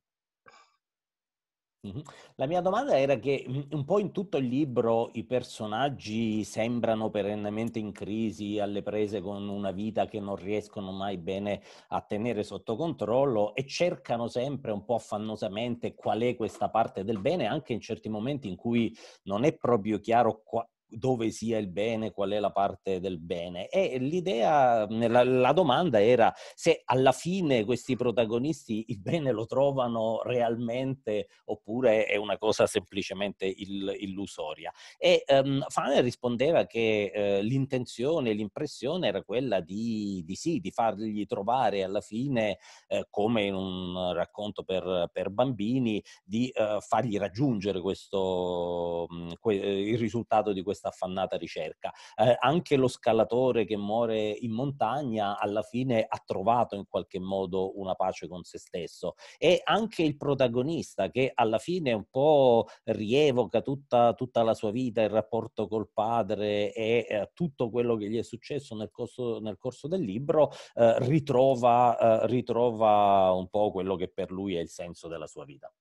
La 2.35 2.45
mia 2.45 2.59
domanda 2.59 2.99
era 2.99 3.17
che 3.19 3.45
un 3.71 3.85
po' 3.85 3.99
in 3.99 4.11
tutto 4.11 4.35
il 4.35 4.47
libro 4.47 5.11
i 5.13 5.23
personaggi 5.23 6.43
sembrano 6.43 7.09
perennemente 7.09 7.79
in 7.79 7.93
crisi, 7.93 8.59
alle 8.59 8.81
prese 8.81 9.21
con 9.21 9.47
una 9.47 9.71
vita 9.71 10.05
che 10.05 10.19
non 10.19 10.35
riescono 10.35 10.91
mai 10.91 11.17
bene 11.17 11.61
a 11.89 12.01
tenere 12.01 12.43
sotto 12.43 12.75
controllo 12.75 13.55
e 13.55 13.65
cercano 13.65 14.27
sempre 14.27 14.73
un 14.73 14.83
po' 14.83 14.95
affannosamente 14.95 15.95
qual 15.95 16.19
è 16.19 16.35
questa 16.35 16.69
parte 16.69 17.05
del 17.05 17.21
bene, 17.21 17.45
anche 17.45 17.71
in 17.71 17.79
certi 17.79 18.09
momenti 18.09 18.49
in 18.49 18.57
cui 18.57 18.93
non 19.23 19.45
è 19.45 19.55
proprio 19.55 19.99
chiaro 19.99 20.41
dove 20.89 21.29
sia 21.29 21.57
il 21.57 21.69
bene, 21.69 22.11
qual 22.11 22.31
è 22.31 22.39
la 22.39 22.51
parte 22.51 22.99
del 22.99 23.19
bene. 23.19 23.67
E 23.69 23.97
l'idea, 23.99 24.87
la, 24.89 25.23
la, 25.23 25.51
domanda 25.53 26.01
era 26.01 26.33
se 26.55 26.81
alla 26.85 27.11
fine 27.11 27.63
questi 27.63 27.95
protagonisti 27.95 28.85
il 28.87 28.99
bene 28.99 29.31
lo 29.31 29.45
trovano 29.45 30.21
realmente 30.23 31.27
oppure 31.45 32.05
è 32.05 32.15
una 32.15 32.37
cosa 32.37 32.65
semplicemente 32.65 33.45
il, 33.45 33.95
illusoria. 33.99 34.71
E 34.97 35.23
um, 35.27 35.63
Fane 35.67 36.01
rispondeva 36.01 36.65
che 36.65 37.11
uh, 37.13 37.43
l'intenzione, 37.45 38.33
l'impressione 38.33 39.07
era 39.07 39.23
quella 39.23 39.59
di, 39.59 40.23
di, 40.25 40.35
sì, 40.35 40.59
di 40.59 40.71
fargli 40.71 41.25
trovare 41.25 41.83
alla 41.83 42.01
fine, 42.01 42.57
uh, 42.87 43.01
come 43.09 43.43
in 43.43 43.53
un 43.53 44.13
racconto 44.13 44.63
per, 44.63 45.09
per 45.11 45.29
bambini, 45.29 46.03
di 46.23 46.51
uh, 46.55 46.79
fargli 46.81 47.17
raggiungere 47.17 47.79
questo, 47.79 49.05
um, 49.09 49.33
que- 49.39 49.55
il 49.55 49.97
risultato 49.97 50.51
di 50.51 50.63
questo 50.63 50.78
questa 50.79 50.87
affannata 50.89 51.37
ricerca. 51.37 51.91
Eh, 52.15 52.35
anche 52.39 52.77
lo 52.77 52.87
scalatore 52.87 53.65
che 53.65 53.77
muore 53.77 54.29
in 54.29 54.51
montagna 54.51 55.37
alla 55.37 55.61
fine 55.61 56.05
ha 56.07 56.21
trovato 56.25 56.75
in 56.75 56.85
qualche 56.87 57.19
modo 57.19 57.77
una 57.79 57.95
pace 57.95 58.27
con 58.27 58.43
se 58.43 58.57
stesso 58.57 59.15
e 59.37 59.61
anche 59.63 60.03
il 60.03 60.15
protagonista 60.15 61.09
che 61.09 61.31
alla 61.33 61.57
fine 61.57 61.91
un 61.91 62.05
po' 62.09 62.67
rievoca 62.85 63.61
tutta, 63.61 64.13
tutta 64.13 64.43
la 64.43 64.53
sua 64.53 64.71
vita, 64.71 65.01
il 65.01 65.09
rapporto 65.09 65.67
col 65.67 65.89
padre 65.93 66.73
e 66.73 67.05
eh, 67.07 67.31
tutto 67.33 67.69
quello 67.69 67.95
che 67.97 68.09
gli 68.09 68.17
è 68.17 68.23
successo 68.23 68.75
nel 68.75 68.89
corso, 68.91 69.39
nel 69.39 69.57
corso 69.57 69.87
del 69.87 70.01
libro, 70.01 70.51
eh, 70.75 70.95
ritrova, 70.99 72.23
eh, 72.23 72.27
ritrova 72.27 73.31
un 73.33 73.49
po' 73.49 73.71
quello 73.71 73.95
che 73.95 74.09
per 74.09 74.31
lui 74.31 74.55
è 74.55 74.59
il 74.59 74.69
senso 74.69 75.07
della 75.07 75.27
sua 75.27 75.43
vita. 75.45 75.71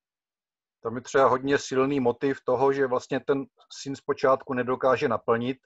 Tam 0.83 0.97
je 0.97 1.03
třeba 1.03 1.29
hodně 1.29 1.59
silný 1.59 2.01
motiv 2.01 2.38
toho, 2.45 2.73
že 2.73 2.87
vlastně 2.87 3.21
ten 3.21 3.45
syn 3.83 3.97
zpočátku 3.97 4.55
nedokáže 4.55 5.09
naplnit 5.09 5.59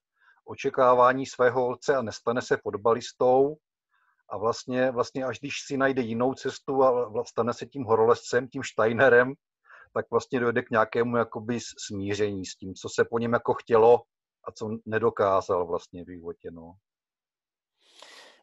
očekávání 0.45 1.27
svého 1.27 1.69
otce 1.69 1.97
a 1.97 2.03
nestane 2.03 2.43
se 2.43 2.57
fotbalistou. 2.57 3.57
A 4.31 4.39
vlastně, 4.39 4.91
vlastně 4.91 5.25
až 5.25 5.39
když 5.41 5.55
si 5.67 5.77
najde 5.77 6.03
jinou 6.03 6.35
cestu 6.35 6.85
a 6.85 7.25
stane 7.25 7.55
se 7.55 7.67
tím 7.67 7.85
horolezcem, 7.85 8.49
tím 8.49 8.63
Steinerem, 8.65 9.33
tak 9.95 10.11
vlastně 10.11 10.41
dojde 10.41 10.63
k 10.63 10.71
nějakému 10.71 11.17
jakoby 11.17 11.59
smíření 11.87 12.47
s 12.47 12.57
tím, 12.57 12.75
co 12.75 12.89
se 12.89 13.05
po 13.05 13.19
něm 13.19 13.33
jako 13.33 13.55
chtělo 13.55 14.03
a 14.49 14.53
co 14.53 14.71
nedokázal 14.87 15.67
vlastně 15.67 16.05
v 16.05 16.11
životě. 16.11 16.51
No. 16.51 16.73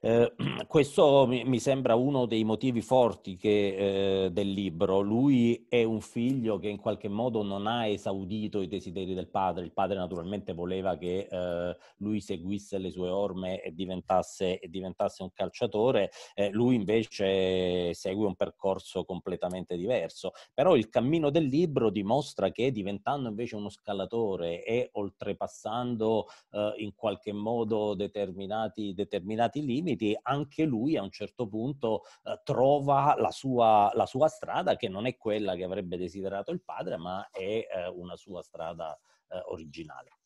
Eh, 0.01 0.33
questo 0.67 1.27
mi, 1.27 1.59
sembra 1.59 1.95
uno 1.95 2.25
dei 2.25 2.45
motivi 2.45 2.81
forti 2.81 3.35
che, 3.35 4.25
eh, 4.25 4.31
del 4.31 4.51
libro. 4.51 5.01
Lui 5.01 5.65
è 5.67 5.83
un 5.83 5.99
figlio 5.99 6.57
che 6.57 6.69
in 6.69 6.77
qualche 6.77 7.09
modo 7.09 7.43
non 7.43 7.67
ha 7.67 7.85
esaudito 7.85 8.61
i 8.61 8.67
desideri 8.67 9.13
del 9.13 9.27
padre. 9.27 9.65
Il 9.65 9.73
padre 9.73 9.97
naturalmente 9.97 10.53
voleva 10.53 10.95
che 10.97 11.27
eh, 11.29 11.77
lui 11.97 12.21
seguisse 12.21 12.77
le 12.77 12.91
sue 12.91 13.09
orme 13.09 13.61
e 13.61 13.73
diventasse, 13.73 14.59
e 14.59 14.69
diventasse 14.69 15.23
un 15.23 15.33
calciatore. 15.33 16.11
Eh, 16.33 16.49
lui 16.51 16.75
invece 16.75 17.93
segue 17.93 18.25
un 18.25 18.35
percorso 18.35 19.03
completamente 19.03 19.75
diverso. 19.75 20.31
Però 20.53 20.75
il 20.77 20.87
cammino 20.87 21.29
del 21.29 21.45
libro 21.45 21.89
dimostra 21.89 22.51
che 22.51 22.71
diventando 22.71 23.27
invece 23.27 23.55
uno 23.57 23.69
scalatore 23.69 24.63
e 24.63 24.89
oltrepassando 24.93 26.27
eh, 26.51 26.73
in 26.77 26.93
qualche 26.95 27.33
modo 27.33 27.95
determinati, 27.95 28.93
determinati 28.93 29.65
limiti, 29.65 29.88
limiti, 29.89 30.17
anche 30.21 30.63
lui 30.65 30.97
a 30.97 31.03
un 31.03 31.11
certo 31.11 31.47
punto 31.47 32.03
eh, 32.23 32.39
trova 32.43 33.15
la 33.17 33.31
sua, 33.31 33.91
la 33.93 34.05
sua, 34.05 34.27
strada 34.27 34.75
che 34.75 34.87
non 34.87 35.05
è 35.05 35.17
quella 35.17 35.55
che 35.55 35.63
avrebbe 35.63 35.97
desiderato 35.97 36.51
il 36.51 36.61
padre, 36.61 36.97
ma 36.97 37.29
è 37.31 37.39
eh, 37.39 37.87
una 37.93 38.15
sua 38.15 38.41
strada 38.41 38.97
eh, 39.29 39.41
originale. 39.47 40.18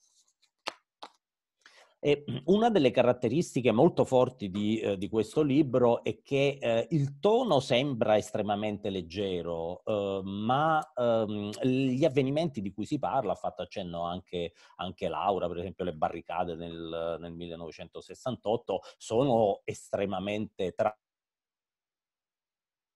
E 2.06 2.26
una 2.48 2.70
delle 2.70 2.92
caratteristiche 2.92 3.72
molto 3.72 4.04
forti 4.04 4.50
di, 4.50 4.78
eh, 4.78 4.98
di 4.98 5.08
questo 5.08 5.42
libro 5.42 6.04
è 6.04 6.22
che 6.22 6.58
eh, 6.60 6.86
il 6.90 7.18
tono 7.22 7.62
sembra 7.62 8.18
estremamente 8.18 8.90
leggero, 8.90 9.86
eh, 9.86 10.20
ma 10.26 10.86
ehm, 10.94 11.52
gli 11.62 12.04
avvenimenti 12.04 12.60
di 12.60 12.74
cui 12.74 12.86
si 12.86 13.00
parla, 13.00 13.32
ha 13.32 13.36
fatto 13.36 13.62
accenno 13.62 14.04
anche, 14.04 14.52
anche 14.76 15.08
Laura, 15.08 15.48
per 15.48 15.60
esempio 15.60 15.86
le 15.86 15.94
barricate 15.94 16.56
nel, 16.56 17.18
nel 17.22 17.32
1968, 17.32 18.82
sono 18.98 19.62
estremamente 19.64 20.74
tra 20.74 20.94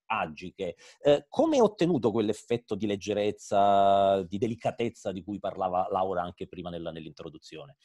tragiche. 0.05 0.75
Eh, 0.99 1.25
come 1.29 1.55
hai 1.55 1.61
ottenuto 1.61 2.11
quell'effetto 2.11 2.75
di 2.75 2.85
leggerezza, 2.85 4.21
di 4.23 4.37
delicatezza 4.37 5.13
di 5.13 5.23
cui 5.23 5.39
parlava 5.39 5.87
Laura 5.89 6.23
anche 6.23 6.45
prima 6.45 6.69
nella, 6.69 6.91
nell'introduzione? 6.91 7.77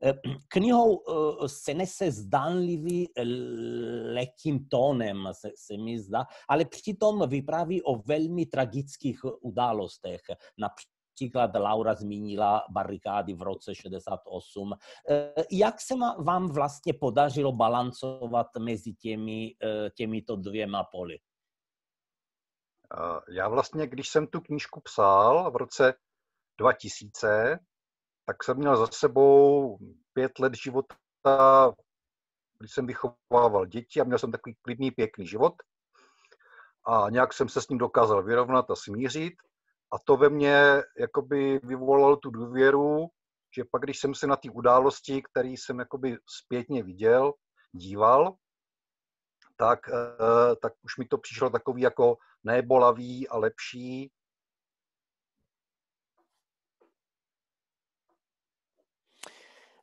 Knihou 0.48 1.02
se 1.46 1.74
nese 1.74 2.10
zdánlivý 2.10 3.08
lehkým 4.14 4.68
tónem, 4.68 5.28
se, 5.32 5.50
se 5.56 5.76
mi 5.76 5.98
zdá, 5.98 6.26
ale 6.48 6.64
přitom 6.64 7.28
vypráví 7.28 7.82
o 7.82 8.02
velmi 8.02 8.46
tragických 8.46 9.20
událostech. 9.40 10.20
Například 10.58 11.50
Laura 11.54 11.94
zmínila 11.94 12.62
barikády 12.70 13.34
v 13.34 13.42
roce 13.42 13.74
68. 13.74 14.72
Jak 15.52 15.80
se 15.80 15.94
vám 16.18 16.48
vlastně 16.48 16.92
podařilo 16.92 17.52
balancovat 17.52 18.46
mezi 18.58 18.92
těmi, 18.94 19.54
těmito 19.94 20.36
dvěma 20.36 20.84
poli? 20.84 21.18
Já 23.30 23.48
vlastně, 23.48 23.86
když 23.86 24.08
jsem 24.08 24.26
tu 24.26 24.40
knížku 24.40 24.80
psal 24.80 25.50
v 25.50 25.56
roce 25.56 25.94
2000, 26.60 27.58
tak 28.26 28.44
jsem 28.44 28.56
měl 28.56 28.76
za 28.76 28.86
sebou 28.86 29.78
pět 30.12 30.38
let 30.38 30.54
života, 30.54 30.96
kdy 32.58 32.68
jsem 32.68 32.86
vychovával 32.86 33.66
děti 33.66 34.00
a 34.00 34.04
měl 34.04 34.18
jsem 34.18 34.32
takový 34.32 34.56
klidný, 34.62 34.90
pěkný 34.90 35.26
život. 35.26 35.54
A 36.86 37.10
nějak 37.10 37.32
jsem 37.32 37.48
se 37.48 37.62
s 37.62 37.68
ním 37.68 37.78
dokázal 37.78 38.22
vyrovnat 38.22 38.70
a 38.70 38.76
smířit. 38.76 39.34
A 39.92 39.98
to 39.98 40.16
ve 40.16 40.28
mně 40.28 40.82
jakoby 40.98 41.60
vyvolalo 41.62 42.16
tu 42.16 42.30
důvěru, 42.30 43.06
že 43.56 43.64
pak, 43.64 43.82
když 43.82 43.98
jsem 43.98 44.14
se 44.14 44.26
na 44.26 44.36
ty 44.36 44.50
události, 44.50 45.22
které 45.22 45.48
jsem 45.48 45.78
jakoby 45.78 46.18
zpětně 46.26 46.82
viděl, 46.82 47.32
díval, 47.72 48.36
tak, 49.56 49.78
eh, 49.88 50.56
tak 50.62 50.72
už 50.82 50.96
mi 50.96 51.04
to 51.04 51.18
přišlo 51.18 51.50
takový 51.50 51.82
jako 51.82 52.16
nebolavý 52.44 53.28
a 53.28 53.38
lepší 53.38 54.12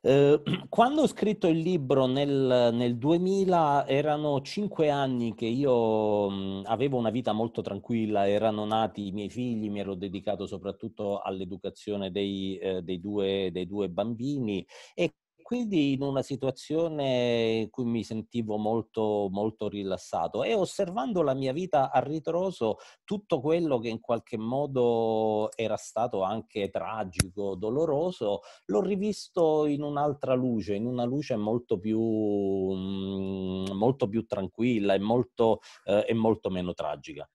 Eh, 0.06 0.42
quando 0.68 1.00
ho 1.02 1.06
scritto 1.06 1.46
il 1.46 1.58
libro 1.60 2.04
nel, 2.04 2.70
nel, 2.74 2.98
2000 2.98 3.86
erano 3.86 4.42
cinque 4.42 4.90
anni 4.90 5.34
che 5.34 5.46
io 5.46 6.28
mh, 6.28 6.64
avevo 6.66 6.98
una 6.98 7.08
vita 7.08 7.32
molto 7.32 7.62
tranquilla, 7.62 8.28
erano 8.28 8.66
nati 8.66 9.06
i 9.06 9.12
miei 9.12 9.30
figli, 9.30 9.70
mi 9.70 9.80
ero 9.80 9.94
dedicato 9.94 10.46
soprattutto 10.46 11.20
all'educazione 11.20 12.10
dei, 12.10 12.58
eh, 12.58 12.82
dei, 12.82 13.00
due, 13.00 13.48
dei 13.50 13.66
due 13.66 13.88
bambini 13.88 14.66
e 14.94 15.14
quindi 15.44 15.92
in 15.92 16.02
una 16.02 16.22
situazione 16.22 17.60
in 17.60 17.70
cui 17.70 17.84
mi 17.84 18.02
sentivo 18.02 18.56
molto, 18.56 19.28
molto 19.30 19.68
rilassato 19.68 20.42
e 20.42 20.54
osservando 20.54 21.20
la 21.20 21.34
mia 21.34 21.52
vita 21.52 21.90
a 21.92 22.00
ritroso, 22.00 22.78
tutto 23.04 23.42
quello 23.42 23.78
che 23.78 23.88
in 23.88 24.00
qualche 24.00 24.38
modo 24.38 25.50
era 25.54 25.76
stato 25.76 26.22
anche 26.22 26.70
tragico, 26.70 27.56
doloroso, 27.56 28.40
l'ho 28.64 28.80
rivisto 28.80 29.66
in 29.66 29.82
un'altra 29.82 30.32
luce, 30.32 30.76
in 30.76 30.86
una 30.86 31.04
luce 31.04 31.36
molto 31.36 31.78
più, 31.78 32.00
mm, 32.00 33.72
molto 33.72 34.08
più 34.08 34.24
tranquilla 34.24 34.94
e 34.94 34.98
molto, 34.98 35.60
eh, 35.84 36.06
e 36.08 36.14
molto 36.14 36.48
meno 36.48 36.72
tragica. 36.72 37.28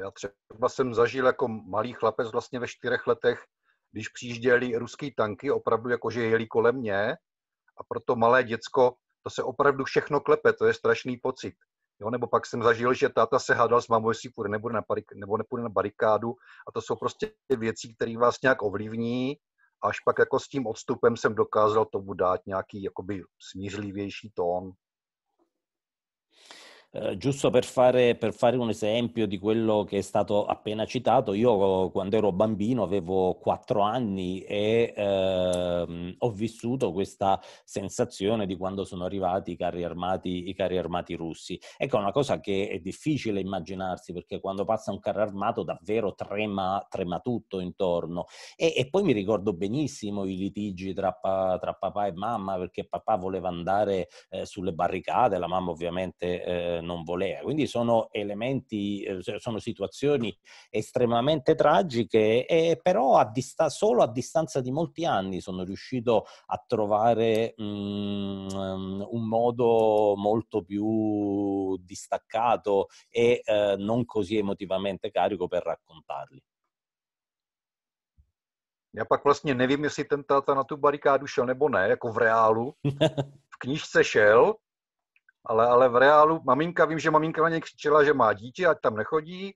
Já 0.00 0.10
třeba 0.48 0.68
jsem 0.68 0.94
zažil 0.94 1.26
jako 1.26 1.48
malý 1.48 1.92
chlapec 1.92 2.30
vlastně 2.32 2.58
ve 2.58 2.68
čtyřech 2.68 3.06
letech, 3.06 3.44
když 3.92 4.08
přijížděli 4.08 4.76
ruský 4.76 5.14
tanky, 5.14 5.50
opravdu 5.50 5.90
jakože 5.90 6.22
jeli 6.22 6.46
kolem 6.46 6.76
mě 6.76 7.16
a 7.80 7.84
pro 7.88 8.00
to 8.00 8.16
malé 8.16 8.44
děcko 8.44 8.94
to 9.22 9.30
se 9.30 9.42
opravdu 9.42 9.84
všechno 9.84 10.20
klepe, 10.20 10.52
to 10.52 10.66
je 10.66 10.74
strašný 10.74 11.16
pocit. 11.16 11.54
Jo, 12.00 12.10
nebo 12.10 12.26
pak 12.26 12.46
jsem 12.46 12.62
zažil, 12.62 12.94
že 12.94 13.08
táta 13.08 13.38
se 13.38 13.54
hádal 13.54 13.82
s 13.82 13.88
mamou, 13.88 14.10
jestli 14.10 14.30
půjde 14.30 14.50
nebo, 14.50 14.68
na 14.70 14.82
barik, 14.88 15.04
nebo 15.14 15.36
nepůjde 15.36 15.62
na 15.62 15.68
barikádu 15.68 16.34
a 16.68 16.72
to 16.72 16.80
jsou 16.80 16.96
prostě 16.96 17.32
věci, 17.58 17.94
které 17.94 18.18
vás 18.18 18.42
nějak 18.42 18.62
ovlivní 18.62 19.36
až 19.84 20.00
pak 20.00 20.18
jako 20.18 20.40
s 20.40 20.48
tím 20.48 20.66
odstupem 20.66 21.16
jsem 21.16 21.34
dokázal 21.34 21.84
tomu 21.84 22.14
dát 22.14 22.40
nějaký 22.46 22.82
jakoby 22.82 23.22
smířlivější 23.50 24.30
tón. 24.34 24.72
Eh, 26.90 27.18
giusto 27.18 27.50
per 27.50 27.66
fare, 27.66 28.14
per 28.14 28.32
fare, 28.32 28.56
un 28.56 28.70
esempio 28.70 29.26
di 29.26 29.38
quello 29.38 29.84
che 29.84 29.98
è 29.98 30.00
stato 30.00 30.46
appena 30.46 30.86
citato, 30.86 31.34
io 31.34 31.90
quando 31.90 32.16
ero 32.16 32.32
bambino 32.32 32.82
avevo 32.82 33.34
quattro 33.34 33.82
anni 33.82 34.40
e 34.40 34.94
ehm, 34.96 36.14
ho 36.16 36.30
vissuto 36.30 36.90
questa 36.92 37.38
sensazione 37.62 38.46
di 38.46 38.56
quando 38.56 38.84
sono 38.84 39.04
arrivati 39.04 39.50
i 39.50 39.56
carri, 39.56 39.84
armati, 39.84 40.48
i 40.48 40.54
carri 40.54 40.78
armati 40.78 41.14
russi. 41.14 41.60
Ecco, 41.76 41.98
una 41.98 42.10
cosa 42.10 42.40
che 42.40 42.70
è 42.70 42.78
difficile 42.78 43.40
immaginarsi 43.40 44.14
perché 44.14 44.40
quando 44.40 44.64
passa 44.64 44.90
un 44.90 44.98
carro 44.98 45.20
armato 45.20 45.64
davvero 45.64 46.14
trema, 46.14 46.84
trema 46.88 47.18
tutto 47.20 47.60
intorno. 47.60 48.24
E, 48.56 48.72
e, 48.74 48.88
poi 48.88 49.02
mi 49.02 49.12
ricordo 49.12 49.52
benissimo 49.52 50.24
i 50.24 50.38
litigi 50.38 50.94
tra, 50.94 51.14
tra, 51.20 51.74
papà 51.74 52.06
e 52.06 52.12
mamma 52.12 52.56
perché 52.56 52.88
papà 52.88 53.16
voleva 53.16 53.48
andare 53.48 54.08
eh, 54.30 54.46
sulle 54.46 54.72
barricate, 54.72 55.36
la 55.36 55.48
mamma 55.48 55.70
ovviamente... 55.70 56.42
Eh, 56.42 56.76
non 56.80 57.04
voleva. 57.04 57.40
Quindi 57.40 57.66
sono 57.66 58.08
elementi, 58.10 59.02
eh, 59.02 59.20
sono 59.38 59.58
situazioni 59.58 60.36
estremamente 60.70 61.54
tragiche, 61.54 62.46
e 62.46 62.78
però 62.82 63.16
a 63.16 63.24
dista- 63.24 63.68
solo 63.68 64.02
a 64.02 64.10
distanza 64.10 64.60
di 64.60 64.70
molti 64.70 65.04
anni 65.04 65.40
sono 65.40 65.64
riuscito 65.64 66.26
a 66.46 66.62
trovare 66.66 67.54
um, 67.58 69.06
un 69.10 69.28
modo 69.28 70.14
molto 70.16 70.62
più 70.62 71.76
distaccato 71.78 72.88
e 73.08 73.42
uh, 73.44 73.82
non 73.82 74.04
così 74.04 74.36
emotivamente 74.36 75.10
carico 75.10 75.48
per 75.48 75.62
raccontarli. 75.62 76.42
Já 78.94 79.04
pak 79.04 79.24
vlastně 79.24 79.54
nevím, 79.54 79.84
jestli 79.84 80.04
ten 80.04 80.24
táta 80.24 80.54
na 80.54 80.64
tu 80.64 80.76
barikádu 80.76 81.26
šel 81.26 81.46
nebo 81.46 81.68
ne, 81.68 81.88
jako 81.88 82.12
v 82.12 82.18
reálu. 82.18 82.74
V 83.54 83.58
knížce 83.58 84.04
šel, 84.04 84.54
ale, 85.48 85.66
ale 85.66 85.88
v 85.88 85.96
reálu, 85.96 86.40
maminka, 86.44 86.84
vím, 86.84 86.98
že 86.98 87.10
maminka 87.10 87.42
na 87.42 87.48
něj 87.48 87.60
křičela, 87.60 88.04
že 88.04 88.14
má 88.14 88.32
dítě, 88.32 88.66
ať 88.66 88.80
tam 88.80 88.96
nechodí 88.96 89.54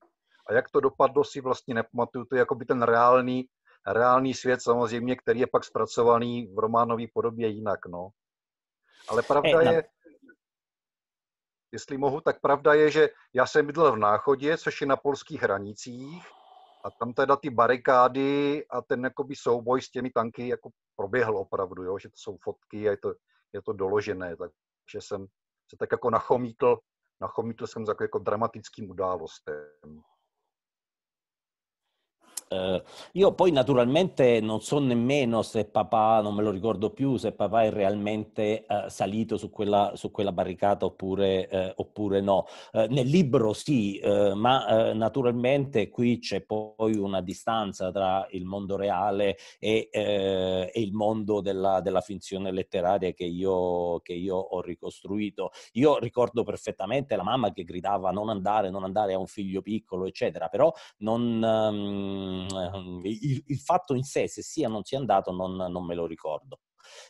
a 0.48 0.55
jak 0.55 0.70
to 0.70 0.81
dopadlo, 0.81 1.24
si 1.24 1.40
vlastně 1.40 1.74
nepamatuju, 1.74 2.24
to 2.24 2.35
je 2.35 2.38
jako 2.38 2.55
by 2.55 2.64
ten 2.64 2.83
reálný, 2.83 3.44
reálný 3.87 4.35
svět 4.35 4.62
samozřejmě, 4.62 5.16
který 5.16 5.40
je 5.40 5.46
pak 5.46 5.64
zpracovaný 5.64 6.46
v 6.55 6.59
románové 6.59 7.05
podobě 7.14 7.48
jinak, 7.48 7.87
no. 7.87 8.09
Ale 9.09 9.22
pravda 9.22 9.59
hey, 9.59 9.66
no. 9.66 9.72
je, 9.72 9.85
jestli 11.72 11.98
mohu, 11.98 12.20
tak 12.20 12.40
pravda 12.40 12.74
je, 12.74 12.90
že 12.90 13.09
já 13.35 13.46
jsem 13.46 13.66
bydlel 13.66 13.92
v 13.92 13.98
Náchodě, 13.98 14.59
což 14.59 14.81
je 14.81 14.87
na 14.87 14.96
polských 14.96 15.42
hranicích, 15.42 16.26
a 16.85 16.90
tam 16.90 17.12
teda 17.12 17.37
ty 17.37 17.50
barikády 17.50 18.66
a 18.70 18.83
ten 18.83 19.05
jakoby 19.05 19.37
souboj 19.37 19.83
s 19.83 19.90
těmi 19.90 20.11
tanky 20.11 20.48
jako 20.48 20.70
proběhl 20.96 21.37
opravdu, 21.37 21.83
jo, 21.83 21.98
že 21.98 22.09
to 22.09 22.16
jsou 22.16 22.37
fotky 22.42 22.88
a 22.88 22.90
je 22.90 22.96
to, 22.96 23.14
je 23.52 23.62
to 23.62 23.72
doložené, 23.72 24.37
takže 24.37 25.00
jsem 25.00 25.26
se 25.73 25.77
tak 25.77 25.93
jako 25.93 26.11
nachomítl, 26.11 26.79
nachomítl 27.21 27.67
jsem 27.67 27.85
jako, 27.89 28.05
jako 28.05 28.19
dramatickým 28.19 28.91
událostem. 28.91 30.03
Eh, 32.53 32.83
io 33.12 33.33
poi 33.35 33.51
naturalmente 33.51 34.41
non 34.41 34.61
so 34.61 34.79
nemmeno 34.79 35.43
se 35.43 35.65
papà, 35.65 36.21
non 36.21 36.35
me 36.35 36.43
lo 36.43 36.51
ricordo 36.51 36.91
più, 36.91 37.17
se 37.17 37.33
papà 37.33 37.65
è 37.65 37.71
realmente 37.71 38.67
eh, 38.67 38.85
salito 38.88 39.37
su 39.38 39.51
quella, 39.51 39.93
su 39.95 40.11
quella, 40.11 40.33
barricata 40.33 40.85
oppure, 40.85 41.49
eh, 41.49 41.73
oppure 41.77 42.21
no. 42.21 42.47
Eh, 42.73 42.87
nel 42.88 43.07
libro 43.07 43.53
sì, 43.53 43.99
eh, 43.99 44.35
ma 44.35 44.91
eh, 44.91 44.93
naturalmente 44.95 45.88
qui 45.88 46.19
c'è 46.19 46.43
poi 46.43 46.97
una 46.97 47.23
distanza 47.23 47.91
tra 47.91 48.27
il 48.31 48.45
mondo 48.45 48.77
reale 48.77 49.37
e, 49.59 49.88
e 49.91 50.73
il 50.75 50.93
mondo 50.93 51.41
della, 51.41 51.81
della, 51.81 52.01
finzione 52.01 52.51
letteraria 52.51 53.12
che 53.12 53.25
io, 53.25 54.01
che 54.01 54.12
io 54.12 54.37
ho 54.37 54.61
ricostruito. 54.61 55.51
Io 55.73 55.99
ricordo 55.99 56.43
perfettamente 56.43 57.17
la 57.17 57.23
mamma 57.23 57.53
che 57.53 57.65
gridava 57.65 58.11
non 58.11 58.29
andare, 58.29 58.71
non 58.71 58.85
andare 58.85 59.15
a 59.15 59.19
un 59.19 59.27
figlio 59.27 59.62
piccolo, 59.62 60.07
eccetera, 60.07 60.49
però 60.49 60.73
non... 60.99 61.43
Um, 61.43 62.41
il, 63.05 63.42
il, 63.46 63.59
fatto 63.59 63.94
in 63.94 64.02
sé, 64.05 64.28
se 64.28 64.42
sia 64.42 64.68
o 64.68 64.70
non 64.70 64.85
sia 64.85 64.98
andato, 64.98 65.33
non, 65.33 65.57
non 65.57 65.85
me 65.85 65.94
lo 65.94 66.07
ricordo. 66.07 66.61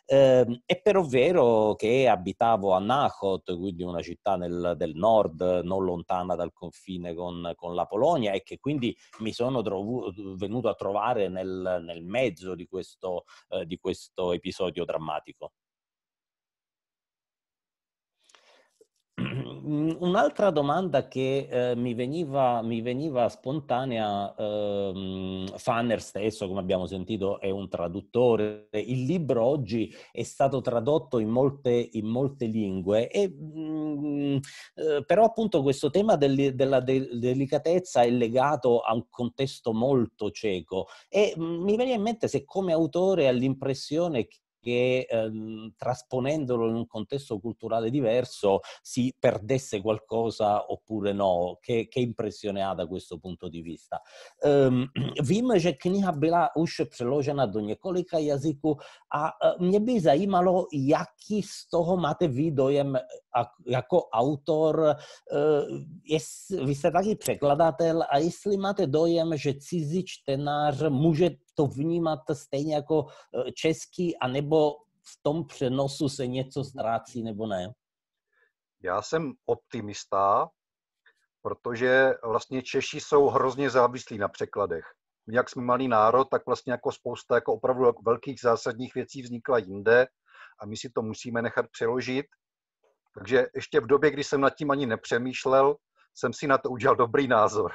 Eh, 0.05 0.63
è 0.67 0.81
però 0.81 1.03
vero 1.03 1.75
che 1.75 2.09
abitavo 2.09 2.73
a 2.73 2.79
Nachot, 2.79 3.57
quindi 3.57 3.83
una 3.83 4.03
città 4.03 4.37
nel, 4.37 4.75
del 4.77 4.95
nord, 4.95 5.63
non 5.65 5.85
lontana 5.85 6.35
dal 6.35 6.53
confine 6.53 7.15
con, 7.15 7.53
con 7.57 7.75
la 7.75 7.87
Polonia, 7.87 8.33
e 8.33 8.43
che 8.43 8.59
quindi 8.59 8.97
mi 9.21 9.33
sono 9.33 9.63
trovu- 9.63 10.13
venuto 10.37 10.69
a 10.69 10.75
trovare 10.75 11.29
nel, 11.29 11.83
nel 11.85 12.03
mezzo 12.03 12.55
di 12.55 12.67
questo, 12.67 13.25
eh, 13.49 13.67
di 13.67 13.79
questo 13.79 14.33
episodio 14.33 14.85
drammatico. 14.85 15.53
Un'altra 19.65 20.51
domanda 20.51 21.07
che 21.07 21.47
eh, 21.49 21.77
mi, 21.77 21.95
veniva, 21.95 22.63
mi, 22.63 22.81
veniva, 22.81 23.29
spontanea, 23.29 24.35
eh, 24.35 25.47
Fanner 25.57 26.03
stesso, 26.03 26.49
come 26.49 26.59
abbiamo 26.59 26.87
sentito, 26.87 27.39
è 27.39 27.49
un 27.49 27.69
traduttore. 27.69 28.69
Il 28.73 29.05
libro 29.05 29.45
oggi 29.45 29.95
è 30.11 30.25
stato 30.25 30.61
tradotto 30.61 31.21
in 31.21 31.29
molte, 31.29 31.91
in 31.93 32.07
molte 32.07 32.47
lingue, 32.47 33.09
e, 33.09 33.29
mh, 33.29 33.63
mm, 34.05 34.37
eh, 34.75 35.05
però 35.07 35.25
appunto 35.25 35.63
questo 35.63 35.91
tema 35.91 36.17
del, 36.17 36.55
della 36.57 36.81
de- 36.81 37.11
delicatezza 37.13 38.03
è 38.03 38.11
legato 38.11 38.81
a 38.81 38.95
un 38.95 39.07
contesto 39.11 39.73
molto 39.73 40.31
cieco 40.31 40.87
e 41.09 41.35
mh, 41.37 41.43
mm, 41.43 41.63
mi 41.63 41.77
viene 41.77 41.93
in 41.93 42.03
mente 42.03 42.27
se 42.29 42.45
come 42.45 42.73
autore 42.73 43.29
ha 43.29 43.33
l'impressione 43.33 44.27
che 44.63 45.07
ehm, 45.11 45.73
trasponendolo 45.77 46.69
in 46.69 46.75
un 46.75 46.87
contesto 46.87 47.39
culturale 47.39 47.91
diverso 47.91 48.61
si 48.81 49.15
perdesse 49.19 49.81
qualcosa 49.81 50.71
oppure 50.71 51.13
no? 51.13 51.59
Che, 51.61 51.89
che 51.89 52.01
impressione 52.01 52.63
ha 52.63 52.75
da 52.75 52.87
questo 52.87 53.19
punto 53.19 53.49
di 53.49 53.61
vista? 53.61 54.01
Um, 54.43 54.87
vím, 55.23 55.59
že 55.59 55.73
kniha 55.73 56.13
byla 56.13 56.57
už 56.57 56.81
přeložena 56.91 57.47
do 57.47 57.61
několika 57.61 58.19
jazyků 58.19 58.79
a 59.15 59.33
mě 59.59 59.81
by 59.81 60.01
zajímalo, 60.01 60.67
jaký 60.73 61.43
z 61.43 61.69
toho 61.69 61.97
máte 61.97 62.29
vy 62.29 62.51
dojem 62.51 62.99
jako 63.67 64.09
autor. 64.13 64.97
Jest, 66.05 66.51
vy 66.51 66.75
jste 66.75 66.91
taky 66.91 67.17
překladatel 67.17 68.03
a 68.11 68.19
jestli 68.19 68.57
máte 68.57 68.87
dojem, 68.87 69.37
že 69.37 69.55
cizí 69.55 70.05
čtenář 70.07 70.83
může 70.89 71.31
to 71.55 71.67
vnímat 71.67 72.21
stejně 72.33 72.75
jako 72.75 73.07
e, 73.49 73.53
český, 73.53 74.19
anebo 74.19 74.73
v 75.03 75.23
tom 75.23 75.47
přenosu 75.47 76.09
se 76.09 76.27
něco 76.27 76.65
ztrácí 76.65 77.23
nebo 77.23 77.47
ne? 77.47 77.73
Já 78.83 79.03
jsem 79.03 79.33
optimista, 79.47 80.49
protože 81.43 82.15
vlastně 82.25 82.63
Češi 82.63 83.01
jsou 83.01 83.29
hrozně 83.29 83.71
závislí 83.71 84.19
na 84.19 84.29
překladech. 84.29 84.85
Jak 85.29 85.51
jsme 85.51 85.63
malý 85.63 85.89
národ, 85.89 86.25
tak 86.25 86.47
vlastně 86.47 86.73
jako 86.73 86.93
spousta 86.93 87.35
jako 87.35 87.55
opravdu 87.55 87.93
velkých 88.07 88.41
zásadních 88.41 88.95
věcí 88.95 89.23
vznikla 89.23 89.59
jinde 89.59 90.07
a 90.61 90.67
my 90.67 90.77
si 90.77 90.91
to 90.91 91.03
musíme 91.03 91.43
nechat 91.43 91.67
přeložit. 91.73 92.27
Takže 93.15 93.47
ještě 93.55 93.81
v 93.81 93.87
době, 93.87 94.11
kdy 94.11 94.25
jsem 94.25 94.41
nad 94.41 94.51
tím 94.51 94.71
ani 94.71 94.87
nepřemýšlel, 94.87 95.77
jsem 96.15 96.33
si 96.33 96.47
na 96.47 96.59
to 96.59 96.71
udělal 96.71 96.97
dobrý 96.97 97.29
názor. 97.29 97.73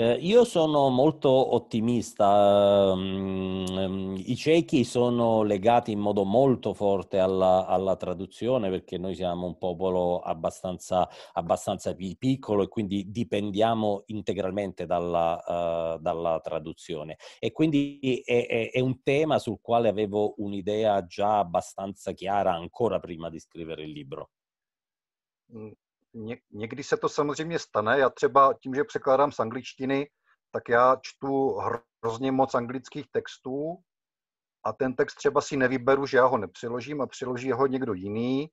Eh, 0.00 0.12
io 0.20 0.44
sono 0.44 0.90
molto 0.90 1.28
ottimista. 1.28 2.94
Mm, 2.94 4.14
I 4.26 4.36
ciechi 4.36 4.84
sono 4.84 5.42
legati 5.42 5.90
in 5.90 5.98
modo 5.98 6.24
molto 6.24 6.72
forte 6.72 7.18
alla, 7.18 7.66
alla 7.66 7.96
traduzione 7.96 8.70
perché 8.70 8.96
noi 8.96 9.16
siamo 9.16 9.46
un 9.46 9.58
popolo 9.58 10.20
abbastanza, 10.20 11.08
abbastanza 11.32 11.96
piccolo 11.96 12.62
e 12.62 12.68
quindi 12.68 13.10
dipendiamo 13.10 14.04
integralmente 14.06 14.86
dalla, 14.86 15.96
uh, 15.96 16.00
dalla 16.00 16.38
traduzione. 16.44 17.16
E 17.40 17.50
quindi 17.50 18.22
è, 18.24 18.46
è, 18.46 18.70
è 18.70 18.78
un 18.78 19.02
tema 19.02 19.40
sul 19.40 19.58
quale 19.60 19.88
avevo 19.88 20.34
un'idea 20.36 21.04
già 21.06 21.38
abbastanza 21.40 22.12
chiara 22.12 22.52
ancora 22.54 23.00
prima 23.00 23.28
di 23.30 23.40
scrivere 23.40 23.82
il 23.82 23.90
libro. 23.90 24.30
Někdy 26.52 26.84
se 26.84 26.96
to 26.96 27.08
samozřejmě 27.08 27.58
stane. 27.58 27.98
Já 27.98 28.10
třeba 28.10 28.54
tím, 28.62 28.74
že 28.74 28.84
překládám 28.84 29.32
z 29.32 29.40
angličtiny, 29.40 30.10
tak 30.50 30.68
já 30.68 30.96
čtu 31.02 31.54
hrozně 32.04 32.32
moc 32.32 32.54
anglických 32.54 33.06
textů 33.12 33.76
a 34.64 34.72
ten 34.72 34.94
text 34.94 35.14
třeba 35.14 35.40
si 35.40 35.56
nevyberu, 35.56 36.06
že 36.06 36.16
já 36.16 36.26
ho 36.26 36.38
nepřeložím 36.38 37.00
a 37.00 37.06
přeloží 37.06 37.52
ho 37.52 37.66
někdo 37.66 37.94
jiný, 37.94 38.48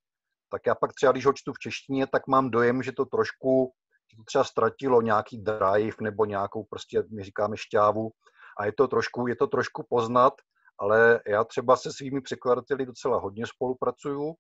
tak 0.52 0.62
já 0.68 0.76
pak 0.76 0.94
třeba, 0.94 1.12
když 1.12 1.26
ho 1.26 1.34
čtu 1.34 1.54
v 1.54 1.60
češtině, 1.60 2.08
tak 2.08 2.28
mám 2.28 2.50
dojem, 2.50 2.84
že 2.84 2.92
to 2.92 3.06
trošku, 3.06 3.74
že 4.12 4.18
to 4.18 4.24
třeba 4.24 4.44
ztratilo 4.44 5.02
nějaký 5.02 5.38
drive 5.38 5.98
nebo 6.02 6.26
nějakou 6.26 6.64
prostě, 6.64 7.04
my 7.16 7.24
říkáme 7.24 7.58
šťávu 7.58 8.12
a 8.60 8.66
je 8.66 8.74
to 8.74 8.88
trošku, 8.88 9.28
je 9.28 9.36
to 9.36 9.48
trošku 9.48 9.86
poznat, 9.90 10.34
ale 10.80 11.20
já 11.28 11.44
třeba 11.44 11.78
se 11.78 11.94
svými 11.94 12.22
překladateli 12.22 12.86
docela 12.86 13.20
hodně 13.20 13.48
spolupracuju 13.48 14.34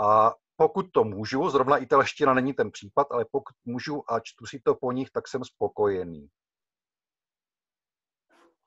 a 0.00 0.32
pokud 0.56 0.86
to 0.92 1.04
můžu, 1.04 1.50
zrovna 1.50 1.76
italština 1.76 2.34
není 2.34 2.52
ten 2.52 2.70
případ, 2.70 3.06
ale 3.10 3.24
pokud 3.30 3.54
můžu 3.64 4.12
a 4.12 4.20
čtu 4.20 4.46
si 4.46 4.60
to 4.60 4.74
po 4.74 4.92
nich, 4.92 5.10
tak 5.10 5.28
jsem 5.28 5.44
spokojený. 5.44 6.28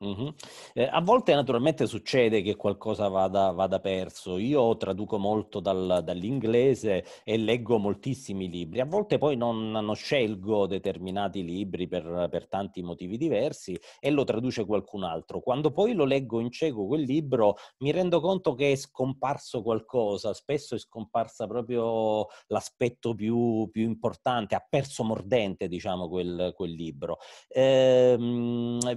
Mm-hmm. 0.06 0.28
Eh, 0.74 0.88
a 0.91 1.02
volte 1.02 1.34
naturalmente 1.34 1.88
succede 1.88 2.43
che 2.43 2.56
qualcosa 2.56 3.08
vada, 3.08 3.50
vada 3.50 3.80
perso. 3.80 4.38
Io 4.38 4.78
traduco 4.78 5.18
molto 5.18 5.60
dal, 5.60 6.02
dall'inglese 6.04 7.04
e 7.24 7.38
leggo 7.38 7.80
moltissimi 7.80 8.48
libri. 8.48 8.80
A 8.80 8.86
volte 8.86 9.18
poi 9.18 9.36
non, 9.36 9.72
non 9.72 9.95
scelgo 9.95 10.68
determinati 10.68 11.43
libri 11.43 11.88
per, 11.88 12.28
per, 12.30 12.48
tanti 12.48 12.84
motivi 12.84 13.18
diversi 13.18 13.76
e 14.00 14.12
lo 14.12 14.24
traduce 14.24 14.66
qualcun 14.66 15.04
altro. 15.04 15.39
Quando 15.39 15.72
poi 15.72 15.93
lo 15.93 16.06
leggo 16.06 16.39
in 16.39 16.52
cieco 16.52 16.86
quel 16.86 17.02
libro 17.02 17.56
mi 17.80 17.91
rendo 17.91 18.20
conto 18.20 18.54
che 18.54 18.74
è 18.74 18.76
scomparso 18.76 19.64
qualcosa. 19.64 20.32
Spesso 20.36 20.76
è 20.76 20.78
scomparsa 20.78 21.48
proprio 21.48 22.28
l'aspetto 22.48 23.16
più, 23.16 23.68
più 23.72 23.82
importante, 23.82 24.54
ha 24.54 24.64
perso 24.68 25.04
mordente 25.04 25.68
diciamo 25.68 26.08
quel, 26.08 26.54
quel 26.56 26.72
libro. 26.72 27.18
Eh, 27.48 28.16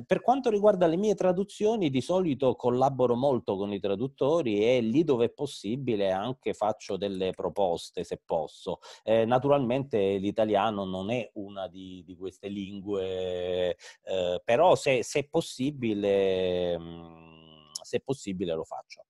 per 0.06 0.20
quanto 0.20 0.50
riguarda 0.50 0.88
le 0.90 0.96
mie 0.96 1.14
traduzioni 1.14 1.88
di 1.88 2.00
solito 2.00 2.54
collaboro 2.54 3.14
molto 3.14 3.56
con 3.56 3.72
i 3.72 3.80
traduttori 3.80 4.64
e 4.64 4.80
lì 4.80 5.04
dove 5.04 5.26
è 5.26 5.30
possibile 5.30 6.10
anche 6.10 6.52
faccio 6.52 6.96
delle 6.96 7.32
proposte 7.32 8.04
se 8.04 8.20
posso. 8.24 8.80
Eh, 9.02 9.24
naturalmente 9.24 10.18
l'italiano 10.18 10.84
non 10.84 11.10
è 11.10 11.30
una 11.34 11.68
di, 11.68 12.02
di 12.04 12.16
queste 12.16 12.48
lingue, 12.48 13.76
eh, 14.02 14.42
però 14.44 14.74
se, 14.74 15.02
se, 15.02 15.20
è 15.20 15.28
possibile, 15.28 16.78
mm, 16.78 17.70
se 17.82 18.00
possibile 18.00 18.54
lo 18.54 18.64
faccio. 18.64 19.02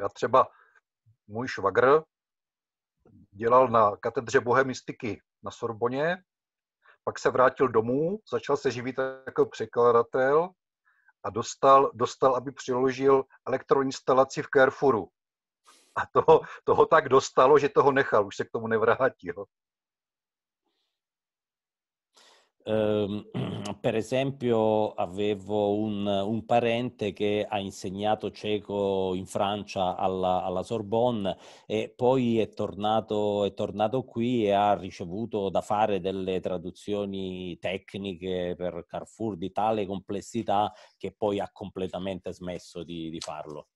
Já 0.00 0.08
třeba 0.08 0.48
můj 1.26 1.48
švagr 1.48 2.02
dělal 3.30 3.68
na 3.68 3.96
katedře 3.96 4.40
bohemistiky 4.40 5.20
na 5.42 5.50
Sorboně 5.50 6.16
pak 7.04 7.18
se 7.18 7.30
vrátil 7.30 7.68
domů, 7.68 8.18
začal 8.32 8.56
se 8.56 8.70
živit 8.70 8.96
jako 9.26 9.46
překladatel 9.46 10.48
a 11.24 11.30
dostal, 11.30 11.90
dostal 11.94 12.36
aby 12.36 12.52
přiložil 12.52 13.24
elektroinstalaci 13.46 14.42
v 14.42 14.48
Carrefouru. 14.54 15.08
A 15.96 16.00
toho, 16.12 16.40
toho 16.64 16.86
tak 16.86 17.08
dostalo, 17.08 17.58
že 17.58 17.68
toho 17.68 17.92
nechal, 17.92 18.26
už 18.26 18.36
se 18.36 18.44
k 18.44 18.50
tomu 18.50 18.66
nevrátil. 18.66 19.44
Uh, 22.64 23.24
per 23.80 23.96
esempio, 23.96 24.92
avevo 24.92 25.74
un, 25.74 26.06
un, 26.06 26.44
parente 26.44 27.12
che 27.12 27.44
ha 27.48 27.58
insegnato 27.58 28.30
cieco 28.30 29.14
in 29.14 29.26
Francia 29.26 29.96
alla, 29.96 30.44
alla 30.44 30.62
Sorbonne 30.62 31.36
e 31.66 31.92
poi 31.94 32.38
è 32.38 32.50
tornato, 32.50 33.44
è 33.44 33.54
tornato, 33.54 34.04
qui 34.04 34.46
e 34.46 34.52
ha 34.52 34.74
ricevuto 34.74 35.48
da 35.50 35.60
fare 35.60 36.00
delle 36.00 36.38
traduzioni 36.40 37.58
tecniche 37.58 38.54
per 38.56 38.84
Carrefour 38.86 39.36
di 39.36 39.50
tale 39.50 39.84
complessità 39.84 40.72
che 40.96 41.12
poi 41.12 41.40
ha 41.40 41.50
completamente 41.52 42.32
smesso 42.32 42.84
di, 42.84 43.10
di 43.10 43.20
farlo. 43.20 43.66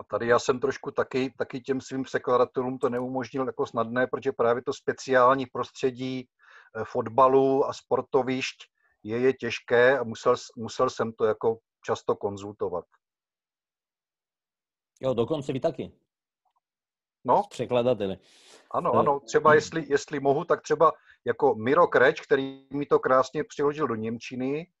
A 0.00 0.04
tady 0.04 0.26
já 0.26 0.38
jsem 0.38 0.60
trošku 0.60 0.90
taky, 0.90 1.32
taky 1.38 1.60
těm 1.60 1.80
svým 1.80 2.02
překladatelům 2.02 2.78
to 2.78 2.88
neumožnil 2.88 3.46
jako 3.46 3.66
snadné, 3.66 4.06
protože 4.06 4.32
právě 4.32 4.62
to 4.62 4.72
speciální 4.72 5.46
prostředí 5.46 6.28
Eh, 6.76 6.84
fotbalu 6.84 7.64
a 7.64 7.72
sportovišť 7.72 8.64
je, 9.02 9.18
je 9.20 9.32
těžké 9.32 9.98
a 9.98 10.04
musel, 10.04 10.34
musel 10.56 10.90
jsem 10.90 11.12
to 11.12 11.24
jako 11.24 11.58
často 11.84 12.16
konzultovat. 12.16 12.84
Jo, 15.00 15.14
dokonce 15.14 15.52
vy 15.52 15.60
taky. 15.60 15.92
No. 17.24 17.42
Překladateli. 17.50 18.18
Ano, 18.70 18.94
eh, 18.94 18.98
ano, 18.98 19.20
třeba 19.20 19.54
jestli, 19.54 19.86
jestli 19.88 20.20
mohu, 20.20 20.44
tak 20.44 20.62
třeba 20.62 20.92
jako 21.24 21.54
Miro 21.54 21.86
Kreč, 21.86 22.20
který 22.20 22.66
mi 22.72 22.86
to 22.86 22.98
krásně 22.98 23.44
přiložil 23.44 23.86
do 23.86 23.94
Němčiny, 23.94 24.72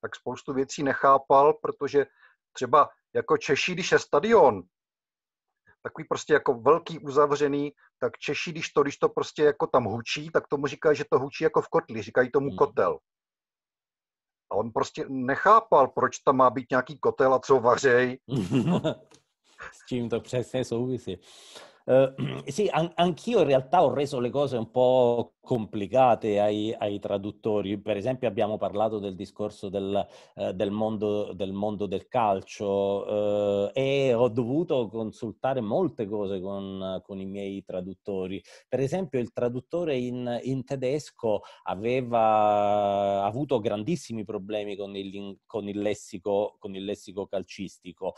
tak 0.00 0.16
spoustu 0.16 0.52
věcí 0.52 0.82
nechápal, 0.82 1.54
protože 1.54 2.06
třeba 2.52 2.88
jako 3.14 3.36
Češi, 3.36 3.72
když 3.72 3.92
je 3.92 3.98
stadion, 3.98 4.62
takový 5.82 6.04
prostě 6.08 6.32
jako 6.32 6.54
velký 6.54 6.98
uzavřený, 6.98 7.72
tak 8.00 8.18
Češi, 8.18 8.50
když 8.50 8.68
to, 8.68 8.82
když 8.82 8.96
to 8.96 9.08
prostě 9.08 9.42
jako 9.42 9.66
tam 9.66 9.84
hučí, 9.84 10.30
tak 10.30 10.48
tomu 10.48 10.66
říkají, 10.66 10.96
že 10.96 11.04
to 11.10 11.18
hučí 11.18 11.44
jako 11.44 11.62
v 11.62 11.68
kotli, 11.68 12.02
říkají 12.02 12.30
tomu 12.30 12.48
hmm. 12.48 12.56
kotel. 12.56 12.98
A 14.52 14.54
on 14.54 14.72
prostě 14.72 15.04
nechápal, 15.08 15.88
proč 15.88 16.18
tam 16.18 16.36
má 16.36 16.50
být 16.50 16.66
nějaký 16.70 16.98
kotel 16.98 17.34
a 17.34 17.38
co 17.38 17.60
vařej. 17.60 18.18
S 19.72 19.86
čím 19.88 20.08
to 20.08 20.20
přesně 20.20 20.64
souvisí. 20.64 21.18
Uh, 21.88 22.12
sì, 22.44 22.68
an- 22.70 22.92
anch'io 22.96 23.38
in 23.40 23.46
realtà 23.46 23.82
ho 23.82 23.92
reso 23.94 24.20
le 24.20 24.28
cose 24.28 24.58
un 24.58 24.70
po' 24.70 25.32
complicate 25.40 26.38
ai, 26.38 26.74
ai 26.76 26.98
traduttori. 26.98 27.80
Per 27.80 27.96
esempio 27.96 28.28
abbiamo 28.28 28.58
parlato 28.58 28.98
del 28.98 29.14
discorso 29.14 29.70
del, 29.70 30.06
uh, 30.34 30.52
del, 30.52 30.70
mondo, 30.70 31.32
del 31.32 31.54
mondo, 31.54 31.86
del 31.86 32.06
calcio 32.06 32.66
uh, 32.66 33.70
e 33.72 34.12
ho 34.12 34.28
dovuto 34.28 34.88
consultare 34.88 35.62
molte 35.62 36.06
cose 36.06 36.42
con, 36.42 37.00
con, 37.02 37.18
i 37.18 37.24
miei 37.24 37.64
traduttori. 37.64 38.42
Per 38.68 38.80
esempio 38.80 39.18
il 39.18 39.32
traduttore 39.32 39.96
in, 39.96 40.38
in 40.42 40.66
tedesco 40.66 41.40
aveva 41.62 43.24
avuto 43.24 43.60
grandissimi 43.60 44.24
problemi 44.24 44.76
con 44.76 44.94
il, 44.94 45.38
con 45.46 45.66
il, 45.66 45.80
lessico, 45.80 46.56
con 46.58 46.74
il 46.74 46.84
lessico 46.84 47.26
calcistico. 47.26 48.12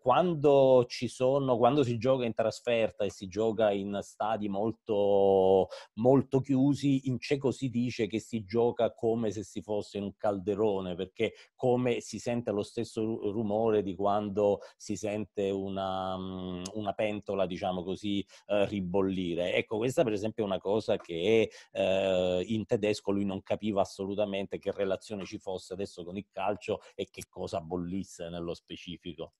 quando, 0.00 0.84
ci 0.86 1.08
sono, 1.08 1.56
quando 1.56 1.82
si 1.82 1.98
gioca 1.98 2.24
in 2.24 2.34
trasferta 2.34 3.06
e 3.08 3.10
si 3.10 3.26
gioca 3.26 3.72
in 3.72 3.98
stadi 4.02 4.48
molto, 4.48 5.68
molto 5.94 6.40
chiusi, 6.40 7.08
in 7.08 7.18
ceco 7.18 7.50
si 7.50 7.68
dice 7.68 8.06
che 8.06 8.20
si 8.20 8.44
gioca 8.44 8.94
come 8.94 9.30
se 9.30 9.42
si 9.42 9.60
fosse 9.62 9.98
in 9.98 10.04
un 10.04 10.16
calderone, 10.16 10.94
perché 10.94 11.32
come 11.54 12.00
si 12.00 12.18
sente 12.18 12.52
lo 12.52 12.62
stesso 12.62 13.02
rumore 13.30 13.82
di 13.82 13.94
quando 13.94 14.60
si 14.76 14.96
sente 14.96 15.50
una, 15.50 16.16
mm, 16.16 16.62
una 16.74 16.92
pentola, 16.92 17.46
diciamo 17.46 17.82
così, 17.82 18.24
eh, 18.46 18.66
ribollire. 18.66 19.54
Ecco, 19.54 19.78
questa 19.78 20.04
per 20.04 20.12
esempio 20.12 20.44
è 20.44 20.46
una 20.46 20.58
cosa 20.58 20.96
che 20.96 21.50
eh, 21.72 22.44
in 22.46 22.66
tedesco 22.66 23.10
lui 23.10 23.24
non 23.24 23.42
capiva 23.42 23.80
assolutamente 23.80 24.58
che 24.58 24.70
relazione 24.72 25.24
ci 25.24 25.38
fosse 25.38 25.72
adesso 25.72 26.04
con 26.04 26.16
il 26.16 26.26
calcio 26.30 26.80
e 26.94 27.08
che 27.10 27.24
cosa 27.28 27.60
bollisse 27.60 28.28
nello 28.28 28.54
specifico. 28.54 29.32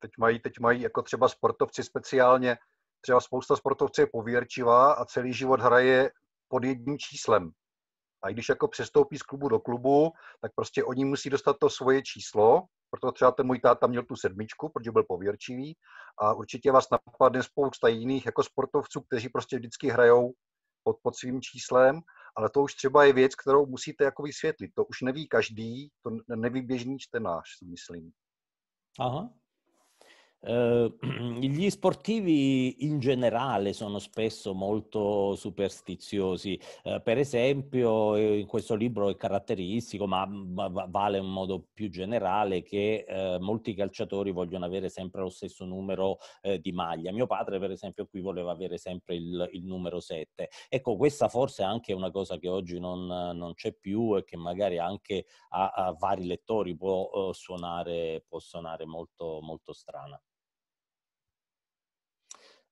Teď 0.00 0.10
mají, 0.18 0.40
teď 0.40 0.58
mají 0.60 0.80
jako 0.80 1.02
třeba 1.02 1.28
sportovci 1.28 1.82
speciálně, 1.82 2.56
třeba 3.00 3.20
spousta 3.20 3.56
sportovců 3.56 4.00
je 4.00 4.06
pověrčivá 4.12 4.92
a 4.92 5.04
celý 5.04 5.32
život 5.32 5.60
hraje 5.60 6.10
pod 6.48 6.64
jedním 6.64 6.98
číslem. 6.98 7.50
A 8.22 8.30
když 8.30 8.48
jako 8.48 8.68
přestoupí 8.68 9.18
z 9.18 9.22
klubu 9.22 9.48
do 9.48 9.60
klubu, 9.60 10.12
tak 10.40 10.52
prostě 10.56 10.84
oni 10.84 11.04
musí 11.04 11.30
dostat 11.30 11.56
to 11.60 11.70
svoje 11.70 12.02
číslo, 12.02 12.62
proto 12.90 13.12
třeba 13.12 13.32
ten 13.32 13.46
můj 13.46 13.60
táta 13.60 13.86
měl 13.86 14.02
tu 14.02 14.16
sedmičku, 14.16 14.68
protože 14.68 14.92
byl 14.92 15.04
pověrčivý 15.08 15.76
a 16.18 16.34
určitě 16.34 16.72
vás 16.72 16.86
napadne 16.90 17.42
spousta 17.42 17.88
jiných 17.88 18.26
jako 18.26 18.42
sportovců, 18.42 19.00
kteří 19.00 19.28
prostě 19.28 19.56
vždycky 19.56 19.88
hrajou 19.88 20.32
pod, 20.82 20.96
pod 21.02 21.16
svým 21.16 21.40
číslem, 21.42 22.00
ale 22.36 22.50
to 22.50 22.62
už 22.62 22.74
třeba 22.74 23.04
je 23.04 23.12
věc, 23.12 23.34
kterou 23.34 23.66
musíte 23.66 24.04
jako 24.04 24.22
vysvětlit. 24.22 24.70
To 24.74 24.84
už 24.84 25.00
neví 25.00 25.28
každý, 25.28 25.88
to 26.02 26.36
neví 26.36 26.62
běžný 26.62 26.98
čtenář, 26.98 27.44
si 27.58 27.64
myslím. 27.64 28.12
Aha, 29.00 29.30
Uh, 30.46 30.94
gli 31.40 31.70
sportivi 31.70 32.84
in 32.84 32.98
generale 32.98 33.72
sono 33.72 33.98
spesso 33.98 34.52
molto 34.52 35.34
superstiziosi. 35.36 36.60
Uh, 36.82 37.00
per 37.02 37.16
esempio, 37.18 38.14
eh, 38.16 38.40
in 38.40 38.46
questo 38.46 38.74
libro 38.74 39.08
è 39.08 39.16
caratteristico, 39.16 40.06
ma, 40.06 40.26
ma 40.26 40.68
vale 40.68 41.18
in 41.18 41.24
modo 41.24 41.68
più 41.72 41.88
generale, 41.88 42.62
che 42.62 43.06
uh, 43.08 43.42
molti 43.42 43.74
calciatori 43.74 44.32
vogliono 44.32 44.66
avere 44.66 44.90
sempre 44.90 45.22
lo 45.22 45.30
stesso 45.30 45.64
numero 45.64 46.18
di 46.60 46.72
maglia. 46.72 47.12
Mio 47.12 47.26
padre, 47.26 47.58
per 47.58 47.70
esempio, 47.70 48.06
qui 48.06 48.20
voleva 48.20 48.52
avere 48.52 48.76
sempre 48.76 49.14
il, 49.14 49.48
il 49.52 49.64
numero 49.64 50.00
7. 50.00 50.48
Ecco, 50.68 50.96
questa 50.96 51.28
forse 51.28 51.62
è 51.62 51.66
anche 51.66 51.92
una 51.92 52.10
cosa 52.10 52.38
che 52.38 52.48
oggi 52.48 52.78
non, 52.78 53.06
non 53.06 53.54
c'è 53.54 53.72
più 53.72 54.16
e 54.16 54.24
che 54.24 54.36
magari 54.36 54.78
anche 54.78 55.26
a, 55.50 55.70
a 55.70 55.96
vari 55.98 56.26
lettori 56.26 56.76
può 56.76 57.32
suonare, 57.32 58.24
può 58.28 58.38
suonare 58.38 58.84
molto, 58.84 59.40
molto 59.42 59.72
strana. 59.72 60.20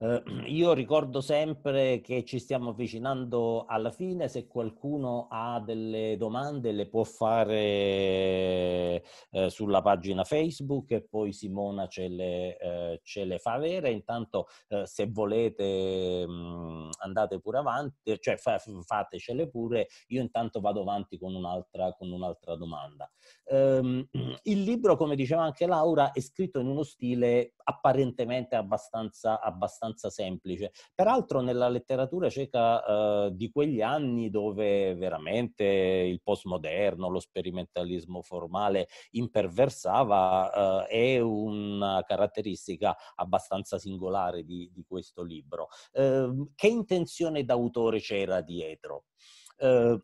Uh, 0.02 0.20
io 0.46 0.72
ricordo 0.72 1.20
sempre 1.20 2.00
che 2.00 2.24
ci 2.24 2.40
stiamo 2.40 2.70
avvicinando 2.70 3.66
alla 3.66 3.92
fine, 3.92 4.26
se 4.26 4.48
qualcuno 4.48 5.28
ha 5.30 5.62
delle 5.64 6.16
domande 6.16 6.72
le 6.72 6.88
può 6.88 7.04
fare 7.04 9.04
uh, 9.30 9.46
sulla 9.46 9.80
pagina 9.80 10.24
Facebook 10.24 10.90
e 10.90 11.06
poi 11.08 11.32
Simona 11.32 11.86
ce 11.86 12.08
le, 12.08 12.56
uh, 12.60 13.00
ce 13.04 13.24
le 13.24 13.38
fa 13.38 13.52
avere. 13.52 13.92
Intanto 13.92 14.48
se 14.82 15.08
volete 15.08 16.26
mh, 16.26 16.32
mm, 16.32 16.90
andate 16.98 17.38
pure 17.38 17.58
avanti, 17.58 18.18
cioè 18.18 18.36
fa, 18.38 18.58
fatecele 18.58 19.48
pure, 19.48 19.86
io 20.08 20.20
intanto 20.20 20.60
vado 20.60 20.80
avanti 20.80 21.16
con 21.16 21.32
un'altra, 21.32 21.92
con 21.92 22.10
un'altra 22.10 22.56
domanda. 22.56 23.08
Um, 23.52 24.08
il 24.44 24.62
libro, 24.62 24.96
come 24.96 25.14
diceva 25.14 25.42
anche 25.42 25.66
Laura, 25.66 26.12
è 26.12 26.20
scritto 26.20 26.58
in 26.58 26.68
uno 26.68 26.84
stile 26.84 27.52
apparentemente 27.64 28.56
abbastanza, 28.56 29.40
abbastanza 29.42 30.08
semplice. 30.08 30.72
Peraltro 30.94 31.42
nella 31.42 31.68
letteratura 31.68 32.30
ceca 32.30 33.26
eh, 33.26 33.30
di 33.34 33.50
quegli 33.50 33.82
anni 33.82 34.30
dove 34.30 34.94
veramente 34.94 35.64
il 35.64 36.22
postmoderno, 36.22 37.10
lo 37.10 37.20
sperimentalismo 37.20 38.22
formale 38.22 38.88
imperversava, 39.10 40.86
eh, 40.88 41.16
è 41.16 41.20
una 41.20 42.02
caratteristica 42.06 42.96
abbastanza 43.16 43.78
singolare 43.78 44.44
di, 44.44 44.70
di 44.72 44.82
questo 44.88 45.22
libro. 45.22 45.68
Eh, 45.92 46.46
che 46.54 46.68
intenzione 46.68 47.44
d'autore 47.44 48.00
c'era 48.00 48.40
dietro? 48.40 49.04
Eh, 49.62 49.98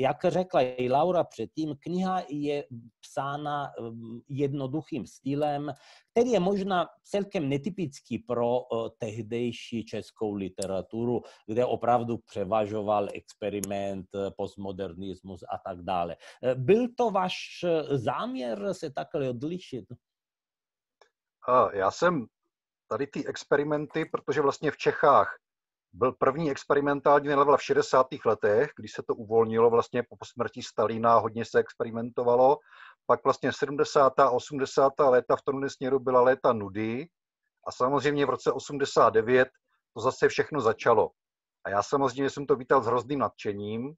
jak 0.00 0.16
řekla 0.24 0.60
i 0.62 0.88
Laura 0.88 1.24
předtím, 1.24 1.76
kniha 1.80 2.22
je 2.28 2.64
psána 3.00 3.72
ehm, 3.78 4.20
jednoduchým 4.28 5.06
stylem, 5.06 5.72
který 6.10 6.30
je 6.30 6.40
možná 6.40 6.88
celkem 7.02 7.48
netypický 7.48 8.18
pro 8.18 8.60
uh, 8.60 8.88
tehdejší 8.98 9.84
českou 9.84 10.34
literaturu, 10.34 11.22
kde 11.46 11.64
opravdu 11.64 12.18
převažoval 12.18 13.08
experiment, 13.14 14.06
postmodernismus 14.36 15.42
a 15.42 15.58
tak 15.58 15.82
dále. 15.82 16.16
Byl 16.54 16.88
to 16.96 17.10
váš 17.10 17.64
záměr 17.90 18.74
se 18.74 18.90
takhle 18.90 19.28
odlišit? 19.28 19.84
Já 21.72 21.90
jsem 21.90 22.26
tady 22.88 23.06
ty 23.06 23.26
experimenty, 23.26 24.04
protože 24.04 24.40
vlastně 24.40 24.70
v 24.70 24.76
Čechách 24.76 25.36
byl 25.94 26.12
první 26.12 26.50
experimentální 26.50 27.28
level 27.28 27.56
v 27.56 27.62
60. 27.62 28.06
letech, 28.24 28.70
kdy 28.76 28.88
se 28.88 29.02
to 29.02 29.14
uvolnilo 29.14 29.70
vlastně 29.70 30.02
po 30.02 30.16
smrti 30.24 30.62
Stalina, 30.62 31.18
hodně 31.18 31.44
se 31.44 31.58
experimentovalo. 31.58 32.58
Pak 33.06 33.24
vlastně 33.24 33.52
70. 33.52 34.18
a 34.18 34.30
80. 34.30 34.92
léta 34.98 35.36
v 35.36 35.42
tomhle 35.42 35.70
směru 35.70 35.98
byla 35.98 36.20
léta 36.20 36.52
nudy 36.52 37.06
a 37.66 37.72
samozřejmě 37.72 38.26
v 38.26 38.30
roce 38.30 38.52
89 38.52 39.48
to 39.94 40.00
zase 40.00 40.28
všechno 40.28 40.60
začalo. 40.60 41.10
A 41.64 41.70
já 41.70 41.82
samozřejmě 41.82 42.30
jsem 42.30 42.46
to 42.46 42.56
vítal 42.56 42.82
s 42.82 42.86
hrozným 42.86 43.18
nadšením. 43.18 43.94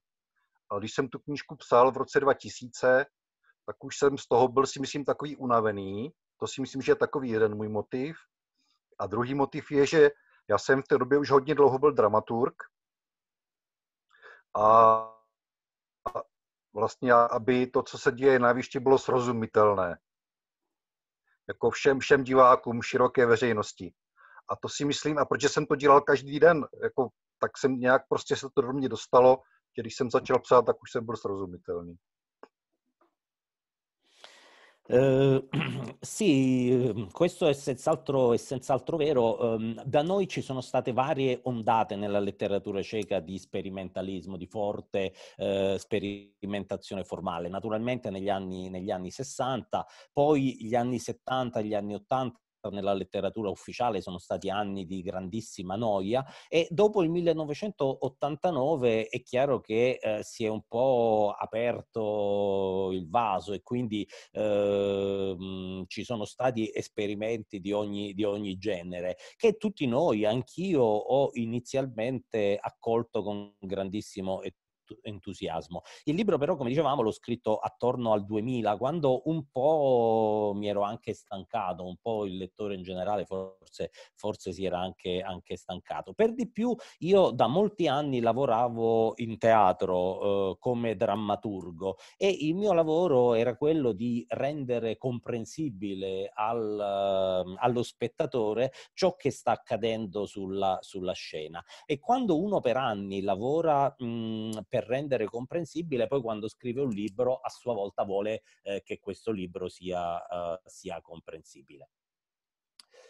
A 0.71 0.79
když 0.79 0.93
jsem 0.93 1.07
tu 1.07 1.19
knížku 1.19 1.55
psal 1.55 1.91
v 1.91 1.97
roce 1.97 2.19
2000, 2.19 3.05
tak 3.65 3.83
už 3.83 3.97
jsem 3.97 4.17
z 4.17 4.27
toho 4.27 4.47
byl 4.47 4.65
si 4.65 4.79
myslím 4.79 5.05
takový 5.05 5.35
unavený. 5.35 6.11
To 6.39 6.47
si 6.47 6.61
myslím, 6.61 6.81
že 6.81 6.91
je 6.91 6.95
takový 6.95 7.29
jeden 7.29 7.55
můj 7.55 7.69
motiv. 7.69 8.17
A 8.99 9.07
druhý 9.07 9.33
motiv 9.33 9.71
je, 9.71 9.85
že 9.85 10.09
já 10.49 10.57
jsem 10.57 10.81
v 10.81 10.87
té 10.87 10.97
době 10.97 11.17
už 11.17 11.31
hodně 11.31 11.55
dlouho 11.55 11.79
byl 11.79 11.91
dramaturg 11.91 12.55
a 14.57 15.13
vlastně, 16.73 17.13
aby 17.13 17.67
to, 17.67 17.83
co 17.83 17.97
se 17.97 18.11
děje 18.11 18.39
na 18.39 18.51
výšti, 18.51 18.79
bylo 18.79 18.97
srozumitelné. 18.97 19.99
Jako 21.47 21.69
všem, 21.69 21.99
všem 21.99 22.23
divákům, 22.23 22.81
široké 22.81 23.25
veřejnosti. 23.25 23.93
A 24.49 24.55
to 24.55 24.69
si 24.69 24.85
myslím, 24.85 25.17
a 25.17 25.25
protože 25.25 25.49
jsem 25.49 25.65
to 25.65 25.75
dělal 25.75 26.01
každý 26.01 26.39
den, 26.39 26.67
jako, 26.83 27.09
tak 27.39 27.57
jsem 27.57 27.79
nějak 27.79 28.01
prostě 28.09 28.35
se 28.35 28.47
to 28.55 28.61
do 28.61 28.73
mě 28.73 28.89
dostalo, 28.89 29.41
že 29.77 29.81
když 29.81 29.95
jsem 29.95 30.11
začal 30.11 30.39
psát, 30.39 30.65
tak 30.65 30.81
už 30.81 30.91
jsem 30.91 31.05
byl 31.05 31.17
srozumitelný. 31.17 31.95
Eh, 34.89 35.47
sì, 35.99 36.71
ehm, 36.71 37.11
questo 37.11 37.47
è 37.47 37.53
senz'altro, 37.53 38.33
è 38.33 38.37
senz'altro 38.37 38.97
vero. 38.97 39.55
Um, 39.55 39.81
da 39.83 40.01
noi 40.01 40.27
ci 40.27 40.41
sono 40.41 40.61
state 40.61 40.93
varie 40.93 41.39
ondate 41.43 41.95
nella 41.95 42.19
letteratura 42.19 42.81
ceca 42.81 43.19
di 43.19 43.37
sperimentalismo, 43.37 44.37
di 44.37 44.47
forte 44.47 45.13
uh, 45.37 45.77
sperimentazione 45.77 47.03
formale. 47.03 47.49
Naturalmente 47.49 48.09
negli 48.09 48.29
anni, 48.29 48.69
negli 48.69 48.91
anni 48.91 49.11
60, 49.11 49.85
poi 50.13 50.57
gli 50.61 50.75
anni 50.75 50.99
70, 50.99 51.61
gli 51.61 51.73
anni 51.73 51.95
80 51.95 52.39
nella 52.69 52.93
letteratura 52.93 53.49
ufficiale 53.49 54.01
sono 54.01 54.17
stati 54.17 54.49
anni 54.49 54.85
di 54.85 55.01
grandissima 55.01 55.75
noia 55.75 56.25
e 56.47 56.67
dopo 56.69 57.01
il 57.03 57.09
1989 57.09 59.07
è 59.07 59.21
chiaro 59.21 59.59
che 59.59 59.99
eh, 60.01 60.23
si 60.23 60.43
è 60.43 60.47
un 60.47 60.61
po' 60.67 61.33
aperto 61.37 62.89
il 62.91 63.09
vaso 63.09 63.53
e 63.53 63.61
quindi 63.61 64.07
eh, 64.31 65.85
ci 65.87 66.03
sono 66.03 66.25
stati 66.25 66.71
esperimenti 66.73 67.59
di 67.59 67.71
ogni, 67.71 68.13
di 68.13 68.23
ogni 68.23 68.57
genere 68.57 69.17
che 69.35 69.57
tutti 69.57 69.85
noi, 69.85 70.25
anch'io, 70.25 70.81
ho 70.81 71.29
inizialmente 71.33 72.57
accolto 72.59 73.23
con 73.23 73.53
grandissimo 73.59 74.41
entusiasmo. 75.01 75.81
Il 76.03 76.15
libro 76.15 76.37
però, 76.37 76.55
come 76.55 76.69
dicevamo, 76.69 77.01
l'ho 77.01 77.11
scritto 77.11 77.57
attorno 77.57 78.13
al 78.13 78.25
2000, 78.25 78.77
quando 78.77 79.21
un 79.25 79.45
po' 79.51 80.53
mi 80.55 80.67
ero 80.67 80.81
anche 80.81 81.13
stancato, 81.13 81.85
un 81.85 81.97
po' 82.01 82.25
il 82.25 82.37
lettore 82.37 82.75
in 82.75 82.83
generale 82.83 83.25
forse, 83.25 83.91
forse 84.15 84.51
si 84.51 84.65
era 84.65 84.79
anche, 84.79 85.21
anche 85.21 85.55
stancato. 85.55 86.13
Per 86.13 86.33
di 86.33 86.49
più 86.51 86.75
io 86.99 87.31
da 87.31 87.47
molti 87.47 87.87
anni 87.87 88.19
lavoravo 88.19 89.13
in 89.17 89.37
teatro 89.37 90.51
eh, 90.51 90.57
come 90.59 90.95
drammaturgo 90.95 91.97
e 92.17 92.29
il 92.29 92.55
mio 92.55 92.73
lavoro 92.73 93.33
era 93.33 93.55
quello 93.55 93.91
di 93.91 94.25
rendere 94.29 94.97
comprensibile 94.97 96.31
al, 96.33 97.45
uh, 97.45 97.55
allo 97.57 97.83
spettatore 97.83 98.71
ciò 98.93 99.15
che 99.15 99.31
sta 99.31 99.51
accadendo 99.51 100.25
sulla, 100.25 100.77
sulla 100.81 101.13
scena. 101.13 101.63
E 101.85 101.99
quando 101.99 102.41
uno 102.41 102.59
per 102.59 102.77
anni 102.77 103.21
lavora 103.21 103.93
mh, 103.97 104.61
per 104.67 104.76
per 104.77 104.85
rendere 104.85 105.25
comprensibile, 105.25 106.05
poi 106.05 106.21
quando 106.21 106.47
scrive 106.47 106.81
un 106.81 106.89
libro 106.89 107.37
a 107.37 107.49
sua 107.49 107.73
volta 107.73 108.03
vuole 108.03 108.43
eh, 108.61 108.83
che 108.83 108.99
questo 108.99 109.31
libro 109.31 109.69
sia, 109.69 110.17
uh, 110.17 110.59
sia 110.65 111.01
comprensibile. 111.01 111.89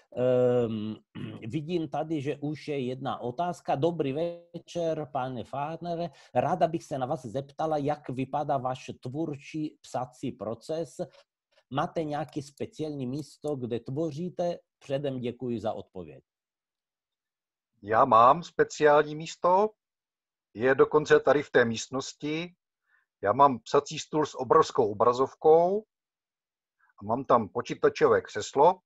Um, 0.09 0.95
vidím 1.43 1.89
tady, 1.89 2.21
že 2.21 2.37
už 2.39 2.67
je 2.67 2.79
jedna 2.79 3.19
otázka. 3.19 3.75
Dobrý 3.75 4.13
večer, 4.13 5.09
pane 5.11 5.43
Farnere. 5.43 6.09
Ráda 6.33 6.67
bych 6.67 6.83
se 6.83 6.97
na 6.97 7.05
vás 7.05 7.25
zeptala, 7.25 7.77
jak 7.77 8.09
vypadá 8.09 8.57
váš 8.57 8.91
tvůrčí 9.01 9.77
psací 9.81 10.31
proces. 10.31 10.95
Máte 11.69 12.03
nějaké 12.03 12.41
speciální 12.41 13.07
místo, 13.07 13.55
kde 13.55 13.79
tvoříte? 13.79 14.59
Předem 14.79 15.19
děkuji 15.19 15.59
za 15.59 15.73
odpověď. 15.73 16.23
Já 17.83 18.05
mám 18.05 18.43
speciální 18.43 19.15
místo, 19.15 19.69
je 20.57 20.75
dokonce 20.75 21.19
tady 21.19 21.43
v 21.43 21.51
té 21.51 21.65
místnosti. 21.65 22.55
Já 23.21 23.33
mám 23.33 23.59
psací 23.59 23.99
stůl 23.99 24.25
s 24.25 24.35
obrovskou 24.35 24.91
obrazovkou 24.91 25.83
a 27.01 27.05
mám 27.05 27.25
tam 27.25 27.49
počítačové 27.49 28.21
křeslo 28.21 28.79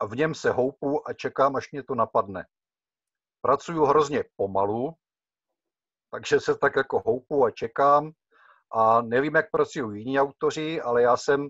a 0.00 0.06
v 0.06 0.16
něm 0.16 0.34
se 0.34 0.50
houpu 0.50 1.08
a 1.08 1.12
čekám, 1.12 1.56
až 1.56 1.72
mě 1.72 1.82
to 1.82 1.94
napadne. 1.94 2.46
Pracuju 3.40 3.84
hrozně 3.84 4.24
pomalu, 4.36 4.94
takže 6.10 6.40
se 6.40 6.58
tak 6.58 6.76
jako 6.76 7.02
houpu 7.06 7.44
a 7.44 7.50
čekám 7.50 8.12
a 8.72 9.02
nevím, 9.02 9.34
jak 9.34 9.50
pracují 9.50 10.00
jiní 10.00 10.20
autoři, 10.20 10.80
ale 10.80 11.02
já 11.02 11.16
jsem 11.16 11.48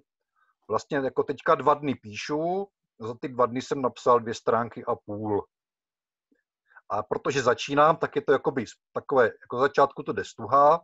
vlastně 0.69 0.97
jako 0.97 1.23
teďka 1.23 1.55
dva 1.55 1.75
dny 1.75 1.95
píšu, 1.95 2.67
za 3.01 3.15
ty 3.21 3.29
dva 3.29 3.47
dny 3.47 3.63
jsem 3.63 3.83
napsal 3.83 4.21
dvě 4.21 4.35
stránky 4.35 4.85
a 4.85 4.97
půl. 4.97 5.47
A 6.91 7.03
protože 7.03 7.43
začínám, 7.43 7.97
tak 7.97 8.17
je 8.17 8.23
to 8.23 8.33
jakoby 8.33 8.65
takové, 8.93 9.25
jako 9.25 9.59
začátku 9.59 10.03
to 10.03 10.13
jde 10.13 10.25
stuha, 10.25 10.81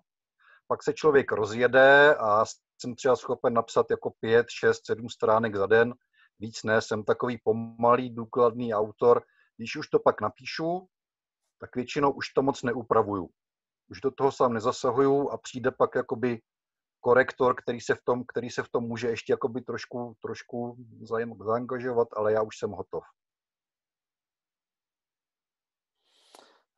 pak 0.66 0.82
se 0.82 0.92
člověk 0.92 1.32
rozjede 1.32 2.14
a 2.14 2.44
jsem 2.80 2.94
třeba 2.94 3.16
schopen 3.16 3.54
napsat 3.54 3.86
jako 3.90 4.10
pět, 4.20 4.46
šest, 4.50 4.86
sedm 4.86 5.08
stránek 5.08 5.56
za 5.56 5.66
den, 5.66 5.94
víc 6.38 6.62
ne, 6.62 6.82
jsem 6.82 7.04
takový 7.04 7.38
pomalý, 7.44 8.10
důkladný 8.10 8.74
autor. 8.74 9.22
Když 9.56 9.76
už 9.76 9.88
to 9.88 9.98
pak 9.98 10.20
napíšu, 10.20 10.86
tak 11.60 11.76
většinou 11.76 12.10
už 12.10 12.28
to 12.28 12.42
moc 12.42 12.62
neupravuju. 12.62 13.28
Už 13.90 14.00
do 14.00 14.10
toho 14.10 14.32
sám 14.32 14.52
nezasahuju 14.52 15.30
a 15.30 15.38
přijde 15.38 15.70
pak 15.70 15.94
jakoby 15.94 16.40
korektor, 17.00 17.54
který 17.62 17.80
se 17.80 17.94
v 17.94 18.02
tom, 18.04 18.24
který 18.28 18.50
se 18.50 18.62
v 18.62 18.68
tom 18.68 18.84
může 18.84 19.08
ještě 19.08 19.32
jakoby 19.32 19.60
trošku, 19.60 20.16
trošku 20.22 20.76
zaangažovat, 21.38 22.08
ale 22.16 22.32
já 22.32 22.42
už 22.42 22.58
jsem 22.58 22.70
hotov. 22.70 23.04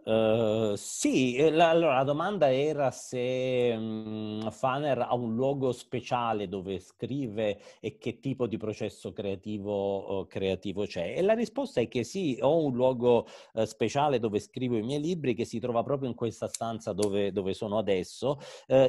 Uh, 0.07 0.75
sì, 0.77 1.49
la, 1.51 1.71
allora 1.71 1.97
la 1.97 2.05
domanda 2.05 2.53
era 2.53 2.91
se 2.91 3.73
um, 3.75 4.51
Faner 4.51 4.99
ha 4.99 5.15
un 5.15 5.35
luogo 5.35 5.73
speciale 5.73 6.47
dove 6.47 6.79
scrive 6.79 7.59
e 7.81 7.97
che 7.97 8.21
tipo 8.21 8.47
di 8.47 8.59
processo 8.59 9.15
creativo, 9.15 10.21
uh, 10.21 10.27
creativo 10.27 10.85
c'è. 10.85 11.15
E 11.17 11.23
la 11.23 11.33
risposta 11.33 11.81
è 11.81 11.89
che 11.89 12.05
sì, 12.05 12.37
ho 12.39 12.63
un 12.63 12.75
luogo 12.75 13.27
uh, 13.55 13.65
speciale 13.65 14.19
dove 14.19 14.41
scrivo 14.41 14.77
i 14.77 14.83
miei 14.83 15.01
libri 15.01 15.33
che 15.33 15.47
si 15.47 15.59
trova 15.59 15.83
proprio 15.83 16.11
in 16.11 16.15
questa 16.15 16.49
stanza 16.49 16.93
dove, 16.93 17.33
dove 17.33 17.55
sono 17.55 17.79
adesso. 17.79 18.39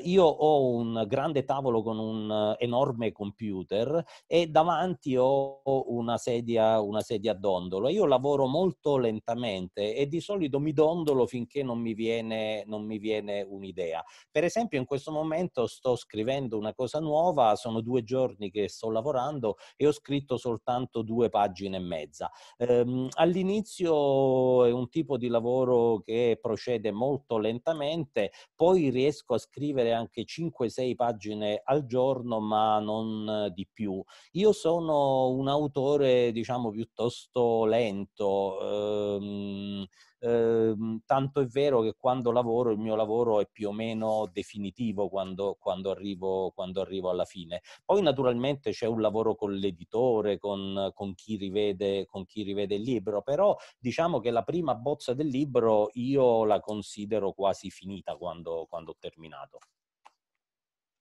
io 0.03 0.24
ho 0.26 0.68
un 0.70 1.05
grande 1.07 1.45
tavolo 1.45 1.82
con 1.82 1.97
un 1.97 2.55
enorme 2.59 3.11
computer 3.13 4.03
e 4.28 4.47
davanti 4.47 5.16
ho 5.16 5.61
una 5.63 6.18
sedia, 6.18 6.82
una 6.82 7.01
sedia 7.01 7.32
a 7.32 7.36
dondolo. 7.36 7.88
Io 7.88 8.05
lavoro 8.05 8.47
molto 8.47 8.97
lentamente 8.97 9.95
e 9.95 10.07
di 10.07 10.20
solito 10.20 10.59
mi 10.59 10.74
dondolo 10.74 11.03
affondolo 11.06 11.28
finché 11.28 11.64
non 11.64 11.80
mi, 11.80 11.93
viene, 11.93 12.64
non 12.66 12.86
mi 12.86 12.97
viene 12.97 13.41
un'idea. 13.47 14.03
Per 14.32 14.43
esempio 14.43 14.80
in 14.80 14.86
questo 14.86 15.12
momento 15.12 15.68
sto 15.68 15.95
scrivendo 15.95 16.58
una 16.58 16.74
cosa 16.74 16.99
nuova, 16.99 17.56
sono 17.56 17.82
due 17.82 18.03
giorni 18.03 18.49
che 18.49 18.68
sto 18.68 18.89
lavorando 18.89 19.56
e 19.76 19.88
ho 19.88 19.91
scritto 19.91 20.38
soltanto 20.38 21.03
due 21.03 21.30
pagine 21.30 21.78
e 21.78 21.80
mezza. 21.80 22.32
Ehm, 22.58 23.08
all'inizio 23.14 24.66
è 24.66 24.72
un 24.72 24.89
tipo 24.89 25.18
di 25.18 25.28
lavoro 25.28 25.99
che 25.99 26.38
procede 26.41 26.91
molto 26.91 27.38
lentamente, 27.38 28.32
poi 28.56 28.89
riesco 28.89 29.36
a 29.36 29.38
scrivere 29.38 29.93
anche 29.93 30.26
5-6 30.26 30.95
pagine 30.95 31.62
al 31.64 31.86
giorno, 31.86 32.39
ma 32.39 32.80
non 32.80 33.51
di 33.53 33.68
più. 33.72 34.03
Io 34.32 34.51
sono 34.51 35.30
un 35.30 35.47
autore, 35.47 36.32
diciamo, 36.32 36.72
piuttosto 36.72 37.66
lento. 37.66 39.18
Ehm, 39.18 39.86
Ehm, 40.26 41.01
tanto 41.05 41.39
è 41.39 41.45
vero 41.45 41.82
che 41.82 41.93
quando 41.95 42.32
lavoro 42.32 42.71
il 42.71 42.80
mio 42.80 42.95
lavoro 42.95 43.41
è 43.41 43.47
più 43.47 43.67
o 43.69 43.71
meno 43.71 44.28
definitivo 44.34 45.07
quando, 45.07 45.55
quando, 45.59 45.91
arrivo, 45.91 46.51
quando 46.55 46.82
arrivo, 46.82 47.11
alla 47.11 47.26
fine. 47.26 47.61
Poi 47.86 48.01
naturalmente 48.01 48.71
c'è 48.71 48.88
un 48.88 49.01
lavoro 49.01 49.36
con 49.36 49.53
l'editore, 49.53 50.39
con, 50.39 50.89
con, 50.95 51.13
chi 51.13 51.36
rivede, 51.36 52.07
con 52.07 52.26
chi 52.26 52.41
rivede 52.41 52.73
il 52.73 52.82
libro, 52.82 53.21
però 53.21 53.55
diciamo 53.78 54.19
che 54.19 54.32
la 54.32 54.41
prima 54.41 54.73
bozza 54.73 55.13
del 55.13 55.28
libro 55.28 55.89
io 55.93 56.43
la 56.43 56.59
considero 56.59 57.34
quasi 57.34 57.69
finita 57.69 58.15
quando, 58.15 58.65
quando 58.67 58.91
ho 58.91 58.95
terminato. 58.99 59.59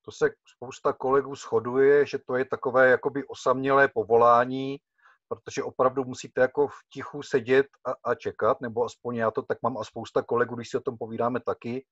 To 0.04 0.10
se 0.10 0.36
spousta 0.44 0.92
kolegů 0.92 1.34
shoduje, 1.34 2.06
že 2.06 2.18
to 2.18 2.36
je 2.36 2.44
takové 2.44 2.90
jakoby 2.90 3.24
osamělé 3.24 3.88
povolání, 3.88 4.78
protože 5.28 5.62
opravdu 5.62 6.04
musíte 6.04 6.40
jako 6.40 6.68
v 6.68 6.74
tichu 6.92 7.22
sedět 7.22 7.66
a, 7.86 8.10
a 8.10 8.14
čekat, 8.14 8.60
nebo 8.60 8.84
aspoň 8.84 9.16
já 9.16 9.30
to 9.30 9.42
tak 9.42 9.58
mám 9.62 9.78
a 9.78 9.84
spousta 9.84 10.22
kolegů, 10.22 10.54
když 10.54 10.70
si 10.70 10.76
o 10.76 10.80
tom 10.80 10.98
povídáme 10.98 11.40
taky. 11.40 11.86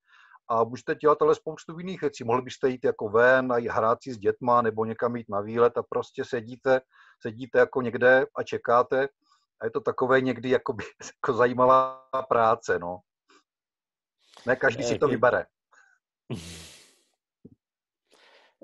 A 0.47 0.63
můžete 0.63 0.95
dělat 0.95 1.21
ale 1.21 1.35
spoustu 1.35 1.79
jiných 1.79 2.01
věcí. 2.01 2.23
Mohli 2.23 2.41
byste 2.41 2.69
jít 2.69 2.85
jako 2.85 3.09
ven 3.09 3.51
a 3.51 3.55
hrát 3.71 4.03
si 4.03 4.13
s 4.13 4.17
dětma 4.17 4.61
nebo 4.61 4.85
někam 4.85 5.15
jít 5.15 5.29
na 5.29 5.41
výlet 5.41 5.77
a 5.77 5.83
prostě 5.83 6.25
sedíte, 6.25 6.81
sedíte 7.21 7.59
jako 7.59 7.81
někde 7.81 8.25
a 8.35 8.43
čekáte. 8.43 9.07
A 9.61 9.65
je 9.65 9.71
to 9.71 9.81
takové 9.81 10.21
někdy 10.21 10.49
jakoby, 10.49 10.83
jako 11.15 11.37
zajímavá 11.37 12.07
práce, 12.29 12.79
no. 12.79 12.99
Ne 14.45 14.55
každý 14.55 14.83
si 14.83 14.97
to 14.97 15.07
vybere. 15.07 15.45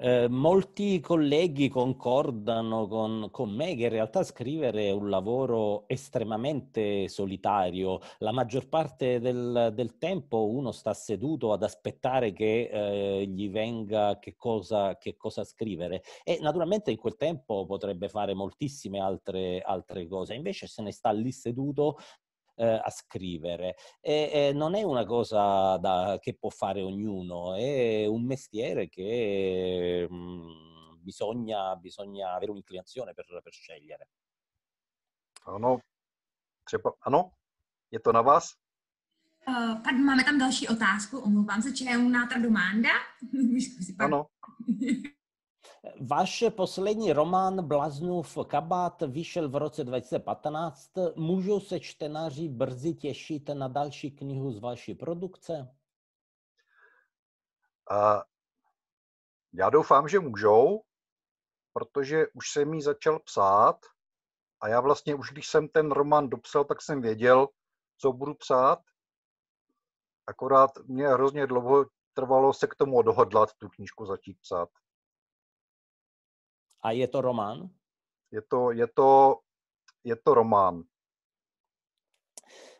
Eh, 0.01 0.29
molti 0.29 1.01
colleghi 1.01 1.67
concordano 1.67 2.87
con, 2.87 3.27
con, 3.31 3.49
me 3.49 3.75
che 3.75 3.83
in 3.83 3.89
realtà 3.89 4.23
scrivere 4.23 4.85
è 4.85 4.91
un 4.91 5.09
lavoro 5.09 5.89
estremamente 5.89 7.09
solitario. 7.09 7.99
La 8.19 8.31
maggior 8.31 8.69
parte 8.69 9.19
del, 9.19 9.73
del 9.73 9.97
tempo 9.97 10.47
uno 10.51 10.71
sta 10.71 10.93
seduto 10.93 11.51
ad 11.51 11.63
aspettare 11.63 12.31
che 12.31 12.69
eh, 12.71 13.25
gli 13.27 13.49
venga 13.49 14.19
che 14.19 14.35
cosa, 14.37 14.97
che 14.97 15.17
cosa, 15.17 15.43
scrivere 15.43 16.01
e 16.23 16.39
naturalmente 16.39 16.91
in 16.91 16.97
quel 16.97 17.17
tempo 17.17 17.65
potrebbe 17.65 18.07
fare 18.07 18.33
moltissime 18.33 19.01
altre, 19.01 19.59
altre 19.59 20.07
cose. 20.07 20.33
Invece 20.33 20.67
se 20.67 20.81
ne 20.81 20.93
sta 20.93 21.11
lì 21.11 21.33
seduto 21.33 21.97
a 22.63 22.89
scrivere. 22.89 23.75
E, 24.01 24.29
e, 24.33 24.53
non 24.53 24.75
è 24.75 24.83
una 24.83 25.05
cosa 25.05 25.77
da, 25.77 26.17
che 26.19 26.35
può 26.35 26.49
fare 26.49 26.81
ognuno, 26.81 27.55
è 27.55 28.05
un 28.05 28.25
mestiere 28.25 28.89
che 28.89 30.07
mh, 30.09 30.15
mm, 30.15 31.01
bisogna, 31.01 31.75
bisogna, 31.75 32.33
avere 32.33 32.51
un'inclinazione 32.51 33.13
per, 33.13 33.25
per 33.43 33.53
scegliere. 33.53 34.09
Ano, 35.45 35.79
třeba, 36.63 36.95
ano, 36.99 37.33
je 37.89 37.99
to 37.99 38.11
na 38.11 38.21
vás? 38.21 38.55
Uh, 39.47 39.81
máme 39.91 40.23
tam 40.23 40.37
další 40.37 40.67
otázku, 40.67 41.19
omlouvám 41.19 41.61
se, 41.61 41.71
či 41.71 41.83
je 41.83 41.97
un'altra 41.97 42.39
domanda? 42.39 42.89
ano. 44.05 44.29
Váš 46.01 46.43
poslední 46.49 47.13
román 47.13 47.67
Blaznův 47.67 48.37
kabát 48.47 49.01
vyšel 49.01 49.49
v 49.49 49.55
roce 49.55 49.83
2015. 49.83 50.91
Můžou 51.15 51.59
se 51.59 51.79
čtenáři 51.79 52.49
brzy 52.49 52.93
těšit 52.93 53.49
na 53.49 53.67
další 53.67 54.11
knihu 54.11 54.51
z 54.51 54.59
vaší 54.59 54.95
produkce? 54.95 55.75
Uh, 57.91 58.21
já 59.53 59.69
doufám, 59.69 60.07
že 60.07 60.19
můžou, 60.19 60.81
protože 61.73 62.27
už 62.33 62.51
jsem 62.51 62.73
ji 62.73 62.81
začal 62.81 63.19
psát 63.19 63.79
a 64.61 64.67
já 64.67 64.81
vlastně 64.81 65.15
už 65.15 65.31
když 65.31 65.47
jsem 65.47 65.67
ten 65.67 65.91
román 65.91 66.29
dopsal, 66.29 66.65
tak 66.65 66.81
jsem 66.81 67.01
věděl, 67.01 67.47
co 67.97 68.13
budu 68.13 68.33
psát. 68.33 68.79
Akorát 70.27 70.71
mě 70.87 71.07
hrozně 71.07 71.47
dlouho 71.47 71.85
trvalo 72.13 72.53
se 72.53 72.67
k 72.67 72.75
tomu 72.75 72.97
odhodlat 72.97 73.49
tu 73.57 73.69
knížku 73.69 74.05
začít 74.05 74.37
psát. 74.41 74.69
A 76.81 76.91
je 76.91 77.07
to 77.07 77.21
román? 77.21 77.69
Je 78.31 78.41
to, 78.41 78.71
je 78.71 78.87
to, 78.87 79.39
je 80.03 80.15
to 80.15 80.33
román. 80.33 80.83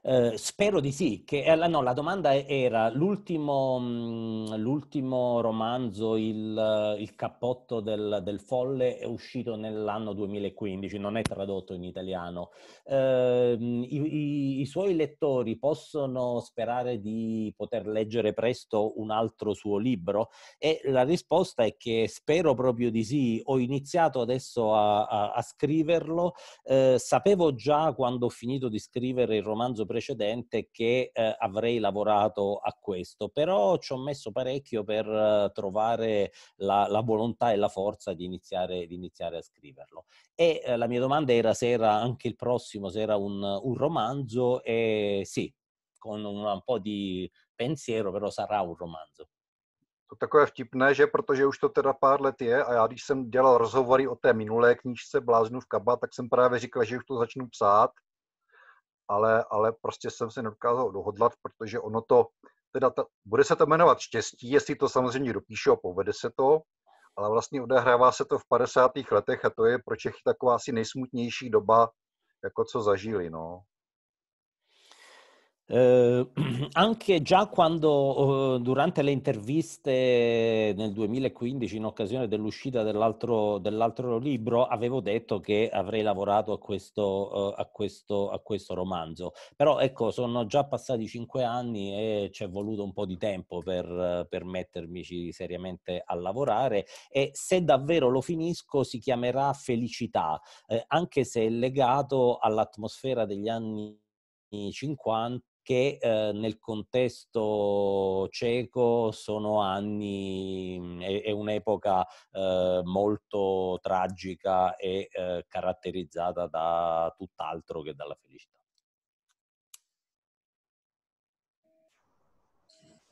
Eh, 0.02 0.38
spero 0.38 0.80
di 0.80 0.94
sì, 0.94 1.24
che 1.26 1.44
eh, 1.44 1.56
no, 1.68 1.82
la 1.82 1.92
domanda 1.92 2.34
era 2.34 2.90
l'ultimo, 2.90 3.80
mh, 3.80 4.48
mm, 4.50 4.54
l'ultimo 4.56 5.42
romanzo, 5.42 6.16
il, 6.16 6.96
il 6.98 7.16
cappotto 7.16 7.82
del, 7.82 8.22
del, 8.24 8.40
folle, 8.40 8.98
è 8.98 9.06
uscito 9.06 9.58
nell'anno 9.58 10.14
2015, 10.14 10.98
non 10.98 11.18
è 11.18 11.22
tradotto 11.22 11.74
in 11.74 11.84
italiano. 11.84 12.52
Eh, 12.86 13.58
i, 13.60 13.98
i, 13.98 14.62
i, 14.62 14.66
suoi 14.66 14.96
lettori 14.96 15.58
possono 15.58 16.40
sperare 16.40 17.02
di 17.02 17.54
poter 17.58 17.86
leggere 17.86 18.34
presto 18.34 18.98
un 19.02 19.12
altro 19.12 19.54
suo 19.54 19.78
libro? 19.78 20.30
E 20.58 20.80
la 20.86 21.04
risposta 21.04 21.64
è 21.66 21.76
che 21.76 22.08
spero 22.08 22.54
proprio 22.54 22.90
di 22.90 23.04
sì. 23.04 23.42
Ho 23.46 23.60
iniziato 23.60 24.22
adesso 24.22 24.74
a, 24.74 25.06
a, 25.06 25.32
a 25.34 25.42
scriverlo, 25.42 26.36
eh, 26.64 26.96
sapevo 26.98 27.54
già 27.54 27.94
quando 27.94 28.28
ho 28.28 28.30
finito 28.30 28.70
di 28.70 28.80
scrivere 28.80 29.36
il 29.36 29.44
romanzo 29.44 29.88
precedente 29.90 30.70
che 30.72 31.10
eh, 31.12 31.36
avrei 31.40 31.80
lavorato 31.80 32.58
a 32.58 32.78
questo, 32.80 33.30
però 33.30 33.78
ci 33.78 33.94
ho 33.94 33.98
messo 33.98 34.32
parecchio 34.32 34.84
per 34.84 35.08
eh, 35.08 35.50
trovare 35.52 36.32
la, 36.58 36.86
la, 36.88 37.02
volontà 37.02 37.52
e 37.52 37.56
la 37.56 37.70
forza 37.70 38.14
di 38.14 38.24
iniziare, 38.24 38.86
di 38.86 38.94
iniziare 38.94 39.38
a 39.38 39.42
scriverlo. 39.42 40.06
E 40.36 40.62
eh, 40.64 40.78
la 40.78 40.86
mia 40.86 41.00
domanda 41.00 41.34
era 41.34 41.56
se 41.56 41.70
era 41.70 41.94
anche 41.96 42.28
il 42.28 42.36
prossimo, 42.36 42.90
se 42.90 43.02
era 43.02 43.16
un, 43.16 43.42
un 43.42 43.74
romanzo, 43.74 44.62
e 44.64 45.24
sì, 45.26 45.52
con 45.98 46.24
un, 46.24 46.46
un 46.46 46.62
po' 46.64 46.78
di 46.78 47.30
pensiero, 47.56 48.12
però 48.12 48.30
sarà 48.30 48.62
un 48.62 48.76
romanzo. 48.76 49.30
To 50.10 50.16
takové 50.16 50.46
vtipné, 50.46 50.94
že 50.94 51.08
protože 51.08 51.46
už 51.46 51.58
to 51.58 51.70
teda 51.70 51.94
pár 51.94 52.22
let 52.22 52.42
je 52.42 52.64
a 52.64 52.74
já 52.74 52.88
když 52.88 53.04
jsem 53.04 53.30
dělal 53.30 53.58
rozhovory 53.58 54.08
o 54.08 54.16
té 54.16 54.34
minulé 54.34 54.76
knížce 54.76 55.22
Bláznu 55.22 55.60
v 55.60 55.66
Kaba, 55.66 55.96
tak 55.96 56.14
jsem 56.14 56.30
právě 56.30 56.60
říkal, 56.60 56.84
že 56.84 56.98
už 56.98 57.06
to 57.06 57.18
začnu 57.18 57.48
psát 57.48 57.92
ale, 59.10 59.46
ale 59.52 59.74
prostě 59.82 60.10
jsem 60.12 60.32
se 60.32 60.42
nedokázal 60.42 60.92
dohodlat, 60.92 61.34
protože 61.42 61.80
ono 61.80 62.02
to, 62.02 62.28
teda 62.72 62.90
ta, 62.90 63.06
bude 63.26 63.44
se 63.44 63.56
to 63.56 63.66
jmenovat 63.66 64.00
štěstí, 64.00 64.52
jestli 64.52 64.76
to 64.76 64.90
samozřejmě 64.90 65.34
dopíšu 65.34 65.72
a 65.72 65.76
povede 65.76 66.14
se 66.14 66.32
to, 66.38 66.60
ale 67.18 67.30
vlastně 67.30 67.62
odehrává 67.62 68.12
se 68.12 68.26
to 68.26 68.40
v 68.40 68.48
50. 68.48 68.92
letech 69.12 69.46
a 69.46 69.50
to 69.50 69.66
je 69.66 69.80
pro 69.86 69.96
Čechy 69.96 70.18
taková 70.26 70.56
asi 70.56 70.72
nejsmutnější 70.72 71.50
doba, 71.50 71.90
jako 72.44 72.66
co 72.66 72.82
zažili, 72.82 73.30
no. 73.30 73.62
Eh, 75.72 76.28
anche 76.74 77.22
già 77.22 77.46
quando 77.46 78.56
eh, 78.56 78.60
durante 78.62 79.04
le 79.04 79.12
interviste 79.12 80.74
nel 80.76 80.92
2015 80.94 81.76
in 81.78 81.86
occasione 81.86 82.28
dell'uscita 82.28 82.82
dell'altro, 82.82 83.60
dell'altro 83.60 84.18
libro 84.18 84.66
avevo 84.66 85.00
detto 85.00 85.40
che 85.40 85.70
avrei 85.72 86.02
lavorato 86.02 86.54
a 86.54 86.58
questo, 86.58 87.54
eh, 87.56 87.62
a, 87.62 87.66
questo, 87.68 88.32
a 88.32 88.40
questo, 88.40 88.74
romanzo. 88.74 89.34
Però 89.56 89.78
ecco 89.80 90.10
sono 90.10 90.48
già 90.48 90.66
passati 90.66 91.08
cinque 91.08 91.44
anni 91.44 91.94
e 91.94 92.30
ci 92.32 92.44
è 92.44 92.50
voluto 92.50 92.84
un 92.84 92.94
po' 92.94 93.06
di 93.06 93.18
tempo 93.18 93.62
per, 93.62 94.26
per 94.28 94.46
mettermici 94.46 95.32
seriamente 95.32 96.02
a 96.04 96.16
lavorare 96.16 96.86
e 97.12 97.30
se 97.34 97.64
davvero 97.64 98.10
lo 98.10 98.22
finisco 98.22 98.84
si 98.84 98.98
chiamerà 98.98 99.54
Felicità 99.54 100.42
eh, 100.68 100.84
anche 100.88 101.24
se 101.24 101.46
è 101.46 101.50
legato 101.50 102.38
all'atmosfera 102.38 103.26
degli 103.26 103.48
anni 103.48 103.98
50 104.72 105.49
che 105.70 106.00
eh, 106.02 106.32
nel 106.34 106.58
contesto 106.58 108.28
ceco 108.32 109.12
sono 109.12 109.62
anni, 109.62 110.80
mhmm, 110.80 111.02
è, 111.04 111.22
è 111.26 111.32
un'epoca 111.32 112.08
eh, 112.32 112.82
molto 112.84 113.78
tragica 113.80 114.76
e 114.78 115.10
eh, 115.12 115.46
caratterizzata 115.48 116.48
da 116.48 117.14
tutt'altro 117.16 117.84
che 117.84 117.94
dalla 117.94 118.16
felicità. 118.20 118.58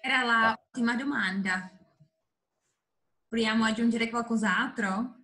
Era 0.01 0.55
l'ultima 0.71 0.95
domanda. 0.95 1.69
Vogliamo 3.29 3.65
aggiungere 3.65 4.09
qualcos'altro? 4.09 5.15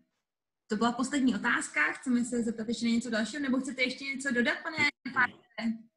To 0.68 0.76
byla 0.78 0.92
poslední 0.92 1.36
otázka. 1.36 1.94
Chceme 1.94 2.24
se 2.26 2.44
zeptat 2.44 2.68
ještě 2.68 2.86
něco 2.86 3.10
dalšího, 3.10 3.42
nebo 3.42 3.60
chcete 3.60 3.82
ještě 3.82 4.06
něco 4.06 4.32
dodat, 4.32 4.58
pane 4.64 4.78
Farte? 5.14 5.93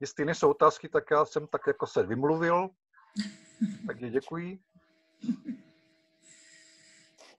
Jestli 0.00 0.24
nejsou 0.24 0.50
otázky, 0.50 0.88
tak 0.88 1.04
já 1.10 1.24
jsem 1.24 1.46
tak 1.46 1.66
jako 1.66 1.86
se 1.86 2.02
vymluvil. 2.02 2.68
Takže 3.86 4.10
děkuji. 4.10 4.58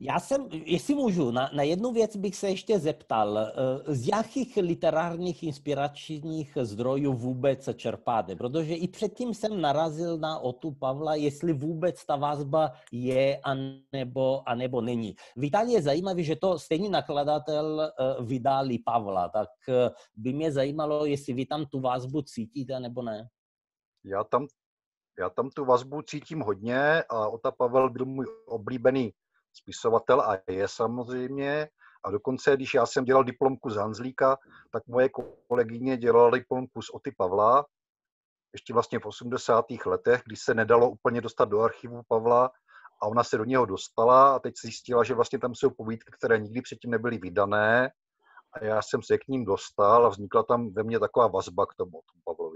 Já 0.01 0.19
jsem, 0.19 0.47
jestli 0.51 0.95
můžu, 0.95 1.31
na, 1.31 1.49
na 1.53 1.63
jednu 1.63 1.91
věc 1.91 2.15
bych 2.15 2.35
se 2.35 2.49
ještě 2.49 2.79
zeptal. 2.79 3.37
Eh, 3.37 3.51
z 3.87 4.07
jakých 4.07 4.57
literárních 4.57 5.43
inspiračních 5.43 6.57
zdrojů 6.61 7.13
vůbec 7.13 7.69
čerpáte? 7.75 8.35
Protože 8.35 8.75
i 8.75 8.87
předtím 8.87 9.33
jsem 9.33 9.61
narazil 9.61 10.17
na 10.17 10.39
Otu 10.39 10.71
Pavla, 10.71 11.15
jestli 11.15 11.53
vůbec 11.53 12.05
ta 12.05 12.15
vazba 12.15 12.71
je 12.91 13.39
anebo, 13.43 14.49
anebo 14.49 14.81
není. 14.81 15.15
V 15.35 15.43
Itálii 15.43 15.73
je 15.73 15.81
zajímavé, 15.81 16.23
že 16.23 16.35
to 16.35 16.59
stejný 16.59 16.89
nakladatel 16.89 17.81
eh, 17.81 18.23
vydali 18.23 18.79
Pavla, 18.85 19.29
tak 19.29 19.49
eh, 19.69 19.91
by 20.15 20.33
mě 20.33 20.51
zajímalo, 20.51 21.05
jestli 21.05 21.33
vy 21.33 21.45
tam 21.45 21.65
tu 21.65 21.79
vazbu 21.79 22.21
cítíte 22.21 22.79
nebo 22.79 23.01
ne. 23.01 23.27
Já 24.05 24.23
tam, 24.23 24.47
já 25.19 25.29
tam 25.29 25.49
tu 25.49 25.65
vazbu 25.65 26.01
cítím 26.01 26.39
hodně 26.39 27.03
a 27.09 27.27
Ota 27.27 27.51
Pavel 27.51 27.89
byl 27.89 28.05
můj 28.05 28.25
oblíbený 28.47 29.11
spisovatel 29.53 30.21
a 30.21 30.37
je 30.47 30.67
samozřejmě. 30.67 31.69
A 32.05 32.11
dokonce, 32.11 32.55
když 32.55 32.73
já 32.73 32.85
jsem 32.85 33.05
dělal 33.05 33.23
diplomku 33.23 33.69
z 33.69 33.75
Hanzlíka, 33.75 34.37
tak 34.71 34.87
moje 34.87 35.09
kolegyně 35.47 35.97
dělala 35.97 36.29
diplomku 36.29 36.81
z 36.81 36.89
Oty 36.93 37.11
Pavla, 37.17 37.65
ještě 38.53 38.73
vlastně 38.73 38.99
v 38.99 39.05
80. 39.05 39.65
letech, 39.85 40.21
kdy 40.25 40.35
se 40.35 40.53
nedalo 40.53 40.89
úplně 40.89 41.21
dostat 41.21 41.45
do 41.45 41.61
archivu 41.61 42.01
Pavla 42.07 42.51
a 43.01 43.07
ona 43.07 43.23
se 43.23 43.37
do 43.37 43.45
něho 43.45 43.65
dostala 43.65 44.35
a 44.35 44.39
teď 44.39 44.53
zjistila, 44.61 45.03
že 45.03 45.13
vlastně 45.13 45.39
tam 45.39 45.55
jsou 45.55 45.69
povídky, 45.69 46.11
které 46.17 46.39
nikdy 46.39 46.61
předtím 46.61 46.91
nebyly 46.91 47.17
vydané 47.17 47.91
a 48.53 48.63
já 48.63 48.81
jsem 48.81 49.03
se 49.03 49.17
k 49.17 49.27
ním 49.27 49.45
dostal 49.45 50.05
a 50.05 50.09
vznikla 50.09 50.43
tam 50.43 50.73
ve 50.73 50.83
mně 50.83 50.99
taková 50.99 51.27
vazba 51.27 51.65
k 51.65 51.75
tomu 51.75 52.01
Pavlovi. 52.23 52.48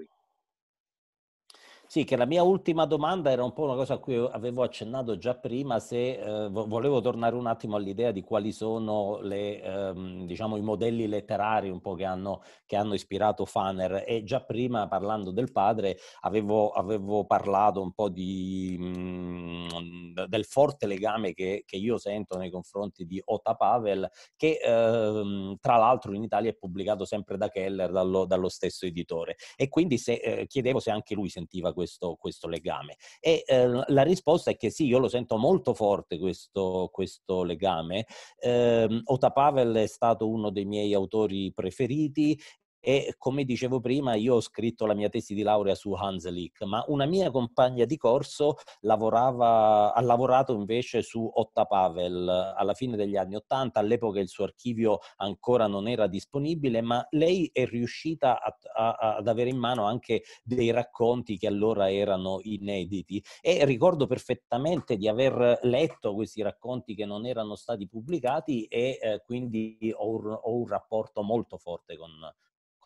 Sì, 1.93 2.05
che 2.05 2.15
la 2.15 2.25
mia 2.25 2.41
ultima 2.41 2.85
domanda 2.85 3.29
era 3.29 3.43
un 3.43 3.53
po' 3.53 3.65
una 3.65 3.75
cosa 3.75 3.93
a 3.93 3.97
cui 3.99 4.15
avevo 4.15 4.63
accennato 4.63 5.15
già 5.19 5.35
prima, 5.35 5.77
se 5.79 6.13
eh, 6.13 6.49
volevo 6.49 7.01
tornare 7.01 7.35
un 7.35 7.45
attimo 7.45 7.75
all'idea 7.75 8.09
di 8.09 8.23
quali 8.23 8.51
sono 8.51 9.19
le, 9.21 9.61
ehm, 9.61 10.25
diciamo, 10.25 10.57
i 10.57 10.61
modelli 10.63 11.07
letterari 11.07 11.69
un 11.69 11.81
po' 11.81 11.93
che 11.93 12.03
hanno, 12.03 12.41
che 12.65 12.77
hanno, 12.77 12.95
ispirato 12.95 13.45
Faner. 13.45 14.05
E 14.07 14.23
già 14.23 14.41
prima 14.41 14.87
parlando 14.87 15.29
del 15.29 15.51
padre 15.51 15.99
avevo, 16.21 16.71
avevo 16.71 17.27
parlato 17.27 17.79
un 17.83 17.91
po' 17.91 18.09
di, 18.09 18.75
mh, 18.79 19.67
mm, 19.83 20.23
del 20.29 20.45
forte 20.45 20.87
legame 20.87 21.33
che, 21.33 21.61
che, 21.63 21.75
io 21.77 21.99
sento 21.99 22.37
nei 22.39 22.49
confronti 22.49 23.05
di 23.05 23.21
Ota 23.23 23.53
Pavel 23.53 24.09
che 24.35 24.57
ehm, 24.63 25.57
tra 25.59 25.77
l'altro 25.77 26.15
in 26.15 26.23
Italia 26.23 26.49
è 26.49 26.55
pubblicato 26.55 27.05
sempre 27.05 27.37
da 27.37 27.49
Keller, 27.49 27.91
dallo, 27.91 28.25
dallo 28.25 28.49
stesso 28.49 28.87
editore. 28.87 29.35
E 29.55 29.69
quindi 29.69 29.99
se, 29.99 30.13
eh, 30.13 30.47
chiedevo 30.47 30.79
se 30.79 30.89
anche 30.89 31.13
lui 31.13 31.29
sentiva 31.29 31.71
questo 31.71 31.81
questo, 31.84 32.15
questo 32.19 32.47
legame? 32.47 32.95
E 33.19 33.43
eh, 33.45 33.67
la 33.67 34.03
risposta 34.03 34.51
è 34.51 34.57
che 34.57 34.69
sì, 34.69 34.86
io 34.86 34.99
lo 34.99 35.07
sento 35.07 35.38
molto 35.38 35.73
forte 35.73 36.17
questo, 36.17 36.89
questo 36.91 37.43
legame. 37.43 38.05
Eh, 38.39 39.01
Ota 39.05 39.31
Pavel 39.31 39.75
è 39.75 39.88
stato 39.88 40.29
uno 40.29 40.49
dei 40.49 40.65
miei 40.65 40.93
autori 40.93 41.51
preferiti 41.53 42.39
e 42.86 43.15
come 43.17 43.45
dicevo 43.45 43.79
prima 43.79 44.15
io 44.15 44.36
ho 44.36 44.41
scritto 44.41 44.86
la 44.86 44.93
mia 44.93 45.07
tesi 45.07 45.34
di 45.34 45.41
laurea 45.41 45.73
su 45.73 45.93
Hanselick, 45.93 46.63
ma 46.63 46.84
una 46.88 47.05
mia 47.05 47.31
compagna 47.31 47.86
di 47.86 47.95
corso 47.95 48.57
lavorava, 48.81 49.93
ha 49.93 50.01
lavorato 50.01 50.53
invece 50.53 51.01
su 51.01 51.25
Otta 51.34 51.63
Pavel. 51.63 52.27
Alla 52.27 52.73
fine 52.73 52.97
degli 52.97 53.15
anni 53.15 53.36
Ottanta, 53.36 53.79
all'epoca 53.79 54.19
il 54.19 54.27
suo 54.27 54.43
archivio 54.43 54.99
ancora 55.17 55.67
non 55.67 55.88
era 55.88 56.07
disponibile, 56.07 56.81
ma 56.81 57.07
lei 57.11 57.49
è 57.53 57.65
riuscita 57.65 58.41
a, 58.41 58.53
a, 58.73 59.15
ad 59.15 59.29
avere 59.29 59.49
in 59.49 59.57
mano 59.57 59.86
anche 59.86 60.23
dei 60.43 60.69
racconti 60.71 61.38
che 61.38 61.47
allora 61.47 61.89
erano 61.89 62.39
inediti. 62.41 63.23
E 63.39 63.63
ricordo 63.63 64.07
perfettamente 64.07 64.97
di 64.97 65.07
aver 65.07 65.59
letto 65.61 66.13
questi 66.13 66.41
racconti 66.41 66.95
che 66.95 67.05
non 67.05 67.25
erano 67.25 67.55
stati 67.55 67.88
pubblicati 67.88 68.65
e 68.65 68.99
eh, 69.01 69.21
quindi 69.23 69.93
ho, 69.95 70.21
ho 70.21 70.53
un 70.53 70.67
rapporto 70.67 71.21
molto 71.23 71.57
forte 71.57 71.95
con, 71.95 72.09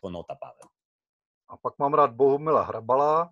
Konota 0.02 0.36
Pavel. 0.36 0.70
A 1.50 1.58
pak 1.58 1.74
mám 1.80 1.93
rád 1.93 2.12
Bohumila 2.12 2.64
Hrabala 2.64 3.30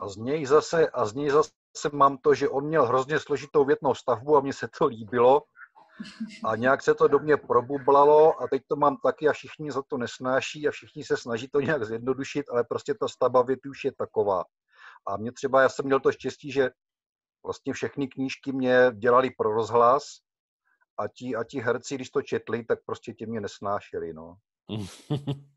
a 0.00 0.08
z 0.08 0.16
něj 0.16 0.46
zase, 0.46 0.90
a 0.90 1.06
z 1.06 1.14
něj 1.14 1.30
zase 1.30 1.50
mám 1.92 2.18
to, 2.18 2.34
že 2.34 2.48
on 2.48 2.66
měl 2.66 2.86
hrozně 2.86 3.20
složitou 3.20 3.64
větnou 3.64 3.94
stavbu 3.94 4.36
a 4.36 4.40
mně 4.40 4.52
se 4.52 4.68
to 4.78 4.86
líbilo. 4.86 5.42
A 6.44 6.56
nějak 6.56 6.82
se 6.82 6.94
to 6.94 7.08
do 7.08 7.18
mě 7.18 7.36
probublalo 7.36 8.42
a 8.42 8.48
teď 8.48 8.62
to 8.68 8.76
mám 8.76 8.96
taky 8.96 9.28
a 9.28 9.32
všichni 9.32 9.72
za 9.72 9.82
to 9.82 9.96
nesnáší 9.96 10.68
a 10.68 10.70
všichni 10.70 11.04
se 11.04 11.16
snaží 11.16 11.48
to 11.48 11.60
nějak 11.60 11.84
zjednodušit, 11.84 12.48
ale 12.50 12.64
prostě 12.64 12.94
ta 12.94 13.08
stavba 13.08 13.42
věty 13.42 13.68
už 13.68 13.84
je 13.84 13.92
taková. 13.98 14.44
A 15.06 15.16
mě 15.16 15.32
třeba, 15.32 15.62
já 15.62 15.68
jsem 15.68 15.84
měl 15.84 16.00
to 16.00 16.12
štěstí, 16.12 16.52
že 16.52 16.70
vlastně 17.44 17.72
všechny 17.72 18.08
knížky 18.08 18.52
mě 18.52 18.90
dělali 18.94 19.30
pro 19.30 19.52
rozhlas 19.54 20.02
a 20.98 21.08
ti, 21.08 21.36
a 21.36 21.44
ti 21.44 21.60
herci, 21.60 21.94
když 21.94 22.10
to 22.10 22.22
četli, 22.22 22.64
tak 22.64 22.78
prostě 22.86 23.12
tě 23.12 23.26
mě 23.26 23.40
nesnášeli, 23.40 24.12
no. 24.12 24.36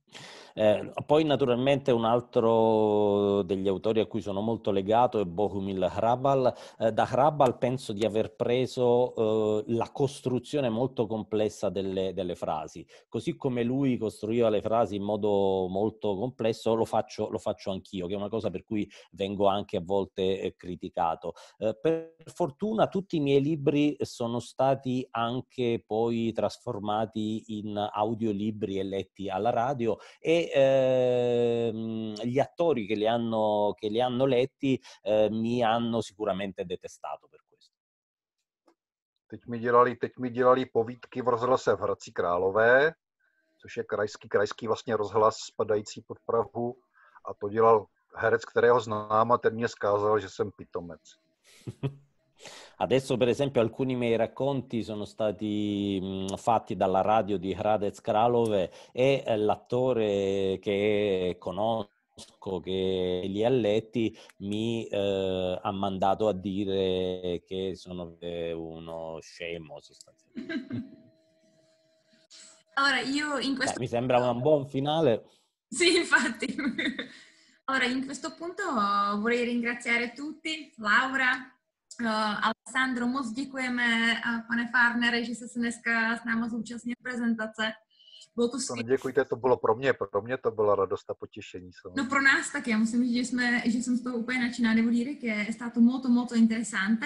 Eh, 0.53 0.91
poi 1.05 1.23
naturalmente 1.23 1.91
un 1.91 2.05
altro 2.05 3.43
degli 3.43 3.67
autori 3.67 3.99
a 3.99 4.05
cui 4.05 4.21
sono 4.21 4.41
molto 4.41 4.71
legato 4.71 5.19
è 5.19 5.25
Bohumil 5.25 5.89
Hrabal. 5.89 6.53
Eh, 6.79 6.91
da 6.91 7.07
Hrabal 7.09 7.57
penso 7.57 7.93
di 7.93 8.05
aver 8.05 8.35
preso 8.35 9.61
eh, 9.63 9.63
la 9.67 9.89
costruzione 9.91 10.69
molto 10.69 11.07
complessa 11.07 11.69
delle, 11.69 12.13
delle, 12.13 12.35
frasi. 12.35 12.85
Così 13.07 13.35
come 13.35 13.63
lui 13.63 13.97
costruiva 13.97 14.49
le 14.49 14.61
frasi 14.61 14.95
in 14.95 15.03
modo 15.03 15.67
molto 15.69 16.15
complesso, 16.17 16.73
lo 16.73 16.85
faccio, 16.85 17.29
lo 17.29 17.37
faccio 17.37 17.71
anch'io, 17.71 18.07
che 18.07 18.13
è 18.13 18.17
una 18.17 18.29
cosa 18.29 18.49
per 18.49 18.63
cui 18.63 18.89
vengo 19.11 19.47
anche 19.47 19.77
a 19.77 19.81
volte 19.81 20.41
eh, 20.41 20.55
criticato. 20.55 21.33
Eh, 21.57 21.77
per 21.79 22.15
fortuna 22.33 22.87
tutti 22.87 23.17
i 23.17 23.21
miei 23.21 23.41
libri 23.41 23.95
sono 24.01 24.39
stati 24.39 25.07
anche 25.11 25.81
poi 25.85 26.31
trasformati 26.33 27.57
in 27.57 27.77
audiolibri 27.77 28.77
e 28.77 28.83
letti 28.83 29.29
alla 29.29 29.51
radio 29.51 29.97
e 30.19 30.51
ehm, 30.53 32.13
gli 32.23 32.39
attori 32.39 32.85
che 32.85 32.95
li 32.95 33.07
hanno, 33.07 33.73
che 33.77 33.89
li 33.89 34.01
hanno 34.01 34.25
letti 34.25 34.81
eh, 35.01 35.29
mi 35.29 35.63
hanno 35.63 36.01
sicuramente 36.01 36.65
detestato 36.65 37.27
per 37.27 37.43
questo. 37.47 37.75
Teď 39.27 39.47
mi 39.47 39.59
dělali, 39.59 39.95
teď 39.95 40.17
mi 40.17 40.29
dělali 40.29 40.65
povídky 40.65 41.21
v 41.21 41.27
rozhlase 41.27 41.75
v 41.75 41.79
Hradci 41.79 42.11
Králové, 42.11 42.93
což 43.57 43.77
je 43.77 43.83
krajský, 43.83 44.29
krajský 44.29 44.67
vlastně 44.67 44.97
rozhlas 44.97 45.37
spadající 45.37 46.01
pod 46.01 46.17
Prahu 46.25 46.75
a 47.25 47.33
to 47.33 47.49
dělal 47.49 47.85
herec, 48.15 48.45
kterého 48.45 48.79
znám 48.79 49.31
a 49.31 49.37
ten 49.37 49.53
mě 49.53 49.67
skázal, 49.67 50.19
že 50.19 50.29
jsem 50.29 50.51
pitomec. 50.51 51.01
Adesso, 52.77 53.17
per 53.17 53.27
esempio, 53.27 53.61
alcuni 53.61 53.95
miei 53.95 54.15
racconti 54.15 54.83
sono 54.83 55.05
stati 55.05 55.99
mh, 56.01 56.37
fatti 56.37 56.75
dalla 56.75 57.01
radio 57.01 57.37
di 57.37 57.53
Hradec 57.53 58.01
Kralove 58.01 58.71
e 58.91 59.23
eh, 59.25 59.37
l'attore 59.37 60.59
che 60.61 61.35
conosco 61.37 62.59
che 62.61 63.23
li 63.25 63.43
ha 63.43 63.49
letti 63.49 64.17
mi 64.37 64.85
eh, 64.85 65.59
ha 65.61 65.71
mandato 65.71 66.27
a 66.27 66.33
dire 66.33 67.43
che 67.45 67.75
sono 67.75 68.17
uno 68.21 69.19
scemo 69.21 69.79
sostanzialmente. 69.79 70.97
Allora, 72.79 73.01
io 73.01 73.37
in 73.39 73.57
questo... 73.57 73.73
Beh, 73.73 73.79
mi 73.81 73.87
sembra 73.89 74.19
un 74.29 74.39
buon 74.39 74.65
finale. 74.65 75.25
Sì, 75.67 75.97
infatti. 75.97 76.55
Allora, 77.65 77.85
in 77.85 78.03
questo 78.03 78.33
punto 78.33 78.63
vorrei 79.19 79.43
ringraziare 79.43 80.13
tutti, 80.13 80.73
Laura, 80.77 81.55
Alessandro, 82.07 83.07
moc 83.07 83.31
děkujeme, 83.31 84.15
pane 84.47 84.69
Farnere, 84.71 85.25
že 85.25 85.35
jste 85.35 85.47
se 85.47 85.59
dneska 85.59 86.17
s 86.17 86.23
námi 86.23 86.49
zúčastnil 86.49 86.95
prezentace. 87.03 87.71
Bylo 88.35 88.47
to, 88.47 88.57
to 88.67 88.75
neděkujte, 88.75 89.25
to 89.25 89.35
bylo 89.35 89.57
pro 89.57 89.75
mě, 89.75 89.93
pro 89.93 90.21
mě 90.21 90.37
to 90.37 90.51
byla 90.51 90.75
radost 90.75 91.09
a 91.09 91.13
potěšení. 91.13 91.71
No 91.97 92.05
pro 92.05 92.21
nás 92.21 92.51
tak, 92.51 92.67
já 92.67 92.77
musím 92.77 93.03
říct, 93.03 93.13
že, 93.13 93.25
jsme, 93.25 93.61
že 93.65 93.77
jsem 93.77 93.95
z 93.95 94.01
toho 94.01 94.17
úplně 94.17 94.39
nadšená, 94.39 94.75
devo 94.75 94.89
dire 94.89 95.13
che 95.13 95.45
è 95.47 95.51
stato 95.51 95.81
molto 95.81 96.09
molto 96.09 96.35
interessante. 96.35 97.05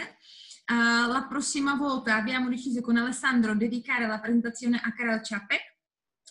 Uh, 0.72 1.12
la 1.12 1.26
prossima 1.30 1.76
volta 1.76 2.16
abbiamo 2.16 2.50
deciso 2.50 2.82
con 2.82 2.98
Alessandro 2.98 3.56
dedicare 3.56 4.08
la 4.08 4.20
presentazione 4.20 4.80
a 4.84 4.94
Karel 4.94 5.22
Čapek, 5.22 5.62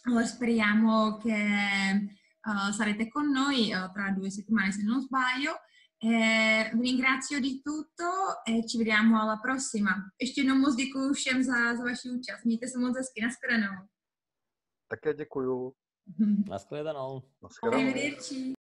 allora 0.07 0.25
speriamo 0.25 1.19
che 1.19 2.09
uh, 2.47 2.73
sarete 2.73 3.09
con 3.09 3.31
noi 3.31 3.75
uh, 3.75 3.93
tra 3.93 4.11
due 4.11 4.31
settimane 4.31 4.73
se 4.73 4.83
non 4.85 5.01
sbaglio. 5.01 5.53
Eh, 6.05 6.71
vi 6.75 6.83
ringrazio 6.83 7.39
di 7.41 7.63
tutto 7.63 8.43
e 8.45 8.67
ci 8.67 8.77
vediamo 8.77 9.21
alla 9.21 9.37
prossima. 9.37 10.11
Ještě 10.21 10.41
jednou 10.41 10.57
moc 10.59 10.75
děkuji 10.75 11.13
všem 11.15 11.43
za, 11.43 11.77
za 11.77 11.83
vaši 11.85 12.11
účast. 12.11 12.45
Mějte 12.45 12.69
se 12.69 12.79
moc 12.79 12.97
hezky. 12.97 13.23
Naschledanou. 13.23 13.87
Také 14.89 15.15
děkuju. 15.15 15.73
Naschledanou. 16.49 17.23
Naschledanou. 17.43 18.55